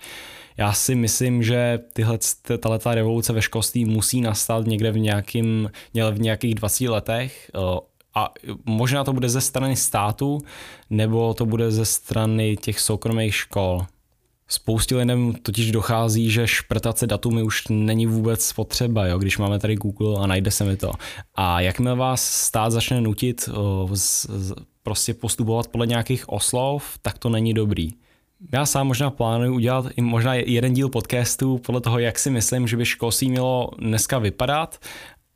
Já 0.58 0.74
si 0.74 0.96
myslím, 0.96 1.44
že 1.44 1.80
tyhle, 1.94 2.20
tato 2.60 2.92
revoluce 2.92 3.34
ve 3.34 3.42
školství 3.42 3.86
musí 3.86 4.22
nastat 4.22 4.66
někde 4.66 4.92
v, 4.92 4.98
nějakým, 4.98 5.72
v 6.12 6.20
nějakých 6.20 6.56
20 6.56 6.90
letech 6.90 7.52
eh, 7.56 7.80
a 8.16 8.34
možná 8.66 9.04
to 9.04 9.14
bude 9.14 9.30
ze 9.30 9.42
strany 9.42 9.76
státu, 9.76 10.42
nebo 10.90 11.34
to 11.34 11.46
bude 11.46 11.72
ze 11.72 11.86
strany 11.86 12.58
těch 12.58 12.80
soukromých 12.80 13.36
škol. 13.36 13.86
Spoustě 14.48 14.96
lidem 14.96 15.34
totiž 15.34 15.72
dochází, 15.72 16.32
že 16.32 16.48
šprtace 16.48 17.08
datumy 17.08 17.44
už 17.44 17.64
není 17.70 18.06
vůbec 18.06 18.54
potřeba, 18.54 19.06
jo? 19.06 19.18
když 19.18 19.38
máme 19.38 19.60
tady 19.60 19.76
Google 19.76 20.24
a 20.24 20.28
najde 20.28 20.52
se 20.52 20.64
mi 20.64 20.78
to. 20.78 20.92
A 21.36 21.62
jakmile 21.62 21.96
vás 21.96 22.32
stát 22.32 22.72
začne 22.72 23.02
nutit 23.02 23.50
o, 23.54 23.90
z, 23.94 24.26
z, 24.30 24.54
prostě 24.84 25.14
postupovat 25.14 25.68
podle 25.68 25.88
nějakých 25.88 26.30
oslov, 26.30 26.98
tak 27.02 27.18
to 27.18 27.30
není 27.30 27.54
dobrý. 27.54 27.92
Já 28.54 28.66
sám 28.66 28.88
možná 28.88 29.10
plánuji 29.12 29.50
udělat 29.50 29.86
i 29.98 30.02
možná 30.02 30.34
jeden 30.34 30.74
díl 30.74 30.90
podcastu 30.90 31.58
podle 31.58 31.82
toho, 31.82 32.00
jak 32.00 32.20
si 32.20 32.30
myslím, 32.30 32.68
že 32.68 32.78
by 32.78 32.86
školství 32.86 33.30
mělo 33.30 33.70
dneska 33.80 34.20
vypadat 34.20 34.80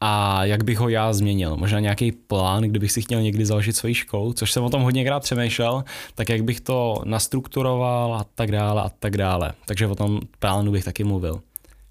a 0.02 0.46
jak 0.46 0.64
bych 0.64 0.80
ho 0.80 0.90
já 0.90 1.14
změnil. 1.14 1.58
Možná 1.58 1.80
nějaký 1.80 2.12
plán, 2.12 2.64
kdybych 2.64 2.92
si 2.92 3.02
chtěl 3.02 3.22
někdy 3.22 3.46
založit 3.46 3.76
svoji 3.76 3.96
školu, 3.96 4.34
což 4.34 4.52
jsem 4.52 4.64
o 4.64 4.70
tom 4.70 4.82
hodněkrát 4.82 5.24
přemýšlel, 5.24 5.84
tak 6.16 6.30
jak 6.30 6.44
bych 6.44 6.62
to 6.62 7.02
nastrukturoval 7.06 8.14
a 8.14 8.26
tak 8.36 8.52
dále 8.52 8.82
a 8.82 8.90
tak 8.90 9.18
dále. 9.18 9.54
Takže 9.66 9.88
o 9.88 9.96
tom 9.96 10.20
plánu 10.40 10.72
bych 10.72 10.86
taky 10.86 11.04
mluvil. 11.04 11.42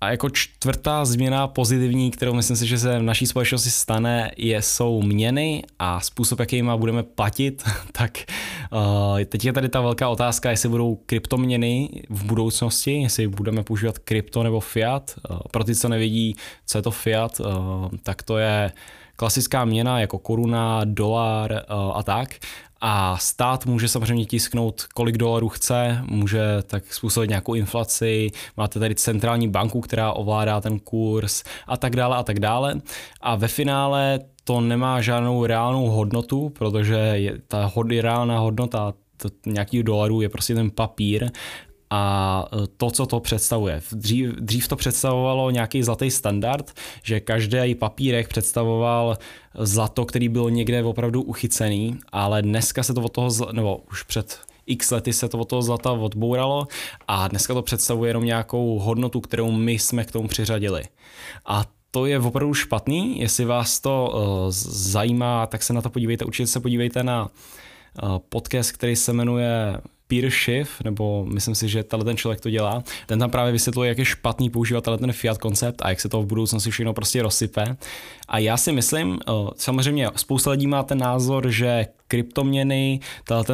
A 0.00 0.10
jako 0.10 0.30
čtvrtá 0.30 1.04
změna 1.04 1.48
pozitivní, 1.48 2.10
kterou 2.10 2.34
myslím 2.34 2.56
si, 2.56 2.66
že 2.66 2.78
se 2.78 2.98
v 2.98 3.02
naší 3.02 3.26
společnosti 3.26 3.70
stane, 3.70 4.30
je, 4.36 4.62
jsou 4.62 5.02
měny 5.02 5.62
a 5.78 6.00
způsob, 6.00 6.40
jakýma 6.40 6.76
budeme 6.76 7.02
platit. 7.02 7.62
tak 7.92 8.18
uh, 8.72 9.20
teď 9.24 9.44
je 9.44 9.52
tady 9.52 9.68
ta 9.68 9.80
velká 9.80 10.08
otázka, 10.08 10.50
jestli 10.50 10.68
budou 10.68 10.94
kryptoměny 11.06 11.90
v 12.08 12.24
budoucnosti, 12.24 13.02
jestli 13.02 13.28
budeme 13.28 13.62
používat 13.62 13.98
krypto 13.98 14.42
nebo 14.42 14.60
fiat. 14.60 15.14
Uh, 15.30 15.38
pro 15.50 15.64
ty, 15.64 15.74
co 15.74 15.88
nevidí, 15.88 16.36
co 16.66 16.78
je 16.78 16.82
to 16.82 16.90
fiat, 16.90 17.40
uh, 17.40 17.46
tak 18.02 18.22
to 18.22 18.38
je 18.38 18.72
klasická 19.18 19.64
měna 19.64 20.00
jako 20.00 20.18
koruna, 20.18 20.80
dolar 20.84 21.52
uh, 21.52 21.96
a 21.96 22.02
tak. 22.02 22.34
A 22.80 23.18
stát 23.18 23.66
může 23.66 23.88
samozřejmě 23.88 24.26
tisknout, 24.26 24.86
kolik 24.94 25.16
dolarů 25.16 25.48
chce, 25.48 26.02
může 26.10 26.42
tak 26.66 26.94
způsobit 26.94 27.30
nějakou 27.30 27.54
inflaci, 27.54 28.30
máte 28.56 28.78
tady 28.78 28.94
centrální 28.94 29.48
banku, 29.48 29.80
která 29.80 30.12
ovládá 30.12 30.60
ten 30.60 30.78
kurz 30.78 31.42
a 31.66 31.76
tak 31.76 31.96
dále 31.96 32.16
a 32.16 32.22
tak 32.22 32.40
dále. 32.40 32.74
A 33.20 33.36
ve 33.36 33.48
finále 33.48 34.20
to 34.44 34.60
nemá 34.60 35.00
žádnou 35.00 35.46
reálnou 35.46 35.86
hodnotu, 35.88 36.48
protože 36.48 36.94
je, 36.94 37.38
ta 37.48 37.70
hod, 37.74 37.86
reálná 37.90 38.38
hodnota 38.38 38.94
nějakých 39.46 39.82
dolarů 39.82 40.20
je 40.20 40.28
prostě 40.28 40.54
ten 40.54 40.70
papír 40.70 41.30
a 41.90 42.44
e, 42.52 42.66
to, 42.76 42.90
co 42.90 43.06
to 43.06 43.20
představuje. 43.20 43.80
Dřív, 43.92 44.28
dřív 44.28 44.68
to 44.68 44.76
představovalo 44.76 45.50
nějaký 45.50 45.82
zlatý 45.82 46.10
standard, 46.10 46.72
že 47.02 47.20
každý 47.20 47.74
papírek 47.74 48.28
představoval 48.28 49.18
zlato, 49.58 50.04
který 50.04 50.28
byl 50.28 50.50
někde 50.50 50.84
opravdu 50.84 51.22
uchycený, 51.22 51.98
ale 52.12 52.42
dneska 52.42 52.82
se 52.82 52.94
to 52.94 53.02
od 53.02 53.12
toho, 53.12 53.30
nebo 53.52 53.76
už 53.90 54.02
před 54.02 54.38
x 54.66 54.90
lety 54.90 55.12
se 55.12 55.28
to 55.28 55.38
od 55.38 55.48
toho 55.48 55.62
zlata 55.62 55.92
odbouralo 55.92 56.66
a 57.08 57.28
dneska 57.28 57.54
to 57.54 57.62
představuje 57.62 58.10
jenom 58.10 58.24
nějakou 58.24 58.78
hodnotu, 58.78 59.20
kterou 59.20 59.50
my 59.50 59.72
jsme 59.72 60.04
k 60.04 60.12
tomu 60.12 60.28
přiřadili. 60.28 60.82
A 61.46 61.64
to 61.90 62.06
je 62.06 62.18
opravdu 62.18 62.54
špatný, 62.54 63.20
jestli 63.20 63.44
vás 63.44 63.80
to 63.80 64.14
uh, 64.14 64.20
zajímá, 64.70 65.46
tak 65.46 65.62
se 65.62 65.72
na 65.72 65.82
to 65.82 65.90
podívejte, 65.90 66.24
určitě 66.24 66.46
se 66.46 66.60
podívejte 66.60 67.02
na 67.02 67.28
uh, 68.02 68.18
podcast, 68.18 68.72
který 68.72 68.96
se 68.96 69.12
jmenuje 69.12 69.78
Peer 70.08 70.30
Schiff, 70.30 70.80
nebo 70.84 71.24
myslím 71.24 71.54
si, 71.54 71.68
že 71.68 71.84
tenhle 71.84 72.04
ten 72.04 72.16
člověk 72.16 72.40
to 72.40 72.50
dělá, 72.50 72.82
ten 73.06 73.18
tam 73.18 73.30
právě 73.30 73.52
vysvětluje, 73.52 73.88
jak 73.88 73.98
je 73.98 74.04
špatný 74.04 74.50
používat 74.50 74.84
ten 74.84 75.12
Fiat 75.12 75.38
koncept 75.38 75.82
a 75.82 75.88
jak 75.88 76.00
se 76.00 76.08
to 76.08 76.22
v 76.22 76.26
budoucnosti 76.26 76.70
všechno 76.70 76.94
prostě 76.94 77.22
rozsype. 77.22 77.76
A 78.28 78.38
já 78.38 78.56
si 78.56 78.72
myslím, 78.72 79.18
samozřejmě 79.56 80.08
spousta 80.16 80.50
lidí 80.50 80.66
má 80.66 80.82
ten 80.82 80.98
názor, 80.98 81.50
že 81.50 81.86
kryptoměny, 82.08 83.00
tenhle 83.24 83.44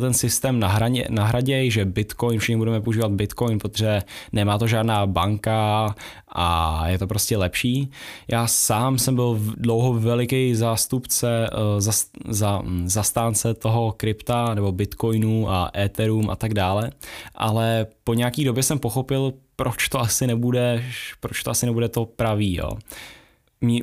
ten, 0.00 0.14
systém 0.14 0.60
nahradě, 0.60 1.06
nahraděj, 1.10 1.70
že 1.70 1.84
Bitcoin, 1.84 2.38
všichni 2.38 2.56
budeme 2.56 2.80
používat 2.80 3.12
Bitcoin, 3.12 3.58
protože 3.58 4.02
nemá 4.32 4.58
to 4.58 4.66
žádná 4.66 5.06
banka 5.06 5.94
a 6.28 6.88
je 6.88 6.98
to 6.98 7.06
prostě 7.06 7.36
lepší. 7.36 7.90
Já 8.28 8.46
sám 8.46 8.98
jsem 8.98 9.14
byl 9.14 9.40
dlouho 9.56 9.92
veliký 9.92 10.54
zástupce, 10.54 11.50
uh, 11.52 11.80
za, 11.80 11.92
za, 12.28 12.62
hm, 12.64 12.88
zastánce 12.88 13.54
toho 13.54 13.92
krypta 13.96 14.54
nebo 14.54 14.72
Bitcoinu 14.72 15.50
a 15.50 15.70
Ethereum 15.76 16.30
a 16.30 16.36
tak 16.36 16.54
dále, 16.54 16.90
ale 17.34 17.86
po 18.04 18.14
nějaký 18.14 18.44
době 18.44 18.62
jsem 18.62 18.78
pochopil, 18.78 19.32
proč 19.56 19.88
to 19.88 20.00
asi 20.00 20.26
nebude, 20.26 20.84
proč 21.20 21.42
to 21.42 21.50
asi 21.50 21.66
nebude 21.66 21.88
to 21.88 22.06
pravý, 22.06 22.54
jo 22.54 22.70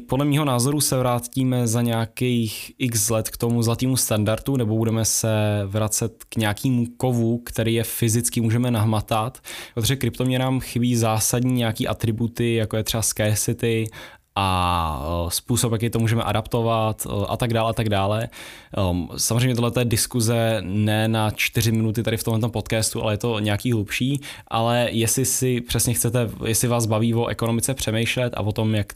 podle 0.07 0.25
mého 0.25 0.45
názoru 0.45 0.81
se 0.81 0.97
vrátíme 0.97 1.67
za 1.67 1.81
nějakých 1.81 2.71
x 2.77 3.09
let 3.09 3.29
k 3.29 3.37
tomu 3.37 3.63
zlatému 3.63 3.97
standardu, 3.97 4.57
nebo 4.57 4.77
budeme 4.77 5.05
se 5.05 5.61
vracet 5.65 6.23
k 6.29 6.35
nějakému 6.35 6.85
kovu, 6.97 7.37
který 7.37 7.73
je 7.73 7.83
fyzicky 7.83 8.41
můžeme 8.41 8.71
nahmatat, 8.71 9.37
protože 9.73 9.95
kryptoměnám 9.95 10.59
chybí 10.59 10.95
zásadní 10.95 11.53
nějaký 11.53 11.87
atributy, 11.87 12.53
jako 12.53 12.77
je 12.77 12.83
třeba 12.83 13.01
scarcity 13.01 13.87
a 14.35 15.27
způsob, 15.29 15.71
jaký 15.71 15.89
to 15.89 15.99
můžeme 15.99 16.23
adaptovat 16.23 17.07
a 17.27 17.37
tak 17.37 17.53
dále 17.53 17.69
a 17.69 17.73
tak 17.73 17.89
dále. 17.89 18.29
Um, 18.89 19.09
samozřejmě 19.17 19.55
tohle 19.55 19.71
je 19.79 19.85
diskuze 19.85 20.61
ne 20.61 21.07
na 21.07 21.31
čtyři 21.31 21.71
minuty 21.71 22.03
tady 22.03 22.17
v 22.17 22.23
tomto 22.23 22.49
podcastu, 22.49 23.03
ale 23.03 23.13
je 23.13 23.17
to 23.17 23.39
nějaký 23.39 23.71
hlubší, 23.71 24.21
ale 24.47 24.87
jestli 24.91 25.25
si 25.25 25.61
přesně 25.61 25.93
chcete, 25.93 26.29
jestli 26.45 26.67
vás 26.67 26.85
baví 26.85 27.15
o 27.15 27.27
ekonomice 27.27 27.73
přemýšlet 27.73 28.33
a 28.33 28.41
o 28.41 28.51
tom, 28.51 28.75
jak 28.75 28.87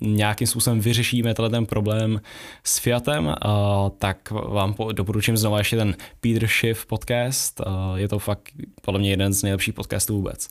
nějakým 0.00 0.46
způsobem 0.46 0.80
vyřešíme 0.80 1.34
tenhle 1.34 1.50
ten 1.50 1.66
problém 1.66 2.20
s 2.64 2.78
Fiatem, 2.78 3.34
tak 3.98 4.30
vám 4.30 4.74
doporučím 4.92 5.36
znovu 5.36 5.58
ještě 5.58 5.76
ten 5.76 5.96
Peter 6.20 6.48
Schiff 6.48 6.86
podcast. 6.86 7.60
Je 7.94 8.08
to 8.08 8.18
fakt 8.18 8.48
podle 8.82 9.00
mě 9.00 9.10
jeden 9.10 9.32
z 9.32 9.42
nejlepších 9.42 9.74
podcastů 9.74 10.16
vůbec. 10.16 10.48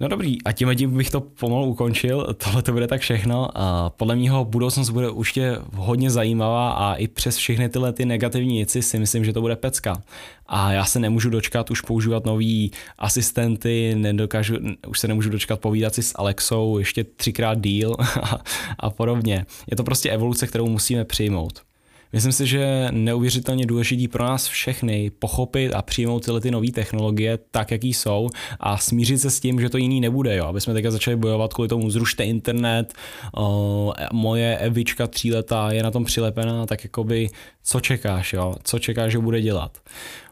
No 0.00 0.08
dobrý, 0.08 0.42
a 0.42 0.52
tím 0.52 0.74
tím 0.76 0.96
bych 0.96 1.10
to 1.10 1.20
pomalu 1.20 1.66
ukončil, 1.66 2.34
tohle 2.44 2.62
to 2.62 2.72
bude 2.72 2.86
tak 2.86 3.00
všechno. 3.00 3.48
A 3.54 3.90
podle 3.90 4.16
mého 4.16 4.44
budoucnost 4.44 4.90
bude 4.90 5.10
určitě 5.10 5.56
hodně 5.74 6.10
zajímavá 6.10 6.72
a 6.72 6.94
i 6.94 7.08
přes 7.08 7.36
všechny 7.36 7.68
tyhle 7.68 7.92
ty 7.92 8.04
negativní 8.04 8.56
věci 8.56 8.82
si 8.82 8.98
myslím, 8.98 9.24
že 9.24 9.32
to 9.32 9.40
bude 9.40 9.56
pecka. 9.56 10.02
A 10.46 10.72
já 10.72 10.84
se 10.84 10.98
nemůžu 10.98 11.30
dočkat 11.30 11.70
už 11.70 11.80
používat 11.80 12.24
nový 12.24 12.72
asistenty, 12.98 13.94
nedokážu, 13.94 14.54
už 14.88 14.98
se 14.98 15.08
nemůžu 15.08 15.30
dočkat 15.30 15.60
povídat 15.60 15.94
si 15.94 16.02
s 16.02 16.12
Alexou 16.18 16.78
ještě 16.78 17.04
třikrát 17.04 17.60
díl 17.60 17.96
a, 18.22 18.38
a 18.78 18.90
podobně. 18.90 19.46
Je 19.70 19.76
to 19.76 19.84
prostě 19.84 20.10
evoluce, 20.10 20.46
kterou 20.46 20.66
musíme 20.66 21.04
přijmout. 21.04 21.69
Myslím 22.12 22.32
si, 22.32 22.46
že 22.46 22.88
neuvěřitelně 22.90 23.66
důležitý 23.66 24.08
pro 24.08 24.24
nás 24.24 24.48
všechny 24.48 25.10
pochopit 25.18 25.72
a 25.72 25.82
přijmout 25.82 26.24
tyhle 26.24 26.40
ty 26.40 26.50
nové 26.50 26.72
technologie 26.72 27.38
tak, 27.50 27.70
jaký 27.70 27.94
jsou 27.94 28.28
a 28.60 28.78
smířit 28.78 29.20
se 29.20 29.30
s 29.30 29.40
tím, 29.40 29.60
že 29.60 29.68
to 29.68 29.78
jiný 29.78 30.00
nebude, 30.00 30.36
jo. 30.36 30.46
aby 30.46 30.60
jsme 30.60 30.74
teďka 30.74 30.90
začali 30.90 31.16
bojovat 31.16 31.54
kvůli 31.54 31.68
tomu, 31.68 31.90
zrušte 31.90 32.24
internet, 32.24 32.94
o, 33.36 33.92
moje 34.12 34.58
Evička 34.58 35.06
tříletá 35.06 35.72
je 35.72 35.82
na 35.82 35.90
tom 35.90 36.04
přilepená, 36.04 36.66
tak 36.66 36.84
jakoby 36.84 37.28
co 37.62 37.80
čekáš, 37.80 38.32
jo? 38.32 38.54
co 38.62 38.78
čekáš, 38.78 39.12
že 39.12 39.18
bude 39.18 39.40
dělat. 39.40 39.78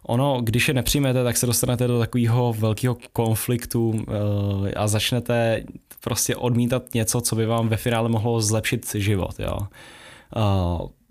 Ono, 0.03 0.41
když 0.45 0.69
je 0.69 0.75
nepřijmete, 0.75 1.25
tak 1.25 1.37
se 1.37 1.47
dostanete 1.47 1.87
do 1.87 1.99
takového 1.99 2.55
velkého 2.59 2.97
konfliktu 3.13 4.05
a 4.77 4.89
začnete 4.89 5.65
prostě 6.01 6.37
odmítat 6.37 6.95
něco, 6.95 7.21
co 7.21 7.37
by 7.37 7.47
vám 7.47 7.69
ve 7.69 7.77
finále 7.77 8.09
mohlo 8.09 8.41
zlepšit 8.41 8.95
život. 8.95 9.35
Jo? 9.39 9.59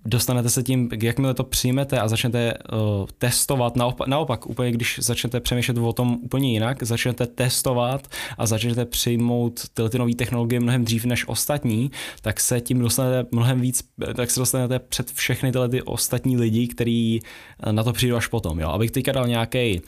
Dostanete 0.07 0.49
se 0.49 0.63
tím, 0.63 0.89
jakmile 1.01 1.33
to 1.33 1.43
přijmete 1.43 1.99
a 1.99 2.07
začnete 2.07 2.53
uh, 2.53 2.79
testovat, 3.17 3.75
naopak, 3.75 4.07
naopak, 4.07 4.47
úplně 4.47 4.71
když 4.71 4.99
začnete 5.01 5.39
přemýšlet 5.39 5.77
o 5.77 5.93
tom 5.93 6.17
úplně 6.21 6.51
jinak, 6.51 6.83
začnete 6.83 7.27
testovat 7.27 8.07
a 8.37 8.45
začnete 8.45 8.85
přijmout 8.85 9.61
tyhle 9.73 9.89
ty 9.89 9.99
nové 9.99 10.15
technologie 10.15 10.59
mnohem 10.59 10.85
dřív 10.85 11.05
než 11.05 11.27
ostatní, 11.27 11.91
tak 12.21 12.39
se 12.39 12.61
tím 12.61 12.79
dostanete 12.79 13.29
mnohem 13.31 13.61
víc, 13.61 13.83
tak 14.15 14.31
se 14.31 14.39
dostanete 14.39 14.79
před 14.79 15.11
všechny 15.11 15.51
tyhle 15.51 15.69
ty 15.69 15.81
ostatní 15.81 16.37
lidi, 16.37 16.67
kteří 16.67 17.21
eh, 17.63 17.73
na 17.73 17.83
to 17.83 17.93
přijdou 17.93 18.15
až 18.15 18.27
potom. 18.27 18.59
Jo? 18.59 18.69
Abych 18.69 18.91
teďka 18.91 19.11
dal 19.11 19.27
nějaký 19.27 19.81
uh, 19.81 19.87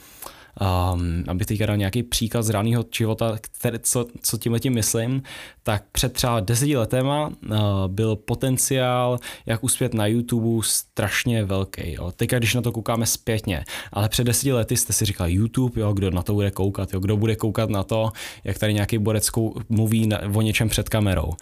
um, 0.60 1.24
abych 1.28 1.46
teďka 1.46 1.66
dal 1.66 1.76
nějaký 1.76 2.02
příklad 2.02 2.42
z 2.42 2.50
reálného 2.50 2.84
života, 2.96 3.38
který, 3.40 3.78
co, 3.82 4.06
co 4.22 4.38
tím 4.38 4.52
letím 4.52 4.74
myslím, 4.74 5.22
tak 5.62 5.84
před 5.92 6.12
třeba 6.12 6.40
deseti 6.40 6.76
letema 6.76 7.26
uh, 7.26 7.56
byl 7.86 8.16
potenciál, 8.16 9.18
jak 9.46 9.64
uspět 9.64 9.94
na 9.94 10.06
YouTube 10.06 10.66
strašně 10.66 11.44
velký. 11.44 11.92
Jo. 11.92 12.12
Teďka, 12.16 12.38
když 12.38 12.54
na 12.54 12.62
to 12.62 12.72
koukáme 12.72 13.06
zpětně, 13.06 13.64
ale 13.92 14.08
před 14.08 14.24
deseti 14.24 14.52
lety 14.52 14.76
jste 14.76 14.92
si 14.92 15.04
říkali 15.04 15.32
YouTube, 15.32 15.80
jo, 15.80 15.92
kdo 15.92 16.10
na 16.10 16.22
to 16.22 16.34
bude 16.34 16.50
koukat, 16.50 16.92
jo, 16.92 17.00
kdo 17.00 17.16
bude 17.16 17.36
koukat 17.36 17.70
na 17.70 17.82
to, 17.82 18.10
jak 18.44 18.58
tady 18.58 18.74
nějaký 18.74 18.98
borec 18.98 19.30
mluví 19.68 20.06
na, 20.06 20.20
o 20.34 20.42
něčem 20.42 20.68
před 20.68 20.88
kamerou. 20.88 21.32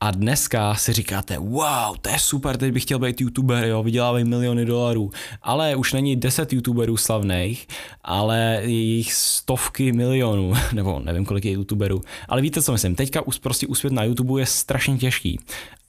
A 0.00 0.10
dneska 0.10 0.74
si 0.74 0.92
říkáte, 0.92 1.38
wow, 1.38 1.96
to 2.00 2.10
je 2.10 2.18
super, 2.18 2.56
teď 2.56 2.72
bych 2.72 2.82
chtěl 2.82 2.98
být 2.98 3.20
youtuber, 3.20 3.64
jo, 3.64 3.82
vydělávají 3.82 4.24
miliony 4.24 4.64
dolarů. 4.64 5.10
Ale 5.42 5.76
už 5.76 5.92
není 5.92 6.16
10 6.16 6.52
youtuberů 6.52 6.96
slavných, 6.96 7.66
ale 8.04 8.60
jejich 8.62 9.12
stovky 9.12 9.92
milionů, 9.92 10.52
nebo 10.72 11.00
nevím, 11.04 11.24
kolik 11.24 11.44
je 11.44 11.52
youtuberů. 11.52 12.00
Ale 12.28 12.42
víte, 12.42 12.62
co 12.62 12.72
myslím, 12.72 12.94
teďka 12.94 13.22
prostě 13.42 13.66
úspět 13.66 13.92
na 13.92 14.04
YouTube 14.04 14.40
je 14.40 14.46
strašně 14.46 14.98
těžký. 14.98 15.40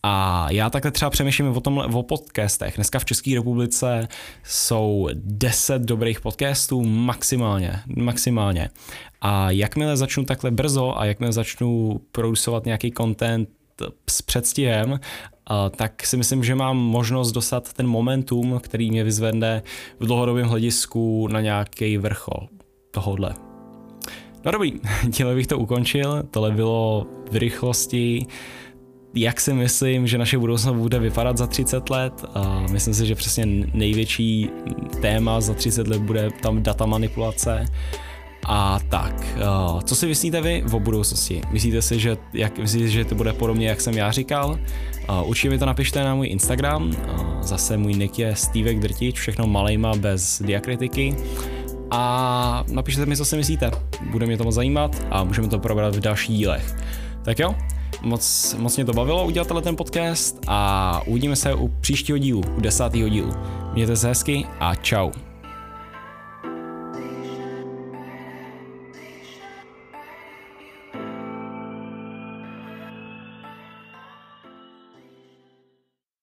A 0.08 0.48
já 0.52 0.70
takhle 0.70 0.92
třeba 0.92 1.10
přemýšlím 1.10 1.48
o 1.48 1.62
tom 1.62 1.78
o 1.78 2.04
podcastech. 2.04 2.76
Dneska 2.76 3.00
v 3.00 3.06
České 3.06 3.36
republice 3.36 4.08
jsou 4.44 5.10
10 5.14 5.82
dobrých 5.82 6.22
podcastů 6.22 6.84
maximálně, 6.84 7.80
maximálně. 7.88 8.70
A 9.22 9.52
jakmile 9.52 9.98
začnu 9.98 10.26
takhle 10.26 10.52
brzo 10.52 11.00
a 11.00 11.06
jakmile 11.06 11.32
začnu 11.32 12.02
producovat 12.12 12.66
nějaký 12.66 12.92
content 12.92 13.50
s 14.10 14.22
předstihem, 14.22 15.00
tak 15.76 16.06
si 16.06 16.18
myslím, 16.18 16.44
že 16.44 16.56
mám 16.56 16.78
možnost 16.78 17.32
dostat 17.32 17.74
ten 17.74 17.88
momentum, 17.88 18.60
který 18.64 18.92
mě 18.92 19.04
vyzvedne 19.04 19.64
v 20.00 20.06
dlouhodobém 20.06 20.48
hledisku 20.48 21.28
na 21.28 21.42
nějaký 21.42 21.98
vrchol 21.98 22.48
tohodle. 22.92 23.34
No 24.46 24.52
dobrý, 24.52 24.74
tímhle 25.12 25.36
bych 25.36 25.48
to 25.48 25.60
ukončil, 25.60 26.24
tohle 26.32 26.52
bylo 26.52 27.08
v 27.32 27.36
rychlosti, 27.36 28.26
jak 29.16 29.42
si 29.42 29.54
myslím, 29.54 30.08
že 30.08 30.18
naše 30.18 30.38
budoucnost 30.38 30.76
bude 30.76 31.00
vypadat 31.00 31.38
za 31.38 31.48
30 31.48 31.90
let. 31.90 32.26
A 32.34 32.66
myslím 32.72 32.94
si, 32.94 33.06
že 33.06 33.16
přesně 33.16 33.46
největší 33.74 34.50
téma 35.02 35.42
za 35.42 35.54
30 35.54 35.88
let 35.88 36.02
bude 36.02 36.30
tam 36.42 36.64
data 36.64 36.86
manipulace. 36.86 37.66
A 38.48 38.80
tak, 38.90 39.38
uh, 39.38 39.82
co 39.82 39.96
si 39.96 40.08
myslíte 40.08 40.42
vy 40.42 40.64
o 40.72 40.80
budoucnosti? 40.80 41.42
Myslíte 41.52 41.82
si, 41.82 42.00
že, 42.00 42.18
jak, 42.34 42.58
myslíte, 42.58 42.88
že 42.88 43.06
to 43.06 43.16
bude 43.16 43.34
podobně, 43.34 43.70
jak 43.70 43.82
jsem 43.82 43.94
já 43.94 44.12
říkal? 44.12 44.60
Uh, 45.10 45.30
určitě 45.30 45.50
mi 45.50 45.58
to 45.58 45.66
napište 45.66 46.04
na 46.04 46.16
můj 46.16 46.28
Instagram, 46.28 46.84
uh, 46.84 47.42
zase 47.42 47.78
můj 47.78 47.94
nick 47.94 48.20
je 48.20 48.36
Stevek 48.36 48.80
Drtič, 48.80 49.20
všechno 49.20 49.48
malejma 49.48 49.96
bez 49.96 50.42
diakritiky. 50.42 51.16
A 51.92 52.64
napište 52.72 53.06
mi, 53.06 53.18
co 53.18 53.26
si 53.26 53.38
myslíte, 53.38 53.72
bude 54.12 54.26
mě 54.26 54.38
to 54.38 54.44
moc 54.44 54.56
zajímat 54.56 55.06
a 55.12 55.24
můžeme 55.24 55.48
to 55.48 55.60
probrat 55.60 55.96
v 55.96 56.00
dalších 56.00 56.38
dílech. 56.38 56.76
Tak 57.24 57.40
jo, 57.40 57.56
moc, 58.02 58.56
moc 58.60 58.76
mě 58.76 58.86
to 58.86 58.94
bavilo 58.94 59.26
udělat 59.26 59.64
ten 59.64 59.76
podcast 59.76 60.40
a 60.48 61.02
uvidíme 61.06 61.36
se 61.36 61.54
u 61.54 61.68
příštího 61.68 62.18
dílu, 62.18 62.42
u 62.58 62.62
desátého 62.62 63.10
dílu. 63.10 63.34
Mějte 63.74 63.96
se 63.96 64.08
hezky 64.08 64.46
a 64.60 64.76
čau. 64.76 65.12